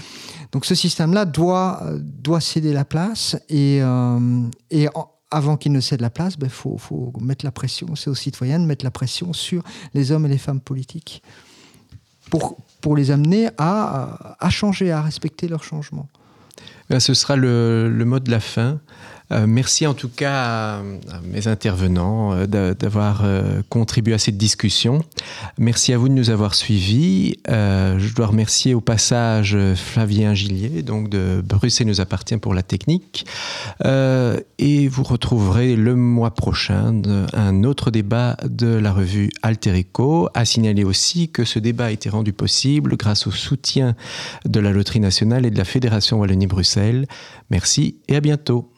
Donc 0.51 0.65
ce 0.65 0.75
système-là 0.75 1.25
doit, 1.25 1.81
doit 1.99 2.41
céder 2.41 2.73
la 2.73 2.85
place 2.85 3.37
et, 3.49 3.79
euh, 3.81 4.41
et 4.69 4.87
avant 5.29 5.57
qu'ils 5.57 5.71
ne 5.71 5.79
cèdent 5.79 6.01
la 6.01 6.09
place, 6.09 6.33
il 6.35 6.39
ben, 6.39 6.49
faut, 6.49 6.77
faut, 6.77 7.13
mettre 7.21 7.45
la 7.45 7.51
pression, 7.51 7.95
c'est 7.95 8.09
aux 8.09 8.15
citoyens 8.15 8.59
de 8.59 8.65
mettre 8.65 8.83
la 8.85 8.91
pression 8.91 9.33
sur 9.33 9.63
les 9.93 10.11
hommes 10.11 10.25
et 10.25 10.29
les 10.29 10.37
femmes 10.37 10.59
politiques 10.59 11.23
pour, 12.29 12.57
pour 12.81 12.95
les 12.95 13.11
amener 13.11 13.49
à, 13.57 14.49
changer, 14.49 14.91
à 14.91 15.01
respecter 15.01 15.47
leurs 15.47 15.63
changements. 15.63 16.09
Ben, 16.89 16.99
ce 16.99 17.13
sera 17.13 17.35
le, 17.35 17.89
le 17.89 18.05
mot 18.05 18.19
de 18.19 18.29
la 18.29 18.39
fin. 18.39 18.81
Euh, 19.31 19.45
merci 19.47 19.87
en 19.87 19.93
tout 19.93 20.09
cas 20.09 20.79
à, 20.79 20.81
mes 21.23 21.47
intervenants 21.47 22.33
euh, 22.33 22.73
d'avoir 22.73 23.21
euh, 23.23 23.61
contribué 23.69 24.13
à 24.13 24.17
cette 24.17 24.37
discussion. 24.37 25.03
Merci 25.57 25.93
à 25.93 25.97
vous 25.97 26.09
de 26.09 26.13
nous 26.13 26.29
avoir 26.29 26.55
suivis. 26.55 27.37
je 27.47 28.13
dois 28.13 28.27
remercier 28.27 28.73
au 28.73 28.81
passage 28.81 29.57
Flavien 29.75 30.33
Gillier, 30.33 30.81
donc 30.81 31.09
de 31.09 31.41
Bruxelles 31.41 31.87
nous 31.87 32.01
appartient 32.01 32.37
pour 32.37 32.53
la 32.53 32.63
technique. 32.63 33.25
et 33.83 34.87
vous 34.87 35.03
retrouverez 35.03 35.75
le 35.75 35.95
mois 35.95 36.31
prochain 36.31 37.01
un 37.33 37.63
autre 37.63 37.91
débat 37.91 38.37
de 38.47 38.67
la 38.67 38.91
revue 38.91 39.29
Alterico. 39.41 40.29
À 40.33 40.45
signaler 40.45 40.83
aussi 40.83 41.29
que 41.29 41.45
ce 41.45 41.59
débat 41.59 41.85
a 41.85 41.91
été 41.91 42.09
rendu 42.09 42.33
possible 42.33 42.97
grâce 42.97 43.27
au 43.27 43.31
soutien 43.31 43.95
de 44.45 44.59
la 44.59 44.71
Loterie 44.71 44.99
nationale 44.99 45.45
et 45.45 45.51
de 45.51 45.57
la 45.57 45.65
Fédération 45.65 46.19
Wallonie-Bruxelles. 46.19 47.07
Merci 47.49 47.97
et 48.07 48.15
à 48.15 48.21
bientôt. 48.21 48.71